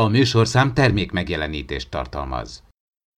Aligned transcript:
A 0.00 0.08
műsorszám 0.08 0.74
termék 0.74 1.12
megjelenítést 1.12 1.90
tartalmaz. 1.90 2.62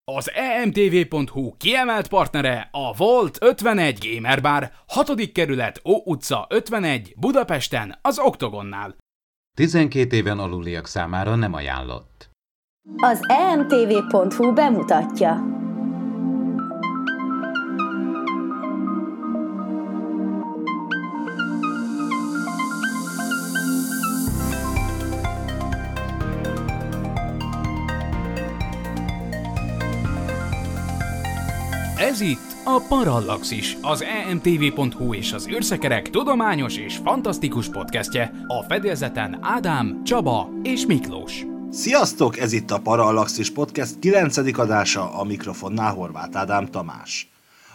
Az 0.04 0.30
emtv.hu 0.34 1.56
kiemelt 1.56 2.08
partnere 2.08 2.68
a 2.72 2.92
Volt 2.96 3.38
51 3.40 3.98
Gamer 4.14 4.40
Bar, 4.40 4.70
6. 4.86 5.32
kerület, 5.32 5.80
Ó 5.84 6.02
utca 6.04 6.46
51, 6.50 7.14
Budapesten, 7.16 7.98
az 8.02 8.18
Oktogonnál. 8.18 8.96
12 9.56 10.16
éven 10.16 10.38
aluliak 10.38 10.86
számára 10.86 11.34
nem 11.34 11.52
ajánlott. 11.52 12.30
Az 12.96 13.20
emtv.hu 13.28 14.52
bemutatja. 14.52 15.57
Ez 32.08 32.20
itt 32.20 32.56
a 32.64 32.82
Parallaxis, 32.88 33.76
az 33.82 34.04
emtv.hu 34.28 35.14
és 35.14 35.32
az 35.32 35.48
űrszekerek 35.48 36.10
tudományos 36.10 36.76
és 36.76 36.96
fantasztikus 36.96 37.68
podcastje. 37.68 38.32
A 38.46 38.64
fedélzeten 38.68 39.38
Ádám, 39.42 40.04
Csaba 40.04 40.50
és 40.62 40.86
Miklós. 40.86 41.44
Sziasztok, 41.70 42.38
ez 42.38 42.52
itt 42.52 42.70
a 42.70 42.80
Parallaxis 42.80 43.50
Podcast 43.50 43.98
9. 43.98 44.58
adása, 44.58 45.18
a 45.18 45.24
mikrofonnál 45.24 45.94
Horváth 45.94 46.38
Ádám 46.38 46.66
Tamás. 46.66 47.30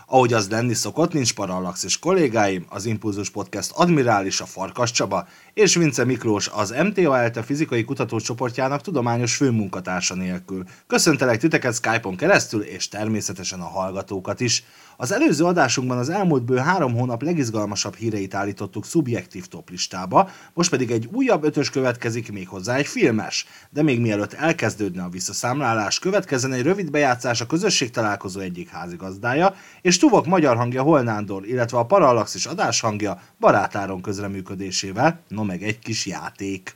Ahogy 0.07 0.33
az 0.33 0.49
lenni 0.49 0.73
szokott, 0.73 1.13
nincs 1.13 1.33
Parallaxis 1.33 1.99
kollégáim, 1.99 2.65
az 2.69 2.85
Impulzus 2.85 3.29
Podcast 3.29 3.71
admirális 3.75 4.41
a 4.41 4.45
Farkas 4.45 4.91
Csaba 4.91 5.27
és 5.53 5.75
Vince 5.75 6.05
Miklós 6.05 6.47
az 6.47 6.75
MTA 6.83 7.17
ELTE 7.17 7.43
fizikai 7.43 7.83
kutatócsoportjának 7.83 8.81
tudományos 8.81 9.35
főmunkatársa 9.35 10.15
nélkül. 10.15 10.63
Köszöntelek 10.87 11.39
titeket 11.39 11.73
Skype-on 11.73 12.15
keresztül, 12.15 12.61
és 12.61 12.87
természetesen 12.87 13.59
a 13.59 13.67
hallgatókat 13.67 14.39
is. 14.39 14.63
Az 14.97 15.11
előző 15.11 15.45
adásunkban 15.45 15.97
az 15.97 16.09
elmúlt 16.09 16.43
bő 16.43 16.57
három 16.57 16.93
hónap 16.93 17.21
legizgalmasabb 17.21 17.95
híreit 17.95 18.33
állítottuk 18.33 18.85
szubjektív 18.85 19.45
toplistába, 19.45 20.29
most 20.53 20.69
pedig 20.69 20.91
egy 20.91 21.09
újabb 21.11 21.43
ötös 21.43 21.69
következik 21.69 22.31
még 22.31 22.47
hozzá 22.47 22.75
egy 22.75 22.87
filmes. 22.87 23.47
De 23.69 23.83
még 23.83 23.99
mielőtt 23.99 24.33
elkezdődne 24.33 25.03
a 25.03 25.09
visszaszámlálás, 25.09 25.99
következzen 25.99 26.53
egy 26.53 26.61
rövid 26.61 26.91
bejátszás 26.91 27.41
a 27.41 27.45
közösség 27.45 27.89
találkozó 27.89 28.39
egyik 28.39 28.69
házigazdája, 28.69 29.55
és 29.81 29.97
Tuvok 29.97 30.25
magyar 30.25 30.55
hangja 30.55 30.81
Holnándor, 30.81 31.47
illetve 31.47 31.77
a 31.77 31.85
Parallaxis 31.85 32.45
adáshangja 32.45 33.21
barátáron 33.39 34.01
közreműködésével, 34.01 35.19
no 35.27 35.43
meg 35.43 35.63
egy 35.63 35.79
kis 35.79 36.05
játék. 36.05 36.75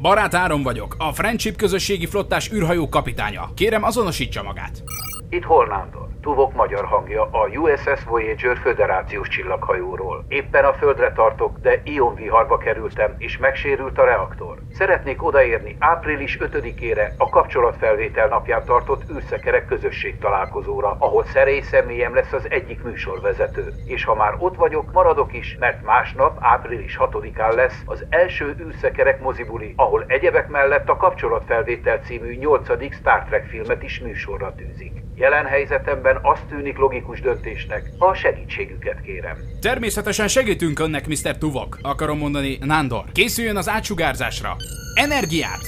Barát 0.00 0.34
Áron 0.34 0.62
vagyok, 0.62 0.94
a 0.98 1.12
Friendship 1.12 1.56
közösségi 1.56 2.06
flottás 2.06 2.52
űrhajó 2.52 2.88
kapitánya. 2.88 3.50
Kérem 3.54 3.82
azonosítsa 3.82 4.42
magát. 4.42 4.82
Itt 5.30 5.44
Holnándor. 5.44 6.08
Tuvok 6.20 6.54
magyar 6.54 6.84
hangja 6.84 7.22
a 7.30 7.46
USS 7.46 8.04
Voyager 8.04 8.56
föderációs 8.56 9.28
csillaghajóról. 9.28 10.24
Éppen 10.28 10.64
a 10.64 10.72
földre 10.72 11.12
tartok, 11.12 11.58
de 11.58 11.80
ionviharba 11.84 12.58
kerültem, 12.58 13.14
és 13.18 13.38
megsérült 13.38 13.98
a 13.98 14.04
reaktor. 14.04 14.58
Szeretnék 14.72 15.22
odaérni 15.22 15.76
április 15.78 16.38
5-ére 16.40 17.16
a 17.16 17.28
kapcsolatfelvétel 17.28 18.28
napján 18.28 18.64
tartott 18.64 19.10
űrszekerek 19.10 19.66
közösség 19.66 20.18
találkozóra, 20.18 20.96
ahol 20.98 21.24
szerély 21.24 21.60
személyem 21.60 22.14
lesz 22.14 22.32
az 22.32 22.50
egyik 22.50 22.82
műsorvezető. 22.82 23.72
És 23.84 24.04
ha 24.04 24.14
már 24.14 24.34
ott 24.38 24.56
vagyok, 24.56 24.92
maradok 24.92 25.32
is, 25.32 25.56
mert 25.60 25.82
másnap, 25.82 26.36
április 26.40 26.96
6-án 27.00 27.54
lesz 27.54 27.82
az 27.86 28.06
első 28.08 28.56
űrszekerek 28.60 29.20
mozibuli, 29.20 29.72
ahol 29.76 30.04
egyebek 30.06 30.48
mellett 30.48 30.88
a 30.88 30.96
kapcsolatfelvétel 30.96 31.98
című 31.98 32.36
8. 32.36 32.94
Star 32.94 33.24
Trek 33.24 33.46
filmet 33.46 33.82
is 33.82 34.00
műsorra 34.00 34.54
tűzik. 34.54 34.97
Jelen 35.18 35.46
helyzetemben 35.46 36.18
azt 36.22 36.42
tűnik 36.48 36.76
logikus 36.76 37.20
döntésnek, 37.20 37.90
ha 37.98 38.06
a 38.06 38.14
segítségüket 38.14 39.00
kérem. 39.00 39.36
Természetesen 39.60 40.28
segítünk 40.28 40.78
önnek, 40.78 41.06
Mr. 41.06 41.38
Tuvok. 41.38 41.78
Akarom 41.82 42.18
mondani, 42.18 42.58
Nándor. 42.60 43.04
Készüljön 43.12 43.56
az 43.56 43.68
átsugárzásra. 43.68 44.56
Energiát! 44.94 45.60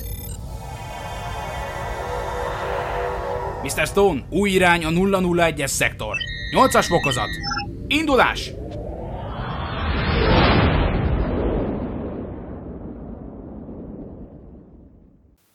Mr. 3.63 3.87
Stone, 3.87 4.21
új 4.29 4.51
irány 4.51 4.85
a 4.85 4.89
001-es 4.89 5.67
szektor. 5.67 6.17
8-as 6.57 6.87
fokozat. 6.89 7.29
Indulás! 7.87 8.60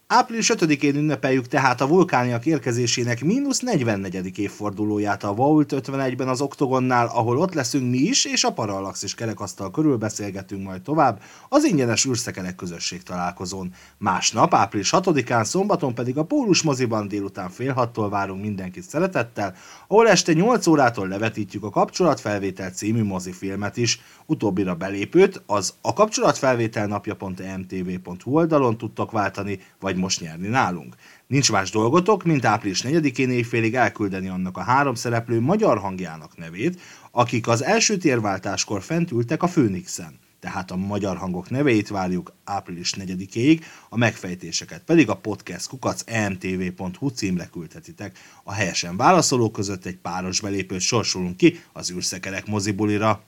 Április 0.07 0.51
5-én 0.53 0.95
ünnepeljük 0.95 1.47
tehát 1.47 1.81
a 1.81 1.87
vulkániak 1.87 2.45
érkezésének 2.45 3.23
mínusz 3.23 3.59
44. 3.59 4.37
évfordulóját 4.37 5.23
a 5.23 5.33
Vault 5.33 5.73
51-ben 5.75 6.27
az 6.27 6.41
Oktogonnál, 6.41 7.07
ahol 7.07 7.37
ott 7.37 7.53
leszünk 7.53 7.89
mi 7.89 7.97
is, 7.97 8.25
és 8.25 8.43
a 8.43 8.53
Parallaxis 8.53 9.15
kerekasztal 9.15 9.71
körül 9.71 9.97
beszélgetünk 9.97 10.63
majd 10.63 10.81
tovább 10.81 11.21
az 11.49 11.63
ingyenes 11.63 12.05
űrszekerek 12.05 12.55
közösség 12.55 13.03
találkozón. 13.03 13.73
Másnap, 13.97 14.53
április 14.53 14.89
6-án, 14.91 15.43
szombaton 15.43 15.95
pedig 15.95 16.17
a 16.17 16.23
Pólus 16.23 16.61
moziban 16.61 17.07
délután 17.07 17.49
fél 17.49 17.73
hattól 17.73 18.09
várunk 18.09 18.41
mindenkit 18.41 18.83
szeretettel, 18.83 19.55
ahol 19.87 20.09
este 20.09 20.33
8 20.33 20.67
órától 20.67 21.07
levetítjük 21.07 21.63
a 21.63 21.69
Kapcsolatfelvétel 21.69 22.69
című 22.69 23.03
mozifilmet 23.03 23.77
is. 23.77 24.01
Utóbbira 24.25 24.75
belépőt 24.75 25.43
az 25.45 25.73
a 25.81 25.93
kapcsolatfelvétel 25.93 26.87
napja.mtv.hu 26.87 28.31
oldalon 28.31 28.77
tudtok 28.77 29.11
váltani, 29.11 29.59
vagy 29.79 29.95
most 30.05 30.21
nyerni 30.21 30.47
nálunk. 30.47 30.95
Nincs 31.27 31.51
más 31.51 31.69
dolgotok, 31.69 32.23
mint 32.23 32.45
április 32.45 32.81
4-én 32.83 33.29
éjfélig 33.29 33.75
elküldeni 33.75 34.27
annak 34.27 34.57
a 34.57 34.61
három 34.61 34.95
szereplő 34.95 35.39
magyar 35.39 35.77
hangjának 35.77 36.37
nevét, 36.37 36.81
akik 37.11 37.47
az 37.47 37.63
első 37.63 37.97
térváltáskor 37.97 38.81
fent 38.81 39.11
ültek 39.11 39.43
a 39.43 39.47
Főnixen. 39.47 40.19
Tehát 40.39 40.71
a 40.71 40.75
magyar 40.75 41.17
hangok 41.17 41.49
neveit 41.49 41.87
várjuk 41.87 42.33
április 42.43 42.93
4-ig, 42.97 43.61
a 43.89 43.97
megfejtéseket 43.97 44.81
pedig 44.83 45.09
a 45.09 45.15
podcast 45.15 45.67
kukac 45.67 46.01
emtv.hu 46.05 47.07
címre 47.07 47.49
küldhetitek. 47.51 48.17
A 48.43 48.53
helyesen 48.53 48.97
válaszolók 48.97 49.51
között 49.51 49.85
egy 49.85 49.97
páros 49.97 50.41
belépőt 50.41 50.79
sorsolunk 50.79 51.37
ki 51.37 51.59
az 51.73 51.91
űrszekerek 51.91 52.45
mozibulira. 52.45 53.23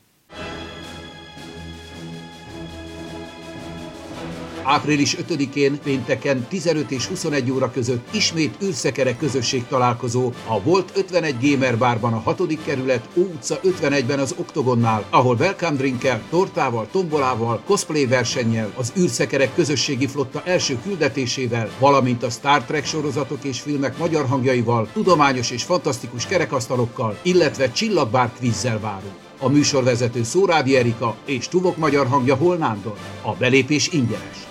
Április 4.70 5.16
5-én 5.30 5.80
pénteken 5.84 6.48
15 6.50 6.92
és 6.92 7.06
21 7.06 7.52
óra 7.52 7.72
között 7.72 8.08
ismét 8.16 8.56
űrszekerek 8.64 9.18
közösség 9.18 9.66
találkozó 9.68 10.32
a 10.48 10.62
Volt 10.62 10.92
51 10.96 11.36
Gamer 11.42 11.78
Barban 11.78 12.14
a 12.14 12.20
6. 12.20 12.64
kerület 12.66 13.10
Ó 13.18 13.22
utca 13.22 13.60
51-ben 13.64 14.20
az 14.20 14.36
Oktogonnál, 14.38 15.06
ahol 15.10 15.36
welcome 15.40 15.76
drinkkel, 15.76 16.22
tortával, 16.30 16.88
tombolával, 16.92 17.62
cosplay 17.66 18.06
versennyel, 18.06 18.72
az 18.76 18.94
űrszekerek 18.98 19.56
közösségi 19.56 20.08
flotta 20.08 20.42
első 20.46 20.80
küldetésével, 20.84 21.70
valamint 21.80 22.24
a 22.24 22.30
Star 22.30 22.64
Trek 22.64 22.86
sorozatok 22.86 23.44
és 23.44 23.62
filmek 23.62 23.98
magyar 23.98 24.26
hangjaival, 24.26 24.90
tudományos 24.94 25.52
és 25.52 25.64
fantasztikus 25.64 26.26
kerekasztalokkal, 26.26 27.18
illetve 27.22 27.72
csillagbár 27.72 28.32
kvízzel 28.38 28.80
várunk. 28.80 29.16
A 29.40 29.50
műsorvezető 29.50 30.24
Szórádi 30.24 30.78
Erika 30.78 31.16
és 31.26 31.48
Tuvok 31.48 31.78
magyar 31.78 32.08
hangja 32.08 32.36
Holnándor. 32.36 32.98
A 33.22 33.32
belépés 33.32 33.88
ingyenes. 33.88 34.48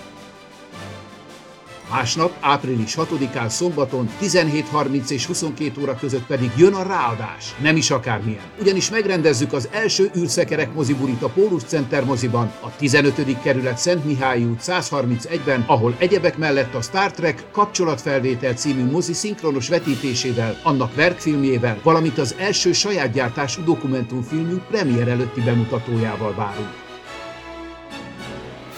Másnap, 1.89 2.37
április 2.39 2.95
6-án 2.97 3.47
szombaton 3.47 4.09
17.30 4.21 5.09
és 5.09 5.25
22 5.25 5.81
óra 5.81 5.95
között 5.95 6.25
pedig 6.25 6.51
jön 6.57 6.73
a 6.73 6.83
ráadás. 6.83 7.55
Nem 7.61 7.75
is 7.75 7.91
akármilyen. 7.91 8.43
Ugyanis 8.59 8.89
megrendezzük 8.89 9.53
az 9.53 9.69
első 9.71 10.11
űrszekerek 10.17 10.73
mozibulit 10.73 11.21
a 11.21 11.29
Pólus 11.29 11.63
Center 11.63 12.03
moziban, 12.03 12.51
a 12.61 12.75
15. 12.75 13.41
kerület 13.41 13.77
Szent 13.77 14.05
Mihály 14.05 14.43
út 14.43 14.59
131-ben, 14.61 15.63
ahol 15.67 15.95
egyebek 15.97 16.37
mellett 16.37 16.73
a 16.73 16.81
Star 16.81 17.11
Trek 17.11 17.43
kapcsolatfelvétel 17.51 18.53
című 18.53 18.91
mozi 18.91 19.13
szinkronos 19.13 19.69
vetítésével, 19.69 20.59
annak 20.63 20.95
verkfilmjével, 20.95 21.79
valamint 21.83 22.17
az 22.17 22.35
első 22.37 22.71
saját 22.71 23.11
gyártású 23.11 23.63
dokumentumfilmünk 23.63 24.67
premier 24.67 25.07
előtti 25.07 25.41
bemutatójával 25.41 26.35
várunk. 26.35 26.86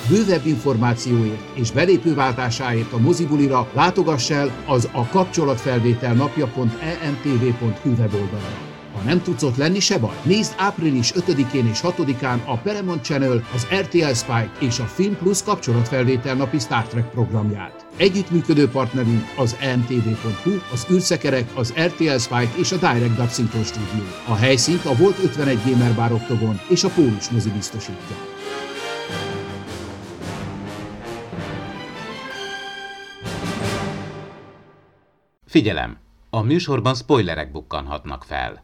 Bővebb 0.10 0.46
információért 0.46 1.42
és 1.54 1.72
belépőváltásáért 1.72 2.94
a 2.94 2.98
mozibulira 2.98 3.70
látogass 3.74 4.30
el 4.30 4.52
az 4.66 4.90
a 4.92 5.08
kapcsolatfelvétel 5.08 6.14
napja.emtv.hu 6.14 7.90
weboldalra. 7.90 8.68
Ha 8.94 9.02
nem 9.06 9.22
tudsz 9.22 9.44
ott 9.44 9.56
lenni, 9.56 9.80
se 9.80 9.98
baj. 9.98 10.16
Nézd 10.24 10.54
április 10.58 11.14
5-én 11.16 11.68
és 11.68 11.80
6-án 11.84 12.46
a 12.46 12.58
Paramount 12.58 13.04
Channel, 13.04 13.44
az 13.54 13.68
RTL 13.80 14.14
Spike 14.14 14.52
és 14.60 14.80
a 14.80 14.84
Film 14.84 15.18
Plus 15.18 15.44
kapcsolatfelvétel 15.44 16.36
napi 16.36 16.60
Star 16.60 16.84
Trek 16.84 17.10
programját. 17.10 17.86
Együttműködő 17.98 18.70
partnerünk 18.70 19.24
az 19.36 19.56
emtv.hu, 19.60 20.52
az 20.74 20.86
űrszekerek, 20.92 21.50
az 21.56 21.74
RTL 21.86 22.18
Spike 22.18 22.52
és 22.56 22.72
a 22.72 22.76
Direct 22.76 23.16
Dub 23.16 23.30
Studio. 23.30 24.04
A 24.28 24.36
helyszínt 24.36 24.86
a 24.86 24.96
Volt 24.96 25.20
51 25.24 25.60
Gamer 25.66 25.96
Bar 25.96 26.12
Octogon 26.12 26.60
és 26.70 26.84
a 26.84 26.90
Pólus 26.90 27.30
mozi 27.30 27.50
biztosítja. 27.50 28.39
Figyelem! 35.50 35.98
A 36.30 36.42
műsorban 36.42 36.96
spoilerek 36.96 37.52
bukkanhatnak 37.52 38.24
fel. 38.24 38.64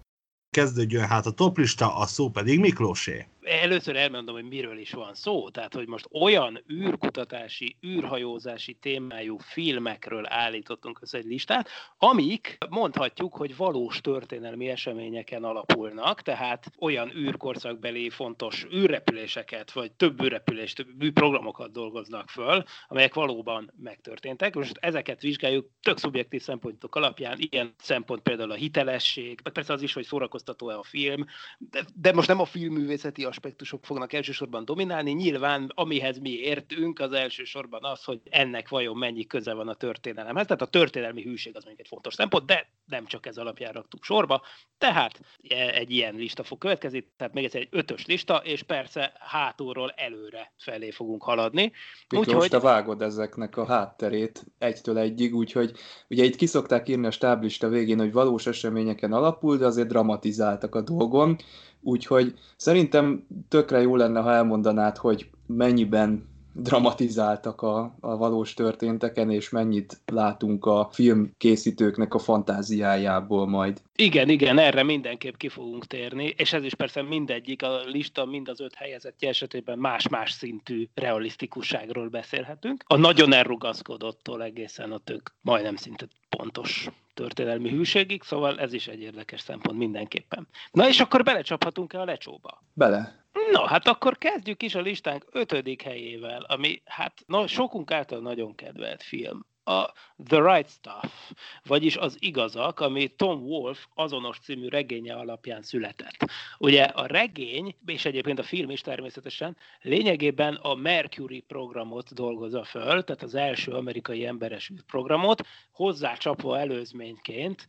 Kezdődjön 0.49 1.07
hát 1.07 1.25
a 1.25 1.31
toplista, 1.31 1.95
a 1.95 2.05
szó 2.05 2.29
pedig 2.29 2.59
Miklósé 2.59 3.27
először 3.45 3.95
elmondom, 3.95 4.35
hogy 4.35 4.47
miről 4.47 4.77
is 4.77 4.91
van 4.91 5.13
szó. 5.13 5.49
Tehát, 5.49 5.73
hogy 5.73 5.87
most 5.87 6.07
olyan 6.11 6.63
űrkutatási, 6.71 7.77
űrhajózási 7.85 8.73
témájú 8.73 9.37
filmekről 9.37 10.25
állítottunk 10.27 10.99
össze 11.01 11.17
egy 11.17 11.25
listát, 11.25 11.69
amik 11.97 12.57
mondhatjuk, 12.69 13.35
hogy 13.35 13.55
valós 13.55 14.01
történelmi 14.01 14.69
eseményeken 14.69 15.43
alapulnak, 15.43 16.21
tehát 16.21 16.71
olyan 16.79 17.11
űrkorszakbeli 17.15 18.09
fontos 18.09 18.65
űrrepüléseket, 18.73 19.71
vagy 19.71 19.91
több 19.91 20.23
űrrepülést, 20.23 20.85
űrprogramokat 21.03 21.71
dolgoznak 21.71 22.29
föl, 22.29 22.63
amelyek 22.87 23.13
valóban 23.13 23.73
megtörténtek. 23.77 24.55
Most 24.55 24.77
ezeket 24.79 25.21
vizsgáljuk 25.21 25.69
tök 25.81 25.97
szubjektív 25.97 26.41
szempontok 26.41 26.95
alapján, 26.95 27.37
ilyen 27.39 27.73
szempont 27.77 28.21
például 28.21 28.51
a 28.51 28.55
hitelesség, 28.55 29.41
persze 29.53 29.73
az 29.73 29.81
is, 29.81 29.93
hogy 29.93 30.05
szórakoztató-e 30.05 30.77
a 30.77 30.83
film, 30.83 31.25
de, 31.57 31.85
de 31.95 32.13
most 32.13 32.27
nem 32.27 32.39
a 32.39 32.45
filmművészeti 32.45 33.25
aspektusok 33.35 33.85
fognak 33.85 34.13
elsősorban 34.13 34.65
dominálni. 34.65 35.11
Nyilván, 35.11 35.71
amihez 35.75 36.19
mi 36.19 36.29
értünk, 36.29 36.99
az 36.99 37.11
elsősorban 37.11 37.83
az, 37.83 38.03
hogy 38.03 38.21
ennek 38.29 38.69
vajon 38.69 38.97
mennyi 38.97 39.25
köze 39.25 39.53
van 39.53 39.67
a 39.67 39.73
történelemhez. 39.73 40.45
Tehát 40.45 40.61
a 40.61 40.65
történelmi 40.65 41.21
hűség 41.21 41.55
az 41.55 41.63
mondjuk 41.63 41.85
egy 41.85 41.91
fontos 41.91 42.13
szempont, 42.13 42.45
de 42.45 42.69
nem 42.85 43.05
csak 43.05 43.25
ez 43.25 43.37
alapján 43.37 43.73
raktuk 43.73 44.03
sorba. 44.03 44.41
Tehát 44.77 45.19
e, 45.49 45.69
egy 45.69 45.91
ilyen 45.91 46.15
lista 46.15 46.43
fog 46.43 46.57
következni, 46.57 47.11
tehát 47.17 47.33
még 47.33 47.43
egyszer 47.43 47.61
egy 47.61 47.67
ötös 47.71 48.05
lista, 48.05 48.35
és 48.35 48.63
persze 48.63 49.13
hátulról 49.19 49.89
előre 49.95 50.53
felé 50.57 50.91
fogunk 50.91 51.23
haladni. 51.23 51.71
Miklós, 52.09 52.27
úgyhogy... 52.27 52.49
te 52.49 52.59
vágod 52.59 53.01
ezeknek 53.01 53.57
a 53.57 53.65
hátterét 53.65 54.45
egytől 54.57 54.97
egyig, 54.97 55.35
úgyhogy 55.35 55.71
ugye 56.09 56.23
itt 56.23 56.35
kiszokták 56.35 56.89
írni 56.89 57.05
a 57.05 57.11
stáblista 57.11 57.67
végén, 57.67 57.99
hogy 57.99 58.11
valós 58.11 58.47
eseményeken 58.47 59.13
alapul, 59.13 59.57
de 59.57 59.65
azért 59.65 59.87
dramatizáltak 59.87 60.75
a 60.75 60.81
dolgon. 60.81 61.37
Úgyhogy 61.87 62.33
szerintem 62.57 63.25
tökre 63.47 63.81
jó 63.81 63.95
lenne, 63.95 64.19
ha 64.19 64.33
elmondanád, 64.33 64.97
hogy 64.97 65.29
mennyiben 65.45 66.27
dramatizáltak 66.55 67.61
a, 67.61 67.95
a 67.99 68.17
valós 68.17 68.53
történteken, 68.53 69.31
és 69.31 69.49
mennyit 69.49 70.01
látunk 70.05 70.65
a 70.65 70.89
filmkészítőknek 70.91 72.13
a 72.13 72.19
fantáziájából 72.19 73.47
majd. 73.47 73.81
Igen, 73.95 74.29
igen, 74.29 74.57
erre 74.57 74.83
mindenképp 74.83 75.35
ki 75.35 75.49
fogunk 75.49 75.85
térni, 75.85 76.33
és 76.37 76.53
ez 76.53 76.63
is 76.63 76.75
persze 76.75 77.01
mindegyik, 77.01 77.63
a 77.63 77.83
lista 77.85 78.25
mind 78.25 78.49
az 78.49 78.59
öt 78.59 78.73
helyezettje 78.73 79.29
esetében 79.29 79.77
más-más 79.77 80.31
szintű 80.31 80.87
realisztikusságról 80.93 82.07
beszélhetünk. 82.07 82.83
A 82.87 82.95
nagyon 82.95 83.33
elrugaszkodottól 83.33 84.43
egészen 84.43 84.91
a 84.91 84.97
tök 84.97 85.33
majdnem 85.41 85.75
szinte 85.75 86.07
pontos 86.29 86.89
történelmi 87.13 87.69
hűségig, 87.69 88.23
szóval 88.23 88.59
ez 88.59 88.73
is 88.73 88.87
egy 88.87 89.01
érdekes 89.01 89.41
szempont 89.41 89.77
mindenképpen. 89.77 90.47
Na 90.71 90.87
és 90.87 90.99
akkor 90.99 91.23
belecsaphatunk-e 91.23 91.99
a 91.99 92.05
lecsóba? 92.05 92.63
Bele. 92.73 93.24
Na, 93.51 93.67
hát 93.67 93.87
akkor 93.87 94.17
kezdjük 94.17 94.63
is 94.63 94.75
a 94.75 94.81
listánk 94.81 95.25
ötödik 95.31 95.81
helyével, 95.81 96.41
ami 96.41 96.81
hát 96.85 97.23
no, 97.25 97.47
sokunk 97.47 97.91
által 97.91 98.19
nagyon 98.19 98.55
kedvelt 98.55 99.03
film 99.03 99.45
a 99.65 99.93
The 100.27 100.53
Right 100.53 100.69
Stuff, 100.69 101.31
vagyis 101.65 101.95
az 101.95 102.17
igazak, 102.19 102.79
ami 102.79 103.07
Tom 103.07 103.41
Wolfe 103.41 103.85
azonos 103.93 104.39
című 104.39 104.67
regénye 104.67 105.13
alapján 105.13 105.61
született. 105.61 106.25
Ugye 106.57 106.83
a 106.83 107.05
regény, 107.05 107.75
és 107.85 108.05
egyébként 108.05 108.39
a 108.39 108.43
film 108.43 108.69
is 108.69 108.81
természetesen, 108.81 109.57
lényegében 109.81 110.55
a 110.55 110.75
Mercury 110.75 111.39
programot 111.39 112.13
dolgozza 112.13 112.63
föl, 112.63 113.03
tehát 113.03 113.23
az 113.23 113.35
első 113.35 113.71
amerikai 113.71 114.25
emberes 114.25 114.71
programot, 114.87 115.47
hozzácsapva 115.71 116.59
előzményként, 116.59 117.67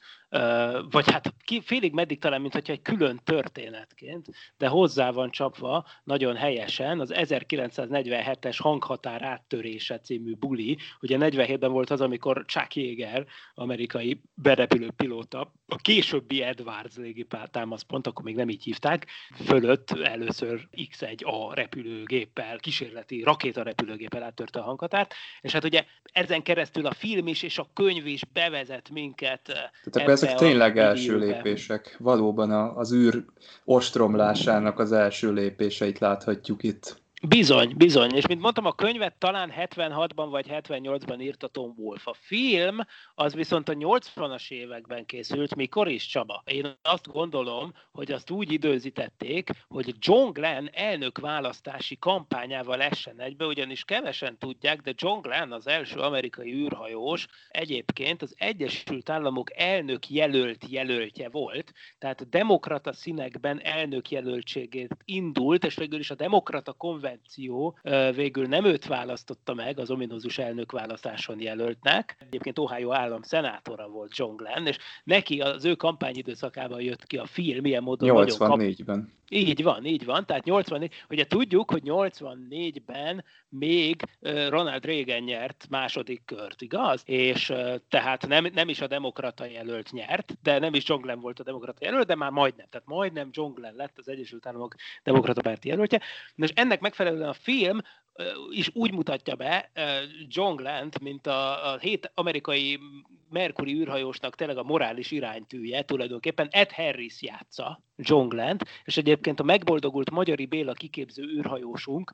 vagy 0.90 1.10
hát 1.10 1.34
félig 1.62 1.92
meddig 1.92 2.18
talán, 2.18 2.40
mint 2.40 2.54
egy 2.54 2.82
külön 2.82 3.20
történetként, 3.24 4.26
de 4.58 4.68
hozzá 4.68 5.10
van 5.10 5.30
csapva 5.30 5.86
nagyon 6.04 6.36
helyesen 6.36 7.00
az 7.00 7.12
1947-es 7.14 8.56
hanghatár 8.58 9.22
áttörése 9.22 10.00
című 10.00 10.34
buli. 10.34 10.78
Ugye 11.00 11.16
47-ben 11.20 11.72
volt 11.72 11.85
az, 11.90 12.00
amikor 12.00 12.44
Chuck 12.46 12.76
Yeager, 12.76 13.26
amerikai 13.54 14.20
berepülő 14.34 14.90
pilóta, 14.96 15.52
a 15.68 15.76
későbbi 15.76 16.42
Edwards 16.42 16.96
légipátámaszpont, 16.96 18.06
akkor 18.06 18.24
még 18.24 18.34
nem 18.34 18.48
így 18.48 18.62
hívták, 18.62 19.06
fölött 19.44 19.90
először 19.90 20.68
X-1A 20.90 21.52
repülőgéppel, 21.54 22.58
kísérleti 22.58 23.22
rakétarepülőgéppel 23.22 24.22
áttörte 24.22 24.58
a 24.58 24.62
hanghatárt, 24.62 25.14
és 25.40 25.52
hát 25.52 25.64
ugye 25.64 25.84
ezen 26.12 26.42
keresztül 26.42 26.86
a 26.86 26.92
film 26.92 27.26
is 27.26 27.42
és 27.42 27.58
a 27.58 27.68
könyv 27.74 28.06
is 28.06 28.22
bevezet 28.32 28.90
minket. 28.90 29.42
Tehát 29.90 30.08
ezek 30.08 30.34
tényleg 30.34 30.78
első 30.78 31.18
lépések. 31.18 31.96
Valóban 31.98 32.50
az 32.50 32.92
űr 32.92 33.24
ostromlásának 33.64 34.78
az 34.78 34.92
első 34.92 35.32
lépéseit 35.32 35.98
láthatjuk 35.98 36.62
itt. 36.62 37.04
Bizony, 37.22 37.74
bizony. 37.76 38.14
És 38.14 38.26
mint 38.26 38.40
mondtam, 38.40 38.64
a 38.64 38.72
könyvet 38.72 39.18
talán 39.18 39.52
76-ban 39.56 40.26
vagy 40.30 40.46
78-ban 40.48 41.22
írta 41.22 41.48
Tom 41.48 41.74
Wolf. 41.76 42.06
A 42.06 42.14
film 42.14 42.78
az 43.14 43.34
viszont 43.34 43.68
a 43.68 43.72
80-as 43.72 44.50
években 44.50 45.06
készült, 45.06 45.54
mikor 45.54 45.88
is 45.88 46.06
Csaba. 46.06 46.42
Én 46.46 46.78
azt 46.82 47.12
gondolom, 47.12 47.72
hogy 47.92 48.12
azt 48.12 48.30
úgy 48.30 48.52
időzítették, 48.52 49.50
hogy 49.68 49.94
John 49.98 50.32
Glenn 50.32 50.66
elnök 50.72 51.18
választási 51.18 51.96
kampányával 51.98 52.82
essen 52.82 53.20
egybe, 53.20 53.46
ugyanis 53.46 53.84
kevesen 53.84 54.38
tudják, 54.38 54.80
de 54.80 54.92
John 54.96 55.20
Glenn 55.20 55.52
az 55.52 55.66
első 55.66 55.98
amerikai 55.98 56.52
űrhajós 56.52 57.26
egyébként 57.48 58.22
az 58.22 58.34
Egyesült 58.38 59.10
Államok 59.10 59.58
elnök 59.58 60.10
jelölt 60.10 60.64
jelöltje 60.68 61.28
volt, 61.28 61.72
tehát 61.98 62.28
demokrata 62.28 62.92
színekben 62.92 63.60
elnök 63.62 64.10
jelöltségét 64.10 64.96
indult, 65.04 65.64
és 65.64 65.74
végül 65.76 65.98
is 65.98 66.10
a 66.10 66.14
demokrata 66.14 66.72
konvenció 66.72 67.04
konvenció 67.06 67.78
végül 68.14 68.46
nem 68.46 68.64
őt 68.64 68.86
választotta 68.86 69.54
meg 69.54 69.78
az 69.78 69.90
ominózus 69.90 70.38
elnökválasztáson 70.38 71.40
jelöltnek. 71.40 72.16
Egyébként 72.18 72.58
Ohio 72.58 72.92
állam 72.92 73.22
szenátora 73.22 73.88
volt 73.88 74.16
John 74.16 74.36
Glenn, 74.36 74.66
és 74.66 74.78
neki 75.04 75.40
az 75.40 75.64
ő 75.64 75.74
kampányidőszakában 75.74 76.80
jött 76.80 77.06
ki 77.06 77.16
a 77.16 77.26
film, 77.26 77.64
ilyen 77.64 77.82
módon 77.82 78.26
84-ben. 78.26 79.14
Így 79.28 79.62
van, 79.62 79.84
így 79.84 80.04
van. 80.04 80.26
Tehát 80.26 80.44
84, 80.44 80.92
ugye 81.08 81.26
tudjuk, 81.26 81.70
hogy 81.70 81.82
84-ben 81.84 83.24
még 83.48 84.02
Ronald 84.48 84.84
Reagan 84.84 85.22
nyert 85.22 85.66
második 85.70 86.22
kört, 86.24 86.62
igaz? 86.62 87.02
És 87.04 87.52
tehát 87.88 88.26
nem, 88.26 88.46
nem 88.54 88.68
is 88.68 88.80
a 88.80 88.86
demokrata 88.86 89.44
jelölt 89.44 89.92
nyert, 89.92 90.36
de 90.42 90.58
nem 90.58 90.74
is 90.74 90.88
John 90.88 91.02
Glenn 91.02 91.20
volt 91.20 91.40
a 91.40 91.42
demokrata 91.42 91.78
jelölt, 91.84 92.06
de 92.06 92.14
már 92.14 92.30
majdnem. 92.30 92.66
Tehát 92.70 92.86
majdnem 92.86 93.28
John 93.32 93.54
Glenn 93.54 93.76
lett 93.76 93.98
az 93.98 94.08
Egyesült 94.08 94.46
Államok 94.46 94.74
demokrata 95.02 95.40
párti 95.40 95.68
jelöltje. 95.68 96.00
És 96.36 96.50
ennek 96.54 96.80
megfelelően 96.80 96.95
a 97.04 97.34
film 97.34 97.82
is 98.50 98.70
úgy 98.72 98.92
mutatja 98.92 99.34
be 99.34 99.70
John 100.28 100.56
Glenn, 100.56 100.88
mint 101.02 101.26
a, 101.26 101.72
a 101.72 101.78
hét 101.78 102.10
amerikai 102.14 102.78
Mercury 103.28 103.72
űrhajósnak 103.72 104.34
tényleg 104.34 104.56
a 104.56 104.62
morális 104.62 105.10
iránytűje 105.10 105.82
tulajdonképpen 105.82 106.48
Ed 106.50 106.72
Harris 106.72 107.22
játsza 107.22 107.84
John 107.96 108.28
Glenn, 108.28 108.56
és 108.84 108.96
egyébként 108.96 109.40
a 109.40 109.44
megboldogult 109.44 110.10
Magyari 110.10 110.46
Béla 110.46 110.72
kiképző 110.72 111.22
űrhajósunk, 111.22 112.12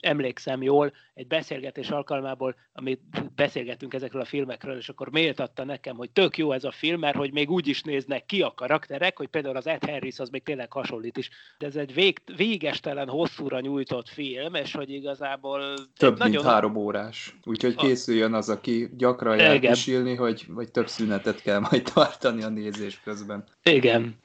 emlékszem 0.00 0.62
jól, 0.62 0.92
egy 1.14 1.26
beszélgetés 1.26 1.90
alkalmából, 1.90 2.54
amit 2.72 3.00
beszélgetünk 3.34 3.94
ezekről 3.94 4.22
a 4.22 4.24
filmekről, 4.24 4.76
és 4.76 4.88
akkor 4.88 5.10
méltatta 5.10 5.64
nekem, 5.64 5.96
hogy 5.96 6.10
tök 6.10 6.36
jó 6.36 6.52
ez 6.52 6.64
a 6.64 6.70
film, 6.70 7.00
mert 7.00 7.16
hogy 7.16 7.32
még 7.32 7.50
úgy 7.50 7.66
is 7.66 7.82
néznek 7.82 8.26
ki 8.26 8.42
a 8.42 8.54
karakterek, 8.54 9.16
hogy 9.16 9.28
például 9.28 9.56
az 9.56 9.66
Ed 9.66 9.84
Harris 9.84 10.18
az 10.18 10.28
még 10.28 10.42
tényleg 10.42 10.72
hasonlít 10.72 11.16
is. 11.16 11.30
De 11.58 11.66
ez 11.66 11.76
egy 11.76 11.94
vég, 11.94 12.22
végestelen 12.36 13.08
hosszúra 13.08 13.60
nyújtott 13.60 14.08
film, 14.08 14.54
és 14.54 14.72
hogy 14.72 14.90
igazából... 14.90 15.43
Több 15.96 16.18
mint 16.18 16.18
nagyon... 16.18 16.44
három 16.44 16.76
órás. 16.76 17.36
Úgyhogy 17.44 17.74
készüljön 17.74 18.34
az, 18.34 18.48
aki 18.48 18.90
gyakran 18.96 19.36
jár 19.36 19.58
kísérni, 19.58 20.14
hogy 20.14 20.44
vagy 20.48 20.70
több 20.70 20.88
szünetet 20.88 21.42
kell 21.42 21.58
majd 21.58 21.82
tartani 21.94 22.42
a 22.42 22.48
nézés 22.48 23.00
közben. 23.04 23.44
Igen. 23.62 24.16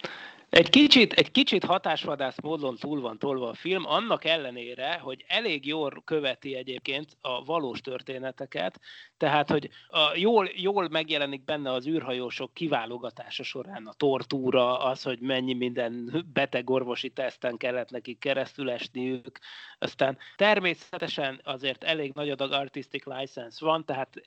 Egy 0.50 0.70
kicsit, 0.70 1.14
egy 1.14 1.32
kicsit 1.32 1.64
hatásvadász 1.64 2.42
módon 2.42 2.76
túl 2.76 3.02
van 3.02 3.18
tolva 3.18 3.50
a 3.50 3.54
film, 3.54 3.86
annak 3.86 4.26
ellenére, 4.26 5.00
hogy 5.00 5.26
elég 5.28 5.66
jól 5.66 6.02
követi 6.06 6.56
egyébként 6.56 7.18
a 7.22 7.44
valós 7.44 7.82
történeteket, 7.82 8.80
tehát, 9.18 9.50
hogy 9.50 9.70
a, 9.88 10.12
jól, 10.16 10.50
jól 10.56 10.90
megjelenik 10.90 11.44
benne 11.44 11.72
az 11.72 11.88
űrhajósok 11.88 12.54
kiválogatása 12.54 13.44
során 13.44 13.88
a 13.88 13.94
tortúra, 13.94 14.80
az, 14.80 15.04
hogy 15.04 15.20
mennyi 15.20 15.54
minden 15.54 16.26
beteg 16.34 16.70
orvosi 16.70 17.10
teszten 17.10 17.58
kellett 17.58 17.90
nekik 17.90 18.20
keresztül 18.20 18.70
esniük, 18.70 19.40
aztán 19.80 20.18
természetesen 20.36 21.42
azért 21.44 21.84
elég 21.84 22.12
nagy 22.14 22.30
adag 22.30 22.52
artistic 22.52 23.06
license 23.06 23.66
van, 23.66 23.86
tehát 23.86 24.22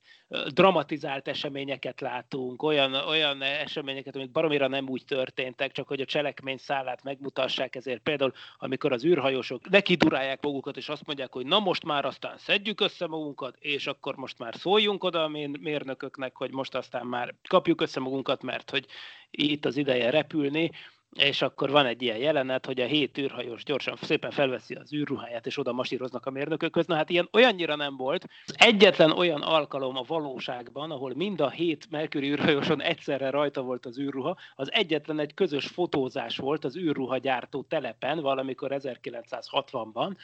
dramatizált 0.47 1.29
eseményeket 1.29 2.01
látunk, 2.01 2.63
olyan, 2.63 2.95
olyan 2.95 3.43
eseményeket, 3.43 4.17
amik 4.17 4.31
baromira 4.31 4.69
nem 4.69 4.89
úgy 4.89 5.05
történtek, 5.05 5.73
csak 5.73 5.89
hogy 5.89 6.01
a 6.01 6.05
cselekmény 6.13 6.57
szálát 6.57 7.03
megmutassák, 7.03 7.75
ezért. 7.75 8.03
Például, 8.03 8.33
amikor 8.59 8.93
az 8.93 9.05
űrhajósok 9.05 9.69
neki 9.69 9.95
durálják 9.95 10.43
magukat, 10.43 10.77
és 10.77 10.89
azt 10.89 11.07
mondják, 11.07 11.33
hogy 11.33 11.47
na 11.47 11.59
most 11.59 11.85
már 11.85 12.05
aztán 12.05 12.39
szedjük 12.39 12.81
össze 12.81 13.07
magunkat, 13.07 13.57
és 13.59 13.87
akkor 13.87 14.17
most 14.17 14.39
már 14.39 14.55
szóljunk 14.55 15.05
oda 15.05 15.23
a 15.23 15.29
mérnököknek, 15.61 16.37
hogy 16.37 16.51
most 16.51 16.75
aztán 16.75 17.07
már 17.07 17.35
kapjuk 17.49 17.81
össze 17.81 18.01
magunkat, 18.01 18.43
mert 18.43 18.71
hogy 18.71 18.87
itt 19.31 19.65
az 19.65 19.77
ideje 19.77 20.11
repülni, 20.11 20.71
és 21.13 21.43
akkor 21.43 21.71
van 21.71 21.87
egy 21.87 22.03
ilyen 22.03 22.17
jelenet, 22.17 22.67
hogy 22.67 22.81
a 22.81 22.87
hét 22.87 23.19
űrhajós 23.19 23.65
gyorsan 23.65 23.97
szépen 24.03 24.31
felveszi 24.31 24.75
az 24.75 24.93
űrruháját, 24.93 25.47
és 25.47 25.59
oda 25.59 25.73
masíroznak 25.73 26.27
a 26.27 26.31
mérnökökhöz. 26.31 26.87
Na 26.87 26.95
hát 26.95 27.11
ilyen 27.11 27.29
olyannyira 27.33 27.77
nem 27.77 27.97
volt. 27.97 28.29
Egyetlen 28.47 29.11
olyan 29.11 29.43
alkalom 29.43 29.97
a 29.97 30.05
valóságban, 30.07 30.91
ahol 30.91 31.13
mind 31.15 31.41
a 31.41 31.51
hét 31.51 31.87
Mercury 31.91 32.31
űrhajóson 32.31 32.83
egyszerre 32.83 33.31
rajta 33.31 33.63
volt 33.63 33.87
az 33.87 33.99
űrruha, 33.99 34.37
az 34.55 34.73
egyetlen 34.73 35.19
egy 35.19 35.35
közös 35.35 35.67
fotózás 35.67 36.37
volt 36.37 36.65
az 36.65 36.77
űrruha 36.77 37.19
gyártó 37.19 37.63
telepen, 37.63 38.21
valamikor 38.21 38.71
1960-ban, 38.75 40.17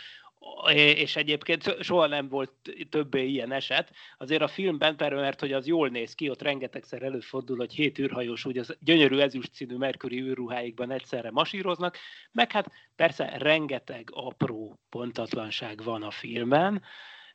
és 0.74 1.16
egyébként 1.16 1.82
soha 1.82 2.06
nem 2.06 2.28
volt 2.28 2.52
többé 2.90 3.26
ilyen 3.26 3.52
eset. 3.52 3.90
Azért 4.18 4.42
a 4.42 4.48
filmben, 4.48 4.94
mert 4.98 5.40
hogy 5.40 5.52
az 5.52 5.66
jól 5.66 5.88
néz 5.88 6.14
ki, 6.14 6.30
ott 6.30 6.42
rengetegszer 6.42 7.02
előfordul, 7.02 7.56
hogy 7.56 7.74
hét 7.74 7.98
űrhajós 7.98 8.44
úgy 8.44 8.58
az 8.58 8.76
gyönyörű 8.80 9.18
ezüst 9.18 9.54
színű 9.54 9.76
Mercury 9.76 10.20
űrruháikban 10.20 10.90
egyszerre 10.90 11.30
masíroznak, 11.30 11.96
meg 12.32 12.52
hát 12.52 12.70
persze 12.96 13.38
rengeteg 13.38 14.08
apró 14.12 14.78
pontatlanság 14.88 15.82
van 15.82 16.02
a 16.02 16.10
filmen, 16.10 16.82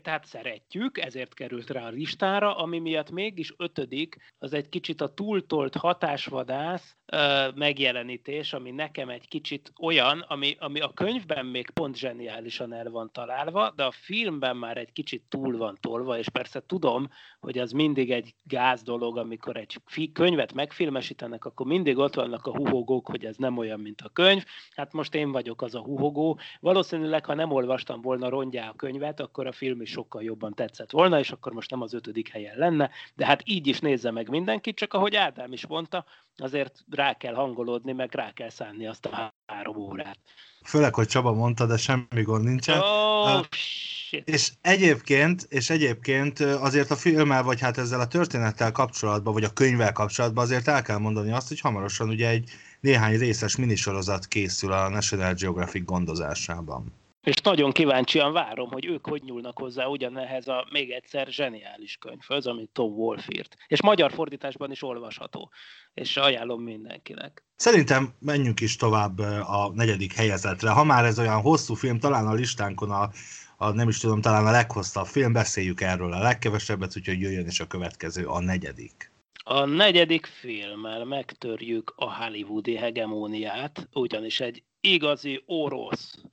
tehát 0.03 0.25
szeretjük, 0.25 0.97
ezért 0.97 1.33
került 1.33 1.69
rá 1.69 1.85
a 1.85 1.89
listára, 1.89 2.57
ami 2.57 2.79
miatt 2.79 3.11
mégis 3.11 3.53
ötödik, 3.57 4.15
az 4.37 4.53
egy 4.53 4.69
kicsit 4.69 5.01
a 5.01 5.13
túltolt 5.13 5.75
hatásvadász 5.75 6.95
ö, 7.05 7.47
megjelenítés, 7.55 8.53
ami 8.53 8.71
nekem 8.71 9.09
egy 9.09 9.27
kicsit 9.27 9.73
olyan, 9.81 10.19
ami, 10.19 10.55
ami 10.59 10.79
a 10.79 10.93
könyvben 10.93 11.45
még 11.45 11.69
pont 11.69 11.95
zseniálisan 11.95 12.73
el 12.73 12.89
van 12.89 13.11
találva, 13.11 13.73
de 13.75 13.83
a 13.83 13.91
filmben 13.91 14.57
már 14.57 14.77
egy 14.77 14.91
kicsit 14.91 15.23
túl 15.29 15.57
van 15.57 15.77
tolva, 15.81 16.17
és 16.17 16.29
persze 16.29 16.63
tudom, 16.65 17.09
hogy 17.39 17.57
az 17.57 17.71
mindig 17.71 18.11
egy 18.11 18.35
gáz 18.43 18.83
dolog, 18.83 19.17
amikor 19.17 19.57
egy 19.57 19.77
fi- 19.85 20.11
könyvet 20.11 20.53
megfilmesítenek, 20.53 21.45
akkor 21.45 21.65
mindig 21.65 21.97
ott 21.97 22.15
vannak 22.15 22.45
a 22.45 22.55
huhogók, 22.55 23.07
hogy 23.07 23.25
ez 23.25 23.35
nem 23.35 23.57
olyan, 23.57 23.79
mint 23.79 24.01
a 24.01 24.09
könyv. 24.09 24.43
Hát 24.75 24.93
most 24.93 25.15
én 25.15 25.31
vagyok 25.31 25.61
az 25.61 25.75
a 25.75 25.81
huhogó. 25.81 26.39
Valószínűleg, 26.59 27.25
ha 27.25 27.33
nem 27.33 27.51
olvastam 27.51 28.01
volna 28.01 28.29
rongyá 28.29 28.69
a 28.69 28.75
könyvet, 28.75 29.19
akkor 29.19 29.47
a 29.47 29.51
film 29.51 29.81
is 29.81 29.92
sokkal 29.93 30.23
jobban 30.23 30.53
tetszett 30.53 30.91
volna, 30.91 31.19
és 31.19 31.31
akkor 31.31 31.51
most 31.51 31.69
nem 31.69 31.81
az 31.81 31.93
ötödik 31.93 32.29
helyen 32.29 32.57
lenne, 32.57 32.89
de 33.15 33.25
hát 33.25 33.41
így 33.45 33.67
is 33.67 33.79
nézze 33.79 34.11
meg 34.11 34.29
mindenki, 34.29 34.73
csak 34.73 34.93
ahogy 34.93 35.15
Ádám 35.15 35.53
is 35.53 35.67
mondta, 35.67 36.05
azért 36.37 36.83
rá 36.89 37.13
kell 37.13 37.33
hangolódni, 37.33 37.91
meg 37.91 38.13
rá 38.13 38.31
kell 38.31 38.49
szánni 38.49 38.87
azt 38.87 39.05
a 39.05 39.33
három 39.45 39.75
órát. 39.75 40.17
Főleg, 40.63 40.93
hogy 40.95 41.07
Csaba 41.07 41.33
mondta, 41.33 41.65
de 41.65 41.77
semmi 41.77 42.21
gond 42.23 42.43
nincsen. 42.43 42.79
Oh, 42.79 43.39
uh, 43.39 43.45
és 44.23 44.51
egyébként, 44.61 45.45
és 45.49 45.69
egyébként 45.69 46.39
azért 46.39 46.91
a 46.91 46.95
filmmel, 46.95 47.43
vagy 47.43 47.59
hát 47.59 47.77
ezzel 47.77 47.99
a 47.99 48.07
történettel 48.07 48.71
kapcsolatban, 48.71 49.33
vagy 49.33 49.43
a 49.43 49.53
könyvvel 49.53 49.91
kapcsolatban 49.91 50.43
azért 50.43 50.67
el 50.67 50.81
kell 50.81 50.97
mondani 50.97 51.31
azt, 51.31 51.47
hogy 51.47 51.59
hamarosan 51.59 52.09
ugye 52.09 52.29
egy 52.29 52.49
néhány 52.79 53.17
részes 53.17 53.55
minisorozat 53.55 54.27
készül 54.27 54.71
a 54.71 54.89
National 54.89 55.33
Geographic 55.33 55.85
gondozásában. 55.85 57.02
És 57.23 57.35
nagyon 57.35 57.71
kíváncsian 57.71 58.33
várom, 58.33 58.69
hogy 58.71 58.85
ők 58.85 59.07
hogy 59.07 59.23
nyúlnak 59.23 59.57
hozzá 59.57 59.85
ugyanehhez 59.85 60.47
a 60.47 60.67
még 60.71 60.91
egyszer 60.91 61.27
zseniális 61.27 61.97
könyvhöz, 61.97 62.47
amit 62.47 62.69
Tom 62.69 62.91
Wolf 62.91 63.27
írt. 63.29 63.55
És 63.67 63.81
magyar 63.81 64.11
fordításban 64.11 64.71
is 64.71 64.83
olvasható, 64.83 65.51
és 65.93 66.17
ajánlom 66.17 66.63
mindenkinek. 66.63 67.43
Szerintem 67.55 68.13
menjünk 68.19 68.59
is 68.59 68.75
tovább 68.75 69.19
a 69.19 69.71
negyedik 69.73 70.13
helyezetre. 70.13 70.69
Ha 70.69 70.83
már 70.83 71.05
ez 71.05 71.19
olyan 71.19 71.41
hosszú 71.41 71.73
film, 71.73 71.99
talán 71.99 72.27
a 72.27 72.33
listánkon 72.33 72.91
a, 72.91 73.09
a 73.57 73.69
nem 73.69 73.89
is 73.89 73.97
tudom, 73.97 74.21
talán 74.21 74.45
a 74.45 74.51
leghosszabb 74.51 75.05
film, 75.05 75.33
beszéljük 75.33 75.81
erről 75.81 76.13
a 76.13 76.21
legkevesebbet, 76.21 76.97
úgyhogy 76.97 77.19
jöjjön 77.19 77.47
is 77.47 77.59
a 77.59 77.67
következő, 77.67 78.25
a 78.25 78.39
negyedik. 78.39 79.11
A 79.43 79.65
negyedik 79.65 80.25
filmmel 80.25 81.05
megtörjük 81.05 81.93
a 81.95 82.15
hollywoodi 82.15 82.75
hegemóniát, 82.75 83.89
ugyanis 83.93 84.39
egy 84.39 84.63
igazi 84.81 85.43
orosz 85.45 86.23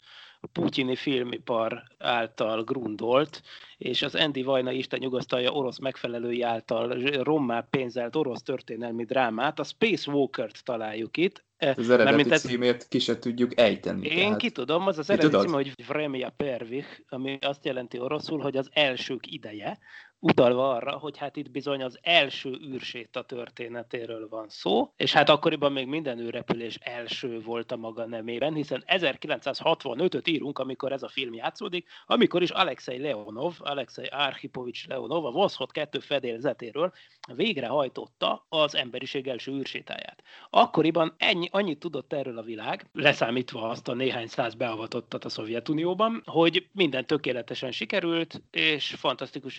putyini 0.52 0.97
filmipar 0.97 1.82
által 1.99 2.64
grundolt, 2.64 3.42
és 3.78 4.02
az 4.02 4.14
Andy 4.14 4.42
Vajna 4.42 4.70
Isten 4.70 4.99
nyugasztalja 4.99 5.50
orosz 5.50 5.78
megfelelői 5.78 6.42
által 6.42 6.88
rommá 7.23 7.66
pénzelt 7.70 8.16
orosz 8.16 8.42
történelmi 8.42 9.04
drámát, 9.04 9.59
a 9.59 9.64
Space 9.64 10.11
Walker-t 10.11 10.64
találjuk 10.64 11.16
itt. 11.16 11.44
Az 11.76 11.90
eredeti 11.90 12.16
mint 12.16 12.32
ez... 12.32 12.42
címét 12.42 12.88
ki 12.88 12.99
se 12.99 13.18
tudjuk 13.18 13.59
ejteni. 13.59 14.06
Én 14.06 14.16
tehát... 14.16 14.37
ki 14.37 14.50
tudom, 14.50 14.87
az 14.87 14.99
az 14.99 15.11
eredeti 15.11 15.37
cím, 15.37 15.52
hogy 15.52 15.73
Vremia 15.87 16.30
Pervich, 16.37 17.00
ami 17.09 17.38
azt 17.40 17.64
jelenti 17.64 17.99
oroszul, 17.99 18.40
hogy 18.40 18.56
az 18.56 18.70
elsők 18.73 19.32
ideje, 19.32 19.78
utalva 20.20 20.74
arra, 20.74 20.98
hogy 20.98 21.18
hát 21.18 21.36
itt 21.36 21.50
bizony 21.50 21.82
az 21.82 21.98
első 22.02 22.58
űrséta 22.72 23.22
történetéről 23.22 24.28
van 24.28 24.48
szó, 24.48 24.92
és 24.96 25.12
hát 25.12 25.28
akkoriban 25.28 25.72
még 25.72 25.86
minden 25.86 26.18
űrrepülés 26.18 26.78
első 26.80 27.40
volt 27.40 27.72
a 27.72 27.76
maga 27.76 28.06
nemében, 28.06 28.54
hiszen 28.54 28.84
1965-öt 28.86 30.28
írunk, 30.28 30.58
amikor 30.58 30.92
ez 30.92 31.02
a 31.02 31.08
film 31.08 31.34
játszódik, 31.34 31.88
amikor 32.06 32.42
is 32.42 32.50
Alexei 32.50 32.98
Leonov, 32.98 33.54
Alexei 33.58 34.06
Archipovics 34.06 34.86
Leonov 34.86 35.24
a 35.24 35.30
Voszhot 35.30 35.72
2 35.72 35.98
fedélzetéről 35.98 36.92
végrehajtotta 37.34 38.46
az 38.48 38.74
emberiség 38.74 39.28
első 39.28 39.52
űrsétáját. 39.52 40.22
Akkoriban 40.50 41.14
ennyi, 41.18 41.48
annyit 41.50 41.78
tudott 41.78 42.12
erről 42.12 42.38
a 42.38 42.42
világ, 42.42 42.86
leszámítva 42.92 43.68
azt 43.68 43.88
a 43.88 43.94
néhány 43.94 44.26
száz 44.26 44.54
beavatottat 44.54 45.24
a 45.24 45.28
Szovjetunióban, 45.28 46.22
hogy 46.26 46.68
minden 46.72 47.06
tökéletesen 47.06 47.72
sikerült, 47.72 48.42
és 48.50 48.94
fantasztikus 48.98 49.58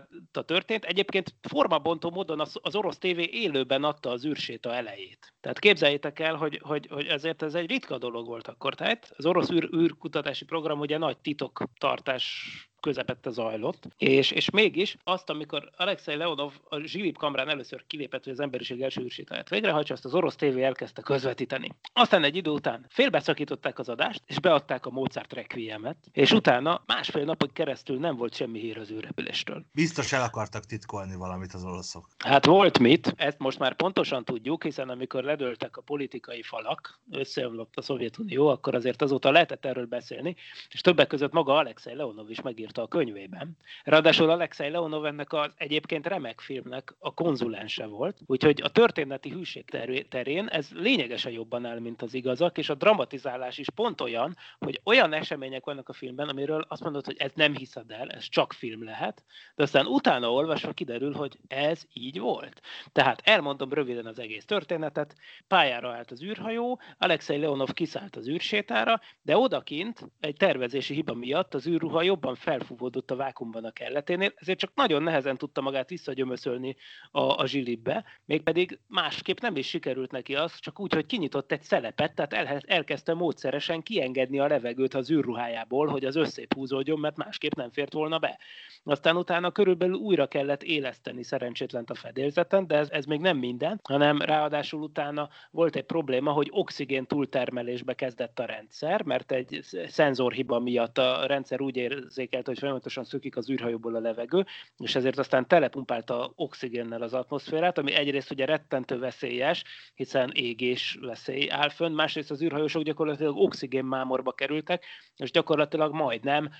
űrsétát 0.00 0.46
történt. 0.46 0.84
Egyébként 0.84 1.34
formabontó 1.40 2.10
módon 2.10 2.40
az, 2.40 2.58
az 2.62 2.76
orosz 2.76 2.98
tévé 2.98 3.28
élőben 3.32 3.84
adta 3.84 4.10
az 4.10 4.24
űrséta 4.24 4.74
elejét. 4.74 5.34
Tehát 5.40 5.58
képzeljétek 5.58 6.18
el, 6.18 6.34
hogy, 6.34 6.60
hogy, 6.62 6.86
hogy 6.90 7.06
ezért 7.06 7.42
ez 7.42 7.54
egy 7.54 7.70
ritka 7.70 7.98
dolog 7.98 8.26
volt 8.26 8.48
akkor. 8.48 8.74
Tehát 8.74 9.12
az 9.16 9.26
orosz 9.26 9.50
űr, 9.50 9.68
űrkutatási 9.74 10.44
program 10.44 10.80
ugye 10.80 10.98
nagy 10.98 11.18
titoktartás 11.18 12.56
közepette 12.82 13.30
zajlott, 13.30 13.88
és, 13.96 14.30
és 14.30 14.50
mégis 14.50 14.96
azt, 15.04 15.30
amikor 15.30 15.70
Alexei 15.76 16.16
Leonov 16.16 16.52
a 16.68 16.80
Zsilip 16.80 17.16
kamrán 17.16 17.48
először 17.48 17.84
kilépett, 17.86 18.24
hogy 18.24 18.32
az 18.32 18.40
emberiség 18.40 18.82
első 18.82 19.02
űrsétáját 19.02 19.48
végrehajtsa, 19.48 19.94
azt 19.94 20.04
az 20.04 20.14
orosz 20.14 20.36
tévé 20.36 20.62
elkezdte 20.62 21.02
közvetíteni. 21.02 21.68
Aztán 21.92 22.24
egy 22.24 22.36
idő 22.36 22.50
után 22.50 22.86
félbeszakították 22.88 23.78
az 23.78 23.88
adást, 23.88 24.22
és 24.26 24.40
beadták 24.40 24.86
a 24.86 24.90
Mozart 24.90 25.32
Requiemet, 25.32 25.96
és 26.12 26.32
utána 26.32 26.82
másfél 26.86 27.24
napig 27.24 27.52
keresztül 27.52 27.98
nem 27.98 28.16
volt 28.16 28.34
semmi 28.34 28.58
hír 28.60 28.78
az 28.78 28.90
űrrepülésről. 28.90 29.64
Biztos 29.72 30.12
el 30.12 30.22
akartak 30.22 30.64
titkolni 30.64 31.16
valamit 31.16 31.52
az 31.52 31.64
oroszok. 31.64 32.08
Hát 32.18 32.44
volt 32.46 32.78
mit, 32.78 33.14
ezt 33.16 33.38
most 33.38 33.58
már 33.58 33.74
pontosan 33.74 34.24
tudjuk, 34.24 34.62
hiszen 34.62 34.88
amikor 34.88 35.24
ledöltek 35.24 35.76
a 35.76 35.80
politikai 35.82 36.42
falak, 36.42 37.00
összeomlott 37.10 37.76
a 37.76 37.82
Szovjetunió, 37.82 38.48
akkor 38.48 38.74
azért 38.74 39.02
azóta 39.02 39.30
lehetett 39.30 39.64
erről 39.64 39.86
beszélni, 39.86 40.36
és 40.70 40.80
többek 40.80 41.06
között 41.06 41.32
maga 41.32 41.56
Alexei 41.56 41.94
Leonov 41.94 42.30
is 42.30 42.40
megírt 42.40 42.71
írta 42.72 42.82
a 42.82 42.88
könyvében. 42.88 43.56
Ráadásul 43.84 44.30
Alexei 44.30 44.70
Leonov 44.70 45.04
ennek 45.04 45.32
az 45.32 45.50
egyébként 45.56 46.06
remek 46.06 46.40
filmnek 46.40 46.94
a 46.98 47.14
konzulense 47.14 47.86
volt, 47.86 48.18
úgyhogy 48.26 48.60
a 48.62 48.68
történeti 48.68 49.30
hűség 49.30 49.64
terén 50.08 50.46
ez 50.46 50.68
lényegesen 50.74 51.32
jobban 51.32 51.64
áll, 51.64 51.78
mint 51.78 52.02
az 52.02 52.14
igazak, 52.14 52.58
és 52.58 52.68
a 52.68 52.74
dramatizálás 52.74 53.58
is 53.58 53.70
pont 53.74 54.00
olyan, 54.00 54.36
hogy 54.58 54.80
olyan 54.84 55.12
események 55.12 55.64
vannak 55.64 55.88
a 55.88 55.92
filmben, 55.92 56.28
amiről 56.28 56.64
azt 56.68 56.82
mondod, 56.82 57.04
hogy 57.04 57.16
ez 57.18 57.30
nem 57.34 57.56
hiszed 57.56 57.90
el, 57.90 58.10
ez 58.10 58.28
csak 58.28 58.52
film 58.52 58.84
lehet, 58.84 59.24
de 59.54 59.62
aztán 59.62 59.86
utána 59.86 60.32
olvasva 60.32 60.72
kiderül, 60.72 61.12
hogy 61.12 61.38
ez 61.48 61.82
így 61.92 62.18
volt. 62.18 62.60
Tehát 62.92 63.20
elmondom 63.24 63.72
röviden 63.72 64.06
az 64.06 64.18
egész 64.18 64.44
történetet, 64.44 65.14
pályára 65.46 65.92
állt 65.92 66.10
az 66.10 66.22
űrhajó, 66.22 66.80
Alexei 66.98 67.38
Leonov 67.38 67.72
kiszállt 67.72 68.16
az 68.16 68.28
űrsétára, 68.28 69.00
de 69.22 69.36
odakint 69.36 70.10
egy 70.20 70.36
tervezési 70.36 70.94
hiba 70.94 71.14
miatt 71.14 71.54
az 71.54 71.66
űrruha 71.66 72.02
jobban 72.02 72.34
fel 72.34 72.61
elfúvódott 72.62 73.10
a 73.10 73.16
vákumban 73.16 73.64
a 73.64 73.70
kelleténél, 73.70 74.32
ezért 74.34 74.58
csak 74.58 74.70
nagyon 74.74 75.02
nehezen 75.02 75.36
tudta 75.36 75.60
magát 75.60 75.88
visszagyömöszölni 75.88 76.76
a, 77.10 77.20
a 77.20 77.46
zsilibbe, 77.46 78.04
mégpedig 78.24 78.78
másképp 78.88 79.40
nem 79.40 79.56
is 79.56 79.68
sikerült 79.68 80.10
neki 80.10 80.34
az, 80.34 80.58
csak 80.58 80.80
úgy, 80.80 80.94
hogy 80.94 81.06
kinyitott 81.06 81.52
egy 81.52 81.62
szelepet, 81.62 82.14
tehát 82.14 82.32
el, 82.32 82.60
elkezdte 82.66 83.14
módszeresen 83.14 83.82
kiengedni 83.82 84.38
a 84.38 84.46
levegőt 84.46 84.94
az 84.94 85.10
űrruhájából, 85.10 85.86
hogy 85.86 86.04
az 86.04 86.16
összép 86.16 86.54
húzódjon, 86.54 86.98
mert 86.98 87.16
másképp 87.16 87.54
nem 87.54 87.70
fért 87.70 87.92
volna 87.92 88.18
be. 88.18 88.38
Aztán 88.84 89.16
utána 89.16 89.50
körülbelül 89.50 89.94
újra 89.94 90.26
kellett 90.26 90.62
éleszteni 90.62 91.22
szerencsétlent 91.22 91.90
a 91.90 91.94
fedélzeten, 91.94 92.66
de 92.66 92.76
ez, 92.76 92.90
ez 92.90 93.04
még 93.04 93.20
nem 93.20 93.38
minden, 93.38 93.80
hanem 93.82 94.20
ráadásul 94.20 94.82
utána 94.82 95.28
volt 95.50 95.76
egy 95.76 95.84
probléma, 95.84 96.32
hogy 96.32 96.48
oxigén 96.50 97.06
túltermelésbe 97.06 97.94
kezdett 97.94 98.38
a 98.38 98.44
rendszer, 98.44 99.02
mert 99.02 99.32
egy 99.32 99.60
szenzorhiba 99.86 100.58
miatt 100.58 100.98
a 100.98 101.26
rendszer 101.26 101.60
úgy 101.60 101.76
érzékelt, 101.76 102.48
hogy 102.52 102.60
folyamatosan 102.60 103.04
szökik 103.04 103.36
az 103.36 103.50
űrhajóból 103.50 103.94
a 103.94 104.00
levegő, 104.00 104.44
és 104.76 104.94
ezért 104.94 105.18
aztán 105.18 105.48
telepumpálta 105.48 106.32
oxigénnel 106.34 107.02
az 107.02 107.14
atmoszférát, 107.14 107.78
ami 107.78 107.92
egyrészt 107.92 108.30
ugye 108.30 108.44
rettentő 108.44 108.98
veszélyes, 108.98 109.64
hiszen 109.94 110.30
égés 110.34 110.98
veszély 111.00 111.50
áll 111.50 111.68
fönn, 111.68 111.92
másrészt 111.92 112.30
az 112.30 112.42
űrhajósok 112.42 112.82
gyakorlatilag 112.82 113.36
oxigénmámorba 113.36 114.32
kerültek, 114.32 114.84
és 115.16 115.30
gyakorlatilag 115.30 115.94
majdnem 115.94 116.50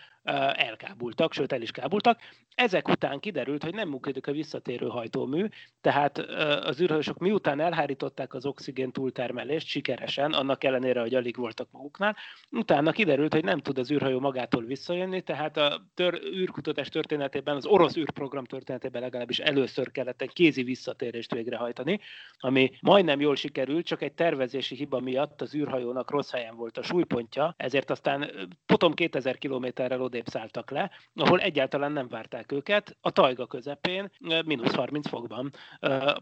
elkábultak, 0.52 1.32
sőt 1.32 1.52
el 1.52 1.62
is 1.62 1.70
kábultak. 1.70 2.20
Ezek 2.54 2.88
után 2.88 3.20
kiderült, 3.20 3.64
hogy 3.64 3.74
nem 3.74 3.88
működik 3.88 4.26
a 4.26 4.32
visszatérő 4.32 4.86
hajtómű, 4.86 5.46
tehát 5.80 6.18
az 6.64 6.80
űrhajósok 6.80 7.18
miután 7.18 7.60
elhárították 7.60 8.34
az 8.34 8.46
oxigén 8.46 8.92
túltermelést 8.92 9.66
sikeresen, 9.66 10.32
annak 10.32 10.64
ellenére, 10.64 11.00
hogy 11.00 11.14
alig 11.14 11.36
voltak 11.36 11.68
maguknál, 11.70 12.16
utána 12.50 12.92
kiderült, 12.92 13.32
hogy 13.32 13.44
nem 13.44 13.58
tud 13.58 13.78
az 13.78 13.90
űrhajó 13.90 14.20
magától 14.20 14.64
visszajönni, 14.64 15.20
tehát 15.20 15.71
a 15.72 15.82
tör, 15.94 16.20
űrkutatás 16.34 16.88
történetében, 16.88 17.56
az 17.56 17.66
orosz 17.66 17.96
űrprogram 17.96 18.44
történetében 18.44 19.02
legalábbis 19.02 19.38
először 19.38 19.90
kellett 19.90 20.22
egy 20.22 20.32
kézi 20.32 20.62
visszatérést 20.62 21.34
végrehajtani, 21.34 22.00
ami 22.38 22.70
majdnem 22.80 23.20
jól 23.20 23.36
sikerült, 23.36 23.86
csak 23.86 24.02
egy 24.02 24.12
tervezési 24.12 24.74
hiba 24.74 25.00
miatt 25.00 25.40
az 25.40 25.54
űrhajónak 25.54 26.10
rossz 26.10 26.30
helyen 26.30 26.56
volt 26.56 26.78
a 26.78 26.82
súlypontja, 26.82 27.54
ezért 27.56 27.90
aztán 27.90 28.30
potom 28.66 28.94
2000 28.94 29.38
kilométerrel 29.38 30.02
odébb 30.02 30.26
szálltak 30.26 30.70
le, 30.70 30.90
ahol 31.14 31.40
egyáltalán 31.40 31.92
nem 31.92 32.08
várták 32.08 32.52
őket, 32.52 32.96
a 33.00 33.10
tajga 33.10 33.46
közepén, 33.46 34.10
mínusz 34.44 34.74
30 34.74 35.08
fokban, 35.08 35.50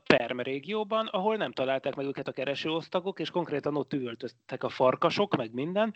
Perm 0.06 0.40
régióban, 0.40 1.06
ahol 1.06 1.36
nem 1.36 1.52
találták 1.52 1.94
meg 1.94 2.06
őket 2.06 2.28
a 2.28 2.32
keresőosztagok, 2.32 3.20
és 3.20 3.30
konkrétan 3.30 3.76
ott 3.76 3.92
üvöltöztek 3.92 4.64
a 4.64 4.68
farkasok, 4.68 5.36
meg 5.36 5.52
minden, 5.52 5.94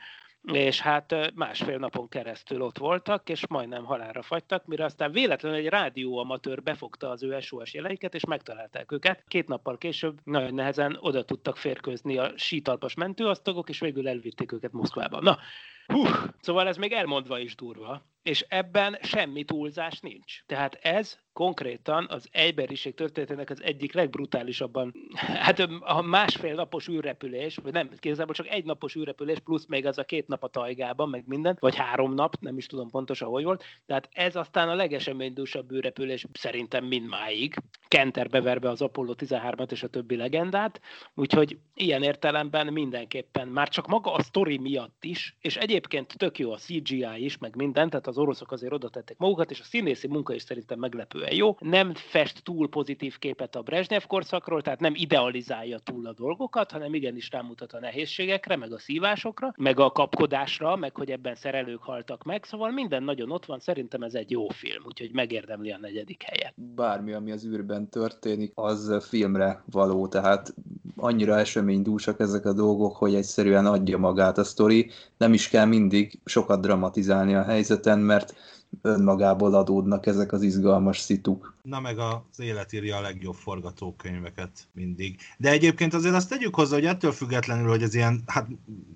és 0.53 0.81
hát 0.81 1.33
másfél 1.35 1.79
napon 1.79 2.09
keresztül 2.09 2.63
ott 2.63 2.79
voltak, 2.79 3.29
és 3.29 3.44
majdnem 3.49 3.85
halálra 3.85 4.23
fagytak, 4.23 4.67
mire 4.67 4.85
aztán 4.85 5.13
véletlenül 5.13 5.59
egy 5.59 5.67
rádióamatőr 5.67 6.63
befogta 6.63 7.11
az 7.11 7.23
ő 7.23 7.41
SOS 7.41 7.75
jeleiket, 7.75 8.15
és 8.15 8.25
megtalálták 8.25 8.93
őket. 8.93 9.25
Két 9.29 9.49
nappal 9.49 9.79
később 9.79 10.19
nagyon 10.25 10.55
nehezen 10.55 10.99
oda 11.01 11.25
tudtak 11.25 11.57
férkőzni 11.57 12.19
a 12.19 12.33
sítalpas 12.37 12.95
mentőosztagok, 12.95 13.69
és 13.69 13.81
végül 13.81 14.09
elvitték 14.09 14.53
őket 14.53 14.73
Moszkvába. 14.73 15.21
Na, 15.21 15.39
Hú, 15.87 16.05
szóval 16.41 16.69
ez 16.69 16.77
még 16.77 16.93
elmondva 16.93 17.39
is 17.39 17.55
durva, 17.55 18.07
és 18.23 18.45
ebben 18.49 18.99
semmi 19.03 19.45
túlzás 19.45 20.01
nincs. 20.01 20.45
Tehát 20.47 20.75
ez 20.75 21.19
konkrétan 21.35 22.07
az 22.11 22.29
egyberiség 22.33 22.95
történetének 22.95 23.51
az 23.51 23.63
egyik 23.63 23.93
legbrutálisabban, 23.93 24.95
hát 25.15 25.59
a 25.81 26.03
másfél 26.03 26.55
napos 26.55 26.89
űrrepülés, 26.89 27.57
vagy 27.57 27.73
nem, 27.73 27.91
kézzel 27.99 28.27
csak 28.27 28.49
egy 28.49 28.65
napos 28.65 28.97
űrrepülés, 28.97 29.39
plusz 29.39 29.67
még 29.67 29.87
az 29.87 29.99
a 29.99 30.05
két 30.05 30.27
nap 30.27 30.43
a 30.43 30.49
tajgában, 30.49 31.09
meg 31.09 31.25
minden, 31.27 31.57
vagy 31.61 31.75
három 31.75 32.15
nap, 32.15 32.37
nem 32.41 32.57
is 32.57 32.67
tudom 32.67 32.91
pontosan, 32.91 33.29
hogy 33.29 33.45
volt. 33.45 33.65
Tehát 33.87 34.09
ez 34.13 34.37
aztán 34.37 34.69
a 34.69 34.75
legeseménydúsabb 34.75 35.73
űrrepülés 35.73 36.27
szerintem 36.33 36.85
mindmáig. 36.85 37.55
Kenter 37.89 38.29
beverve 38.29 38.69
az 38.69 38.83
Apollo 38.83 39.15
13-at 39.19 39.71
és 39.71 39.83
a 39.83 39.89
többi 39.89 40.17
legendát, 40.17 40.81
úgyhogy 41.15 41.59
ilyen 41.75 42.03
értelemben 42.03 42.73
mindenképpen, 42.73 43.49
már 43.49 43.69
csak 43.69 43.87
maga 43.87 44.13
a 44.13 44.23
sztori 44.23 44.59
miatt 44.59 45.05
is, 45.05 45.37
és 45.41 45.57
egyébként 45.57 46.17
tök 46.17 46.39
jó 46.39 46.53
a 46.53 46.57
CGI 46.57 47.25
is, 47.25 47.39
meg 47.39 47.57
minden, 47.57 47.91
tehát 47.91 48.07
az 48.07 48.19
oroszok 48.19 48.53
azért 48.53 48.73
oda 48.73 48.89
tettek 48.89 49.19
magukat, 49.19 49.51
és 49.51 49.61
a 49.61 49.65
színészi 49.65 50.09
munka 50.09 50.35
is 50.35 50.43
szerintem 50.43 50.79
meglepően 51.25 51.37
jó. 51.37 51.57
Nem 51.71 51.95
fest 51.95 52.43
túl 52.43 52.69
pozitív 52.69 53.19
képet 53.19 53.57
a 53.57 53.63
Brezsnyev 53.63 54.03
korszakról, 54.07 54.63
tehát 54.63 54.81
nem 54.81 54.93
idealizálja 54.97 55.79
túl 55.79 56.07
a 56.07 56.13
dolgokat, 56.13 56.71
hanem 56.71 56.95
igenis 56.95 57.31
rámutat 57.31 57.73
a 57.73 57.81
nehézségekre, 57.81 58.57
meg 58.57 58.73
a 58.73 58.79
szívásokra, 58.79 59.55
meg 59.57 59.81
a 59.81 59.91
kapkodásra, 59.91 60.77
meg 60.77 60.97
hogy 60.97 61.11
ebben 61.11 61.35
szerelők 61.35 61.83
haltak 61.83 62.23
meg, 62.23 62.45
szóval 62.45 62.71
minden 62.71 63.03
nagyon 63.03 63.31
ott 63.31 63.45
van, 63.45 63.59
szerintem 63.59 64.03
ez 64.03 64.15
egy 64.15 64.31
jó 64.31 64.49
film, 64.49 64.83
úgyhogy 64.87 65.11
megérdemli 65.13 65.71
a 65.71 65.79
negyedik 65.81 66.23
helyet. 66.23 66.55
Bármi, 66.57 67.13
ami 67.13 67.31
az 67.31 67.47
űrben 67.47 67.89
történik, 67.89 68.53
az 68.55 69.07
filmre 69.09 69.63
való, 69.71 70.09
tehát 70.09 70.55
annyira 70.97 71.39
eseménydúsak 71.39 72.21
ezek 72.21 72.45
a 72.45 72.53
dolgok, 72.53 72.97
hogy 72.97 73.15
egyszerűen 73.15 73.67
adja 73.67 73.99
magát 73.99 74.39
a 74.39 74.45
sztori, 74.45 74.91
nem 75.17 75.33
is 75.33 75.49
kell 75.49 75.65
mindig 75.65 76.21
sokat 76.25 76.61
dramatizálni 76.61 77.35
a 77.35 77.43
helyzeten, 77.43 77.99
mert 77.99 78.35
önmagából 78.83 79.55
adódnak 79.55 80.07
ezek 80.07 80.33
az 80.33 80.43
izgalmas 80.43 80.99
szituk. 81.01 81.54
Na 81.69 81.81
meg 81.81 81.99
az 81.99 82.41
élet 82.41 82.73
írja 82.73 82.97
a 82.97 83.01
legjobb 83.01 83.35
forgatókönyveket 83.35 84.69
mindig. 84.73 85.21
De 85.39 85.51
egyébként 85.51 85.95
azért 85.95 86.15
azt 86.15 86.29
tegyük 86.29 86.55
hozzá, 86.55 86.75
hogy 86.75 86.85
ettől 86.85 87.13
függetlenül, 87.13 87.69
hogy 87.69 87.83
ez 87.83 87.95
ilyen, 87.95 88.23
hát 88.27 88.47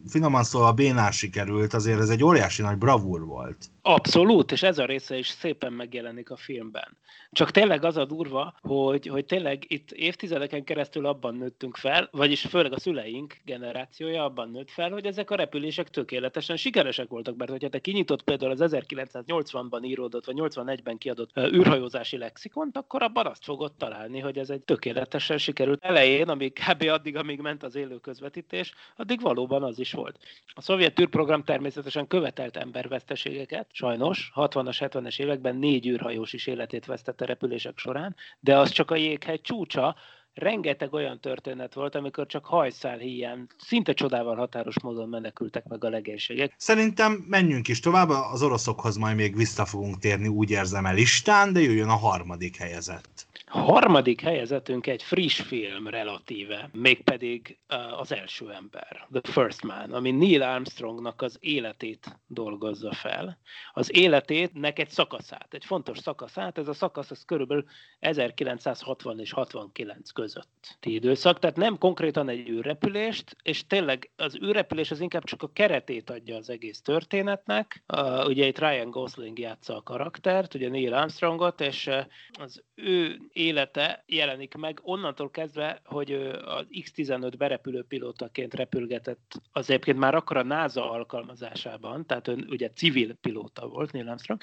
finoman 0.07 0.45
szólva 0.45 0.73
bénás 0.73 1.17
sikerült, 1.17 1.75
azért 1.75 2.01
ez 2.01 2.09
egy 2.09 2.25
óriási 2.25 2.63
nagy 2.63 2.79
bravúr 2.79 3.25
volt. 3.25 3.67
Abszolút, 3.83 4.53
és 4.53 4.63
ez 4.63 4.79
a 4.79 4.85
része 4.85 5.19
is 5.19 5.29
szépen 5.29 5.73
megjelenik 5.73 6.31
a 6.31 6.37
filmben. 6.37 6.97
Csak 7.33 7.51
tényleg 7.51 7.85
az 7.85 7.97
a 7.97 8.05
durva, 8.05 8.55
hogy, 8.61 9.07
hogy 9.07 9.25
tényleg 9.25 9.65
itt 9.69 9.91
évtizedeken 9.91 10.65
keresztül 10.65 11.07
abban 11.07 11.35
nőttünk 11.35 11.77
fel, 11.77 12.09
vagyis 12.13 12.41
főleg 12.41 12.73
a 12.73 12.81
szüleink 12.81 13.37
generációja 13.45 14.25
abban 14.25 14.51
nőtt 14.51 14.71
fel, 14.71 14.91
hogy 14.91 15.07
ezek 15.07 15.31
a 15.31 15.35
repülések 15.35 15.91
tökéletesen 15.91 16.57
sikeresek 16.57 17.09
voltak, 17.09 17.37
mert 17.37 17.51
hogyha 17.51 17.69
te 17.69 17.79
kinyitott 17.79 18.23
például 18.23 18.53
az 18.53 18.75
1980-ban 18.75 19.85
íródott, 19.85 20.25
vagy 20.25 20.37
81-ben 20.39 20.99
kiadott 20.99 21.37
űrhajózási 21.39 22.17
lexikont, 22.59 22.77
akkor 22.77 23.03
abban 23.03 23.27
azt 23.27 23.45
fogod 23.45 23.73
találni, 23.73 24.21
hogy 24.21 24.39
ez 24.39 24.51
egy 24.51 24.63
tökéletesen 24.63 25.39
sikerült 25.39 25.85
elején, 25.85 26.29
amíg 26.29 26.53
kb. 26.53 26.83
addig, 26.83 27.17
amíg 27.17 27.41
ment 27.41 27.63
az 27.63 27.75
élő 27.75 27.99
közvetítés, 27.99 28.73
addig 28.97 29.21
valóban 29.21 29.63
az 29.63 29.79
is 29.79 29.93
volt. 29.93 30.19
A 30.55 30.61
szovjet 30.61 31.01
űrprogram 31.01 31.45
természetesen 31.45 32.07
követelt 32.07 32.57
emberveszteségeket, 32.57 33.67
sajnos, 33.73 34.33
60-as, 34.35 34.77
70-es 34.81 35.21
években 35.21 35.57
négy 35.57 35.87
űrhajós 35.87 36.33
is 36.33 36.47
életét 36.47 36.87
vesztette 36.87 37.25
repülések 37.25 37.79
során, 37.79 38.17
de 38.41 38.59
az 38.59 38.71
csak 38.71 38.91
a 38.91 38.97
jéghegy 38.97 39.41
csúcsa, 39.41 39.97
rengeteg 40.39 40.93
olyan 40.93 41.21
történet 41.21 41.75
volt, 41.75 41.95
amikor 41.95 42.27
csak 42.27 42.45
hajszál 42.45 42.99
híján, 42.99 43.49
szinte 43.59 43.93
csodával 43.93 44.37
határos 44.37 44.81
módon 44.83 45.09
menekültek 45.09 45.65
meg 45.65 45.85
a 45.85 45.89
legénységek. 45.89 46.55
Szerintem 46.57 47.25
menjünk 47.29 47.69
is 47.69 47.81
tovább, 47.81 48.09
az 48.09 48.43
oroszokhoz 48.43 48.97
majd 48.97 49.17
még 49.17 49.37
vissza 49.37 49.65
fogunk 49.65 49.99
térni, 49.99 50.29
úgy 50.29 50.51
érzem 50.51 50.87
el 50.87 50.95
listán, 50.95 51.53
de 51.53 51.61
jöjjön 51.61 51.89
a 51.89 51.97
harmadik 51.97 52.57
helyezett. 52.57 53.27
Harmadik 53.49 54.21
helyezetünk 54.21 54.87
egy 54.87 55.03
friss 55.03 55.41
film 55.41 55.87
relatíve, 55.87 56.69
mégpedig 56.73 57.59
az 57.99 58.13
első 58.13 58.53
ember, 58.53 59.07
The 59.13 59.33
First 59.33 59.63
Man, 59.63 59.93
ami 59.93 60.11
Neil 60.11 60.43
Armstrongnak 60.43 61.23
az 61.23 61.37
életét 61.41 62.19
dolgozza 62.27 62.93
fel. 62.93 63.39
Az 63.73 63.97
életének 63.97 64.79
egy 64.79 64.89
szakaszát, 64.89 65.55
egy 65.55 65.65
fontos 65.65 65.99
szakaszát, 65.99 66.59
ez 66.59 66.69
a 66.69 66.73
szakasz 66.73 67.11
az 67.11 67.25
körülbelül 67.25 67.65
1960 67.99 69.21
és 69.21 69.33
69 69.33 70.11
közötti 70.11 70.95
időszak, 70.95 71.39
tehát 71.39 71.57
nem 71.57 71.79
konkrétan 71.79 72.29
egy 72.29 72.49
űrrepülést, 72.49 73.37
és 73.43 73.67
tényleg 73.67 74.11
az 74.17 74.37
űrrepülés 74.43 74.91
az 74.91 75.01
inkább 75.01 75.25
csak 75.25 75.43
a 75.43 75.53
keretét 75.53 76.11
adja 76.11 76.37
az 76.37 76.51
egész 76.51 76.81
történetnek. 76.81 77.85
Ugye 78.27 78.47
itt 78.47 78.59
Ryan 78.59 78.91
Gosling 78.91 79.39
játsza 79.39 79.77
a 79.77 79.83
karaktert, 79.83 80.55
ugye 80.55 80.69
Neil 80.69 80.95
Armstrongot, 80.95 81.61
és 81.61 81.91
az 82.39 82.63
ő 82.75 83.21
élete 83.39 84.05
jelenik 84.07 84.55
meg 84.55 84.81
onnantól 84.83 85.31
kezdve, 85.31 85.81
hogy 85.85 86.13
az 86.45 86.67
X-15 86.83 87.33
berepülő 87.39 87.83
pilótaként 87.83 88.55
repülgetett 88.55 89.41
az 89.53 89.71
egyébként 89.71 89.99
már 89.99 90.15
akkor 90.15 90.37
a 90.37 90.43
NASA 90.43 90.91
alkalmazásában, 90.91 92.07
tehát 92.07 92.29
ön 92.29 92.47
ugye 92.51 92.71
civil 92.71 93.15
pilóta 93.15 93.69
volt 93.69 93.93
Neil 93.93 94.09
Armstrong, 94.09 94.41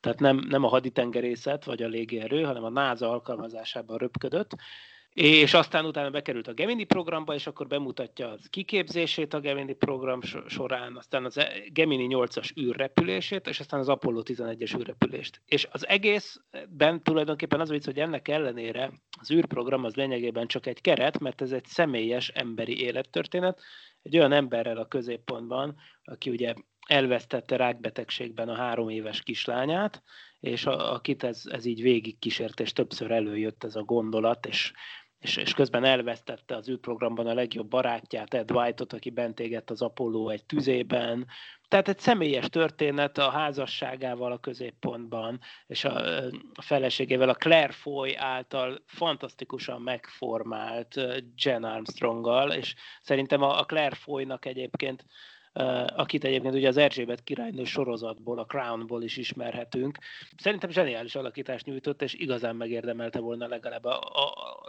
tehát 0.00 0.20
nem, 0.20 0.46
nem 0.48 0.64
a 0.64 0.68
haditengerészet 0.68 1.64
vagy 1.64 1.82
a 1.82 1.88
légierő, 1.88 2.42
hanem 2.42 2.64
a 2.64 2.70
NASA 2.70 3.10
alkalmazásában 3.10 3.98
röpködött, 3.98 4.50
és 5.14 5.54
aztán 5.54 5.84
utána 5.84 6.10
bekerült 6.10 6.48
a 6.48 6.52
Gemini 6.52 6.84
programba, 6.84 7.34
és 7.34 7.46
akkor 7.46 7.66
bemutatja 7.66 8.30
az 8.30 8.46
kiképzését 8.50 9.34
a 9.34 9.40
Gemini 9.40 9.72
program 9.72 10.20
során, 10.46 10.96
aztán 10.96 11.24
az 11.24 11.38
e- 11.38 11.52
Gemini 11.72 12.06
8-as 12.10 12.60
űrrepülését, 12.60 13.46
és 13.46 13.60
aztán 13.60 13.80
az 13.80 13.88
Apollo 13.88 14.22
11-es 14.24 14.78
űrrepülést. 14.78 15.40
És 15.44 15.68
az 15.70 15.86
egészben 15.86 17.02
tulajdonképpen 17.02 17.60
az 17.60 17.68
vicc, 17.68 17.84
hogy 17.84 17.98
ennek 17.98 18.28
ellenére 18.28 18.92
az 19.20 19.30
űrprogram 19.30 19.84
az 19.84 19.94
lényegében 19.94 20.46
csak 20.46 20.66
egy 20.66 20.80
keret, 20.80 21.18
mert 21.18 21.40
ez 21.40 21.52
egy 21.52 21.66
személyes 21.66 22.28
emberi 22.28 22.80
élettörténet, 22.80 23.60
egy 24.02 24.16
olyan 24.16 24.32
emberrel 24.32 24.76
a 24.76 24.88
középpontban, 24.88 25.76
aki 26.04 26.30
ugye 26.30 26.54
elvesztette 26.86 27.56
rákbetegségben 27.56 28.48
a 28.48 28.54
három 28.54 28.88
éves 28.88 29.22
kislányát, 29.22 30.02
és 30.40 30.66
a, 30.66 30.92
akit 30.92 31.22
ez, 31.22 31.42
ez 31.50 31.64
így 31.64 31.82
végig 31.82 32.18
kísért, 32.18 32.60
és 32.60 32.72
többször 32.72 33.10
előjött 33.10 33.64
ez 33.64 33.76
a 33.76 33.82
gondolat, 33.82 34.46
és 34.46 34.72
és, 35.20 35.36
és 35.36 35.54
közben 35.54 35.84
elvesztette 35.84 36.56
az 36.56 36.68
űrprogramban 36.68 37.26
a 37.26 37.34
legjobb 37.34 37.68
barátját, 37.68 38.34
Ed 38.34 38.50
White-ot, 38.50 38.92
aki 38.92 39.10
bent 39.10 39.40
égett 39.40 39.70
az 39.70 39.82
Apollo 39.82 40.28
egy 40.28 40.44
tüzében. 40.44 41.26
Tehát 41.68 41.88
egy 41.88 41.98
személyes 41.98 42.48
történet 42.48 43.18
a 43.18 43.30
házasságával 43.30 44.32
a 44.32 44.38
középpontban, 44.38 45.40
és 45.66 45.84
a, 45.84 46.24
a 46.54 46.62
feleségével, 46.62 47.28
a 47.28 47.34
Claire 47.34 47.72
Foy 47.72 48.16
által 48.16 48.82
fantasztikusan 48.86 49.82
megformált 49.82 51.00
Jen 51.36 51.64
Armstronggal, 51.64 52.52
és 52.52 52.74
szerintem 53.02 53.42
a, 53.42 53.58
a 53.58 53.64
Claire 53.64 53.94
Foy-nak 53.94 54.44
egyébként 54.44 55.04
akit 55.96 56.24
egyébként 56.24 56.54
ugye 56.54 56.68
az 56.68 56.76
Erzsébet 56.76 57.24
királynő 57.24 57.64
sorozatból, 57.64 58.38
a 58.38 58.44
Crownból 58.44 59.02
is 59.02 59.16
ismerhetünk. 59.16 59.98
Szerintem 60.36 60.70
zseniális 60.70 61.14
alakítást 61.14 61.66
nyújtott, 61.66 62.02
és 62.02 62.14
igazán 62.14 62.56
megérdemelte 62.56 63.18
volna 63.18 63.46
legalább 63.46 63.84
a, 63.84 63.98
a, 63.98 64.22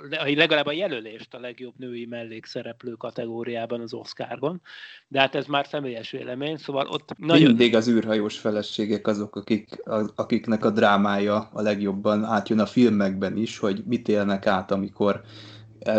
a, 0.10 0.32
legalább 0.36 0.66
a 0.66 0.72
jelölést 0.72 1.34
a 1.34 1.40
legjobb 1.40 1.74
női 1.78 2.06
mellékszereplő 2.06 2.92
kategóriában 2.92 3.82
az 3.82 3.94
Oscarban. 3.94 4.62
De 5.08 5.20
hát 5.20 5.36
ez 5.36 5.46
már 5.46 5.68
személyes 5.68 6.12
vélemény, 6.12 6.58
szóval 6.58 6.88
ott 6.88 7.10
nagyon... 7.18 7.48
Mindig 7.48 7.76
az 7.76 7.90
űrhajós 7.90 8.40
feleségek 8.40 9.08
azok, 9.08 9.36
akik, 9.36 9.82
akiknek 10.16 10.66
a 10.66 10.70
drámája 10.70 11.50
a 11.54 11.62
legjobban 11.62 12.24
átjön 12.24 12.60
a 12.60 12.66
filmekben 12.66 13.38
is, 13.38 13.58
hogy 13.58 13.84
mit 13.86 14.08
élnek 14.08 14.48
át, 14.48 14.72
amikor 14.72 15.22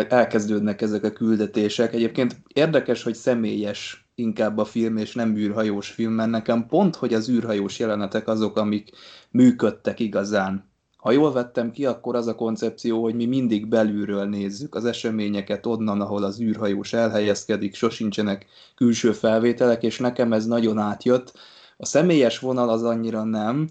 elkezdődnek 0.09 0.81
ezek 0.81 1.03
a 1.03 1.11
küldetések. 1.11 1.93
Egyébként 1.93 2.35
érdekes, 2.53 3.03
hogy 3.03 3.15
személyes 3.15 4.02
inkább 4.15 4.57
a 4.57 4.65
film, 4.65 4.97
és 4.97 5.13
nem 5.13 5.35
űrhajós 5.35 5.89
film, 5.89 6.13
mert 6.13 6.29
nekem 6.29 6.67
pont, 6.67 6.95
hogy 6.95 7.13
az 7.13 7.29
űrhajós 7.29 7.79
jelenetek 7.79 8.27
azok, 8.27 8.57
amik 8.57 8.89
működtek 9.31 9.99
igazán. 9.99 10.71
Ha 10.97 11.11
jól 11.11 11.31
vettem 11.31 11.71
ki, 11.71 11.85
akkor 11.85 12.15
az 12.15 12.27
a 12.27 12.35
koncepció, 12.35 13.01
hogy 13.01 13.15
mi 13.15 13.25
mindig 13.25 13.67
belülről 13.67 14.25
nézzük 14.25 14.75
az 14.75 14.85
eseményeket 14.85 15.65
onnan, 15.65 16.01
ahol 16.01 16.23
az 16.23 16.41
űrhajós 16.41 16.93
elhelyezkedik, 16.93 17.75
sosincsenek 17.75 18.45
külső 18.75 19.11
felvételek, 19.11 19.83
és 19.83 19.99
nekem 19.99 20.33
ez 20.33 20.45
nagyon 20.45 20.77
átjött. 20.77 21.33
A 21.77 21.85
személyes 21.85 22.39
vonal 22.39 22.69
az 22.69 22.83
annyira 22.83 23.23
nem, 23.23 23.69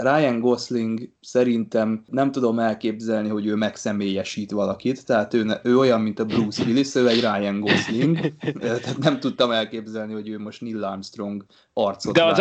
Ryan 0.00 0.40
Gosling 0.40 1.12
szerintem 1.20 2.04
nem 2.06 2.32
tudom 2.32 2.58
elképzelni, 2.58 3.28
hogy 3.28 3.46
ő 3.46 3.54
megszemélyesít 3.54 4.50
valakit, 4.50 5.06
tehát 5.06 5.34
ő, 5.34 5.60
ő 5.62 5.78
olyan, 5.78 6.00
mint 6.00 6.18
a 6.18 6.24
Bruce 6.24 6.64
Willis, 6.64 6.94
ő 6.94 7.08
egy 7.08 7.20
Ryan 7.20 7.60
Gosling, 7.60 8.18
tehát 8.60 8.98
nem 8.98 9.20
tudtam 9.20 9.50
elképzelni, 9.50 10.12
hogy 10.12 10.28
ő 10.28 10.38
most 10.38 10.60
Neil 10.60 10.84
Armstrong 10.84 11.44
arcot 11.72 12.14
De 12.14 12.24
az 12.24 12.38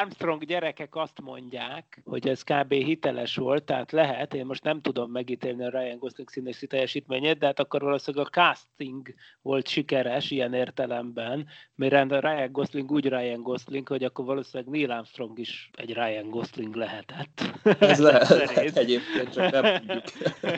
Armstrong 0.00 0.44
gyerekek 0.44 0.96
azt 0.96 1.20
mondják, 1.20 2.02
hogy 2.04 2.28
ez 2.28 2.42
kb. 2.42 2.72
hiteles 2.72 3.36
volt, 3.36 3.64
tehát 3.64 3.92
lehet, 3.92 4.34
én 4.34 4.46
most 4.46 4.64
nem 4.64 4.80
tudom 4.80 5.10
megítélni 5.10 5.64
a 5.64 5.70
Ryan 5.70 5.98
Gosling 5.98 6.28
színési 6.28 6.66
teljesítményét, 6.66 7.38
de 7.38 7.46
hát 7.46 7.60
akkor 7.60 7.82
valószínűleg 7.82 8.26
a 8.26 8.30
casting 8.30 9.14
volt 9.42 9.68
sikeres 9.68 10.30
ilyen 10.30 10.54
értelemben, 10.54 11.46
mert 11.74 12.12
a 12.12 12.20
Ryan 12.20 12.52
Gosling 12.52 12.90
úgy 12.90 13.08
Ryan 13.08 13.42
Gosling, 13.42 13.88
hogy 13.88 14.04
akkor 14.04 14.24
valószínűleg 14.24 14.72
Neil 14.72 14.90
Armstrong 14.90 15.38
is 15.38 15.70
egy 15.76 15.92
Ryan 15.92 16.30
Gosling 16.30 16.48
lehetett. 16.56 17.42
Ez 17.78 17.98
lehet, 18.10 18.76
egyébként 18.76 19.32
csak 19.32 19.50
nem 19.50 19.80
tudjuk. 19.80 20.04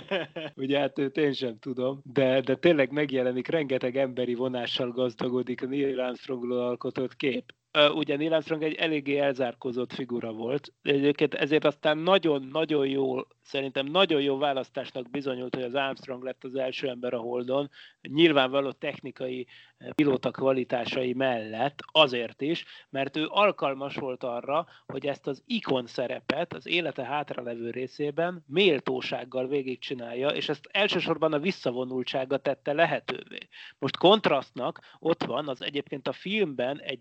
Ugye 0.65 0.79
hát 0.79 0.99
őt 0.99 1.17
én 1.17 1.33
sem 1.33 1.59
tudom, 1.59 2.01
de, 2.05 2.41
de 2.41 2.55
tényleg 2.55 2.91
megjelenik, 2.91 3.49
rengeteg 3.49 3.97
emberi 3.97 4.35
vonással 4.35 4.91
gazdagodik 4.91 5.63
a 5.63 5.67
Neil 5.67 6.01
Armstrongról 6.01 6.59
alkotott 6.59 7.17
kép 7.17 7.53
ugye 7.95 8.17
Neil 8.17 8.33
Armstrong 8.33 8.63
egy 8.63 8.75
eléggé 8.75 9.19
elzárkozott 9.19 9.93
figura 9.93 10.33
volt, 10.33 10.73
egyébként 10.83 11.35
ezért 11.35 11.65
aztán 11.65 11.99
nagyon-nagyon 11.99 12.87
jó, 12.87 13.21
szerintem 13.43 13.87
nagyon 13.87 14.21
jó 14.21 14.39
választásnak 14.39 15.11
bizonyult, 15.11 15.55
hogy 15.55 15.65
az 15.65 15.75
Armstrong 15.75 16.23
lett 16.23 16.45
az 16.45 16.55
első 16.55 16.89
ember 16.89 17.15
a 17.15 17.19
Holdon, 17.19 17.71
nyilvánvaló 18.01 18.73
technikai 18.73 19.47
pilóta 19.95 20.31
kvalitásai 20.31 21.13
mellett 21.13 21.79
azért 21.93 22.41
is, 22.41 22.65
mert 22.91 23.17
ő 23.17 23.27
alkalmas 23.29 23.97
volt 23.97 24.25
arra, 24.25 24.67
hogy 24.87 25.07
ezt 25.07 25.27
az 25.27 25.43
ikon 25.47 25.87
szerepet 25.87 26.53
az 26.53 26.67
élete 26.67 27.05
hátralevő 27.05 27.71
részében 27.71 28.45
méltósággal 28.47 29.47
végigcsinálja, 29.47 30.29
és 30.29 30.49
ezt 30.49 30.69
elsősorban 30.71 31.33
a 31.33 31.39
visszavonultsága 31.39 32.37
tette 32.37 32.73
lehetővé. 32.73 33.49
Most 33.79 33.97
kontrasztnak 33.97 34.81
ott 34.99 35.25
van 35.25 35.49
az 35.49 35.63
egyébként 35.63 36.09
a 36.09 36.13
filmben 36.13 36.81
egy 36.81 37.01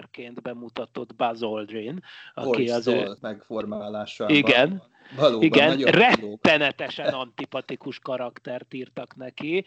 gyökérként 0.00 0.42
bemutatott 0.42 1.14
Buzz 1.14 1.42
Aldrin, 1.42 2.02
aki 2.34 2.70
az 2.70 2.86
ő... 2.86 3.16
megformálásában. 3.20 4.34
Igen, 4.34 4.82
Valóban, 5.16 5.42
Igen, 5.42 5.78
rettenetesen 5.78 7.14
antipatikus 7.14 7.98
karaktert 7.98 8.74
írtak 8.74 9.16
neki, 9.16 9.64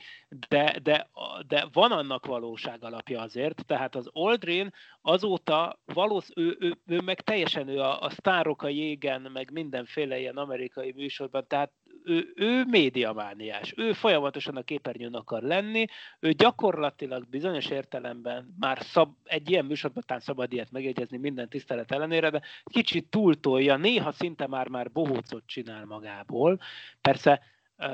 de, 0.50 0.80
de, 0.84 1.10
de 1.48 1.68
van 1.72 1.92
annak 1.92 2.26
valóság 2.26 2.84
alapja 2.84 3.22
azért, 3.22 3.66
tehát 3.66 3.96
az 3.96 4.10
Aldrin 4.14 4.74
azóta 5.02 5.80
valósz, 5.86 6.30
ő, 6.36 6.58
ő, 6.60 6.78
ő 6.86 7.02
meg 7.02 7.22
teljesen 7.22 7.68
ő 7.68 7.80
a, 7.80 8.02
a 8.02 8.10
sztárok 8.10 8.62
a 8.62 8.68
jégen, 8.68 9.30
meg 9.34 9.52
mindenféle 9.52 10.20
ilyen 10.20 10.38
amerikai 10.38 10.94
műsorban, 10.96 11.46
tehát 11.48 11.72
ő, 12.04 12.34
ő 12.36 12.64
médiamániás, 12.64 13.74
ő 13.78 13.94
folyamatosan 13.94 14.56
a 14.56 14.62
képernyőn 14.62 15.14
akar 15.14 15.42
lenni, 15.42 15.86
ő 16.20 16.32
gyakorlatilag 16.32 17.28
bizonyos 17.30 17.70
értelemben 17.70 18.56
már 18.60 18.80
szab, 18.82 19.14
egy 19.24 19.50
ilyen 19.50 19.66
műsorban 19.66 20.04
talán 20.06 20.22
szabad 20.22 20.54
ilyet 20.54 20.72
megjegyezni 20.72 21.18
minden 21.18 21.50
tisztelet 21.50 21.92
ellenére, 21.92 22.30
de 22.30 22.42
kicsit 22.64 23.10
túltolja, 23.10 23.78
néha 23.78 24.12
szinte 24.12 24.48
már-már 24.48 24.90
bohócot 25.24 25.48
csinál 25.48 25.86
magából. 25.86 26.60
Persze 27.02 27.42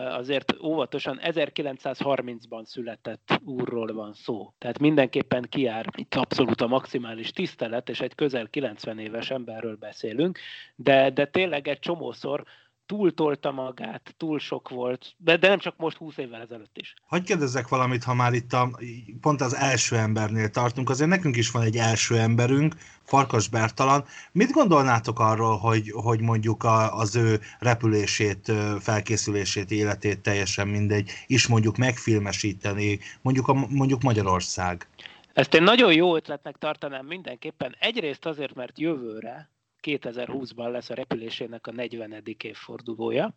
azért 0.09 0.53
óvatosan 0.61 1.19
1930-ban 1.23 2.63
született 2.63 3.39
úrról 3.45 3.93
van 3.93 4.13
szó. 4.13 4.53
Tehát 4.57 4.79
mindenképpen 4.79 5.45
kiár 5.49 5.85
itt 5.95 6.15
abszolút 6.15 6.61
a 6.61 6.67
maximális 6.67 7.31
tisztelet, 7.31 7.89
és 7.89 8.01
egy 8.01 8.15
közel 8.15 8.47
90 8.49 8.99
éves 8.99 9.29
emberről 9.31 9.75
beszélünk, 9.75 10.39
de, 10.75 11.09
de 11.09 11.25
tényleg 11.25 11.67
egy 11.67 11.79
csomószor 11.79 12.43
túltolta 12.89 13.51
magát, 13.51 14.13
túl 14.17 14.39
sok 14.39 14.69
volt, 14.69 15.13
de, 15.17 15.37
de 15.37 15.47
nem 15.47 15.59
csak 15.59 15.77
most 15.77 15.97
20 15.97 16.17
évvel 16.17 16.41
ezelőtt 16.41 16.77
is. 16.77 16.93
Hogy 17.07 17.23
kérdezzek 17.23 17.67
valamit, 17.67 18.03
ha 18.03 18.13
már 18.13 18.33
itt 18.33 18.53
a, 18.53 18.79
pont 19.21 19.41
az 19.41 19.55
első 19.55 19.95
embernél 19.95 20.49
tartunk, 20.49 20.89
azért 20.89 21.09
nekünk 21.09 21.35
is 21.35 21.51
van 21.51 21.61
egy 21.61 21.75
első 21.75 22.17
emberünk, 22.17 22.75
Farkas 23.03 23.47
Bertalan. 23.47 24.03
Mit 24.31 24.51
gondolnátok 24.51 25.19
arról, 25.19 25.57
hogy, 25.57 25.91
hogy 25.91 26.21
mondjuk 26.21 26.63
a, 26.63 26.97
az 26.97 27.15
ő 27.15 27.39
repülését, 27.59 28.51
felkészülését, 28.79 29.71
életét 29.71 30.19
teljesen 30.19 30.67
mindegy, 30.67 31.11
is 31.27 31.47
mondjuk 31.47 31.77
megfilmesíteni, 31.77 32.99
mondjuk, 33.21 33.47
a, 33.47 33.53
mondjuk 33.53 34.01
Magyarország? 34.01 34.87
Ezt 35.33 35.53
én 35.53 35.63
nagyon 35.63 35.93
jó 35.93 36.15
ötletnek 36.15 36.57
tartanám 36.57 37.05
mindenképpen. 37.05 37.75
Egyrészt 37.79 38.25
azért, 38.25 38.55
mert 38.55 38.79
jövőre 38.79 39.49
2020-ban 39.83 40.71
lesz 40.71 40.89
a 40.89 40.93
repülésének 40.93 41.67
a 41.67 41.71
40. 41.71 42.23
évfordulója, 42.43 43.35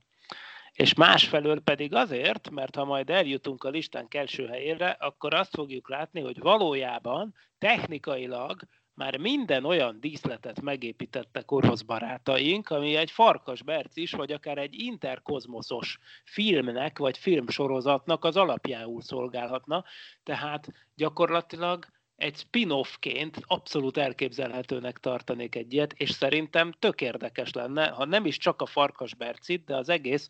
és 0.73 0.95
másfelől 0.95 1.61
pedig 1.61 1.95
azért, 1.95 2.51
mert 2.51 2.75
ha 2.75 2.85
majd 2.85 3.11
eljutunk 3.11 3.65
a 3.65 3.69
listán 3.69 4.07
első 4.11 4.47
helyére, 4.47 4.89
akkor 4.89 5.35
azt 5.35 5.55
fogjuk 5.55 5.89
látni, 5.89 6.21
hogy 6.21 6.39
valójában 6.39 7.35
technikailag 7.59 8.61
már 8.95 9.19
minden 9.19 9.65
olyan 9.65 10.01
díszletet 10.01 10.61
megépítettek 10.61 11.45
barátaink, 11.87 12.71
ami 12.71 12.97
egy 12.97 13.11
farkas 13.11 13.63
berc 13.63 13.97
is, 13.97 14.13
vagy 14.13 14.33
akár 14.33 14.59
egy 14.59 14.75
interkozmoszos 14.81 15.99
filmnek, 16.25 16.99
vagy 16.99 17.19
filmsorozatnak 17.19 18.25
az 18.25 18.37
alapjául 18.37 19.03
szolgálhatna. 19.03 19.85
Tehát 20.23 20.69
gyakorlatilag 20.95 21.87
egy 22.23 22.37
spin-offként 22.37 23.41
abszolút 23.47 23.97
elképzelhetőnek 23.97 24.99
tartanék 24.99 25.55
egy 25.55 25.73
ilyet, 25.73 25.93
és 25.97 26.11
szerintem 26.11 26.73
tök 26.79 27.01
érdekes 27.01 27.53
lenne, 27.53 27.87
ha 27.89 28.05
nem 28.05 28.27
is 28.27 28.37
csak 28.37 28.63
a 28.63 28.67
Farkas 28.67 29.15
Bercit, 29.15 29.65
de 29.65 29.77
az 29.77 29.89
egész 29.89 30.29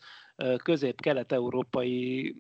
közép-kelet-európai 0.63 2.35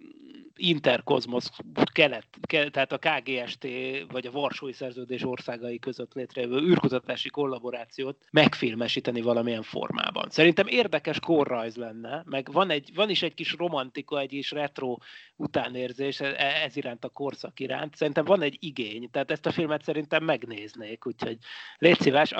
interkozmosz 0.56 1.50
kelet, 1.92 2.26
kelet, 2.40 2.72
tehát 2.72 2.92
a 2.92 2.98
KGST 2.98 3.66
vagy 4.10 4.26
a 4.26 4.30
Varsói 4.30 4.72
Szerződés 4.72 5.24
országai 5.24 5.78
között 5.78 6.14
létrejövő 6.14 6.60
űrkutatási 6.60 7.28
kollaborációt 7.28 8.16
megfilmesíteni 8.30 9.20
valamilyen 9.20 9.62
formában. 9.62 10.26
Szerintem 10.30 10.66
érdekes 10.66 11.20
korrajz 11.20 11.76
lenne, 11.76 12.22
meg 12.26 12.48
van, 12.52 12.70
egy, 12.70 12.90
van 12.94 13.10
is 13.10 13.22
egy 13.22 13.34
kis 13.34 13.52
romantika, 13.52 14.20
egy 14.20 14.28
kis 14.28 14.50
retro 14.50 14.96
utánérzés 15.36 16.20
e, 16.20 16.34
ez 16.64 16.76
iránt 16.76 17.04
a 17.04 17.08
korszak 17.08 17.60
iránt. 17.60 17.96
Szerintem 17.96 18.24
van 18.24 18.42
egy 18.42 18.56
igény, 18.60 19.10
tehát 19.10 19.30
ezt 19.30 19.46
a 19.46 19.52
filmet 19.52 19.82
szerintem 19.82 20.24
megnéznék, 20.24 21.06
úgyhogy 21.06 21.38
légy 21.78 22.00
szíves, 22.00 22.34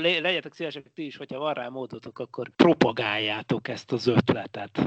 legyetek 0.00 0.54
szívesek 0.54 0.92
ti 0.94 1.04
is, 1.04 1.16
hogyha 1.16 1.38
van 1.38 1.54
rá 1.54 1.68
módotok, 1.68 2.18
akkor 2.18 2.50
propagáljátok 2.56 3.68
ezt 3.68 3.92
az 3.92 4.06
ötletet. 4.06 4.80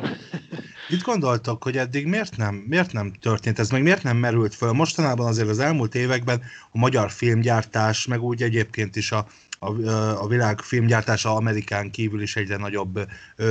Mit 0.90 1.02
gondoltok, 1.02 1.64
hogy 1.64 1.78
eddig 1.78 2.06
miért 2.06 2.38
nem, 2.38 2.56
miért 2.68 2.94
nem 2.94 3.14
történt 3.14 3.60
ez, 3.60 3.70
meg 3.70 3.84
miért 3.84 4.04
nem 4.04 4.18
merült 4.18 4.56
föl? 4.56 4.72
Mostanában 4.72 5.28
azért 5.28 5.50
az 5.50 5.60
elmúlt 5.60 5.96
években 5.96 6.42
a 6.72 6.78
magyar 6.78 7.12
filmgyártás, 7.12 8.06
meg 8.06 8.22
úgy 8.22 8.44
egyébként 8.44 8.96
is 8.96 9.12
a, 9.12 9.28
a, 9.64 10.22
a 10.24 10.28
világ 10.28 10.60
filmgyártása 10.60 11.36
Amerikán 11.36 11.92
kívül 11.92 12.22
is 12.22 12.36
egyre 12.36 12.58
nagyobb 12.58 13.00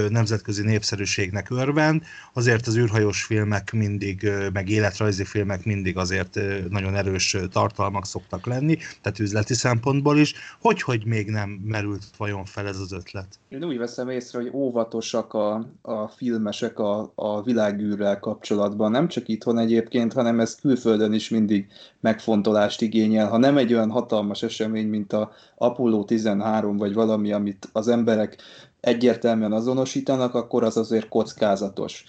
nemzetközi 0.09 0.63
népszerűségnek 0.63 1.51
örvend. 1.51 2.03
Azért 2.33 2.67
az 2.67 2.77
űrhajós 2.77 3.23
filmek 3.23 3.73
mindig, 3.73 4.31
meg 4.53 4.69
életrajzi 4.69 5.25
filmek 5.25 5.65
mindig 5.65 5.97
azért 5.97 6.41
nagyon 6.69 6.97
erős 6.97 7.37
tartalmak 7.51 8.07
szoktak 8.07 8.47
lenni, 8.47 8.79
tehát 9.01 9.19
üzleti 9.19 9.55
szempontból 9.55 10.19
is. 10.19 10.35
Hogy, 10.61 10.83
hogy 10.83 11.05
még 11.05 11.31
nem 11.31 11.49
merült 11.65 12.03
vajon 12.17 12.45
fel 12.45 12.67
ez 12.67 12.79
az 12.79 12.93
ötlet? 12.93 13.27
Én 13.49 13.65
úgy 13.65 13.79
veszem 13.79 14.09
észre, 14.09 14.39
hogy 14.39 14.51
óvatosak 14.53 15.35
a, 15.35 15.67
a 15.83 16.09
filmesek 16.09 16.79
a, 16.79 17.13
a 17.15 17.43
világűrrel 17.43 18.19
kapcsolatban. 18.19 18.91
Nem 18.91 19.09
csak 19.09 19.29
itthon 19.29 19.59
egyébként, 19.59 20.13
hanem 20.13 20.41
ez 20.41 20.55
külföldön 20.55 21.13
is 21.13 21.29
mindig 21.29 21.67
megfontolást 22.01 22.83
igényel. 22.83 23.29
Ha 23.29 23.37
nem 23.37 23.57
egy 23.57 23.75
olyan 23.75 23.91
hatalmas 23.91 24.43
esemény, 24.43 24.89
mint 24.89 25.13
a 25.13 25.33
Apollo 25.57 26.02
13, 26.05 26.77
vagy 26.77 26.95
valami, 26.95 27.33
amit 27.33 27.69
az 27.73 27.89
emberek 27.89 28.37
egyértelműen 28.81 29.53
azonosítanak, 29.53 30.35
akkor 30.35 30.65
az 30.65 30.77
azért 30.77 31.09
kockázatos. 31.09 32.05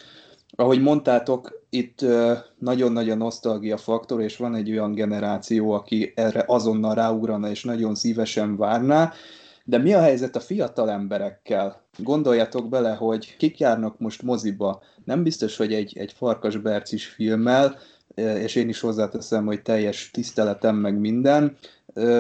Ahogy 0.56 0.82
mondtátok, 0.82 1.62
itt 1.70 2.06
nagyon 2.60 2.92
nagy 2.92 3.10
a 3.10 3.16
nosztalgia 3.16 3.78
faktor, 3.78 4.22
és 4.22 4.38
van 4.38 4.56
egy 4.56 4.72
olyan 4.72 4.94
generáció, 4.94 5.72
aki 5.72 6.14
erre 6.16 6.44
azonnal 6.48 6.96
ráugrana, 6.96 7.50
és 7.50 7.64
nagyon 7.64 7.96
szívesen 7.96 8.58
várná, 8.58 9.14
de 9.66 9.78
mi 9.78 9.94
a 9.94 10.02
helyzet 10.02 10.36
a 10.36 10.40
fiatal 10.40 10.90
emberekkel? 10.90 11.82
Gondoljatok 11.98 12.70
bele, 12.70 12.94
hogy 12.94 13.36
kik 13.38 13.60
járnak 13.60 14.00
most 14.00 14.22
moziba. 14.22 14.82
Nem 15.06 15.24
biztos, 15.24 15.58
hogy 15.58 15.74
egy, 15.74 15.98
egy 15.98 16.14
Farkas 16.14 16.58
Bercis 16.58 17.06
filmmel, 17.06 17.78
és 18.16 18.56
én 18.56 18.70
is 18.70 18.80
hozzáteszem, 18.80 19.46
hogy 19.46 19.62
teljes 19.62 20.10
tiszteletem 20.14 20.76
meg 20.76 21.00
minden, 21.00 21.58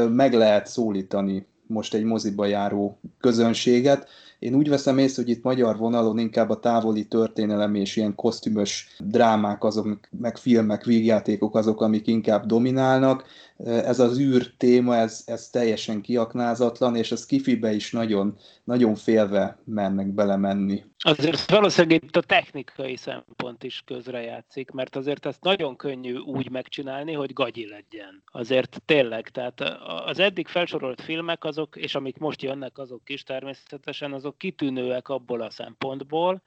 meg 0.09 0.33
lehet 0.33 0.67
szólítani 0.67 1.47
most 1.73 1.93
egy 1.93 2.03
moziba 2.03 2.45
járó 2.45 2.99
közönséget. 3.19 4.07
Én 4.39 4.55
úgy 4.55 4.69
veszem 4.69 4.97
észre, 4.97 5.21
hogy 5.21 5.31
itt 5.31 5.43
magyar 5.43 5.77
vonalon 5.77 6.17
inkább 6.17 6.49
a 6.49 6.59
távoli 6.59 7.05
történelem 7.05 7.75
és 7.75 7.95
ilyen 7.95 8.15
kosztümös 8.15 8.95
drámák 8.99 9.63
azok, 9.63 9.99
meg 10.19 10.37
filmek, 10.37 10.83
vígjátékok 10.83 11.55
azok, 11.55 11.81
amik 11.81 12.07
inkább 12.07 12.45
dominálnak. 12.45 13.23
Ez 13.65 13.99
az 13.99 14.19
űr 14.19 14.53
téma, 14.57 14.95
ez, 14.95 15.23
ez 15.25 15.49
teljesen 15.49 16.01
kiaknázatlan, 16.01 16.95
és 16.95 17.11
az 17.11 17.25
kifibe 17.25 17.73
is 17.73 17.91
nagyon, 17.91 18.37
nagyon 18.63 18.95
félve 18.95 19.57
mennek 19.65 20.07
belemenni. 20.07 20.83
Azért 21.05 21.49
valószínűleg 21.49 22.03
itt 22.03 22.15
a 22.15 22.21
technikai 22.21 22.95
szempont 22.95 23.63
is 23.63 23.81
közrejátszik, 23.85 24.71
mert 24.71 24.95
azért 24.95 25.25
ezt 25.25 25.43
nagyon 25.43 25.75
könnyű 25.75 26.15
úgy 26.15 26.49
megcsinálni, 26.49 27.13
hogy 27.13 27.33
gagyi 27.33 27.67
legyen. 27.67 28.23
Azért 28.25 28.81
tényleg, 28.85 29.29
tehát 29.29 29.59
az 30.05 30.19
eddig 30.19 30.47
felsorolt 30.47 31.01
filmek 31.01 31.43
azok, 31.43 31.75
és 31.75 31.95
amik 31.95 32.17
most 32.17 32.41
jönnek, 32.41 32.77
azok 32.77 33.09
is 33.09 33.23
természetesen, 33.23 34.13
azok 34.13 34.37
kitűnőek 34.37 35.09
abból 35.09 35.41
a 35.41 35.49
szempontból, 35.49 36.41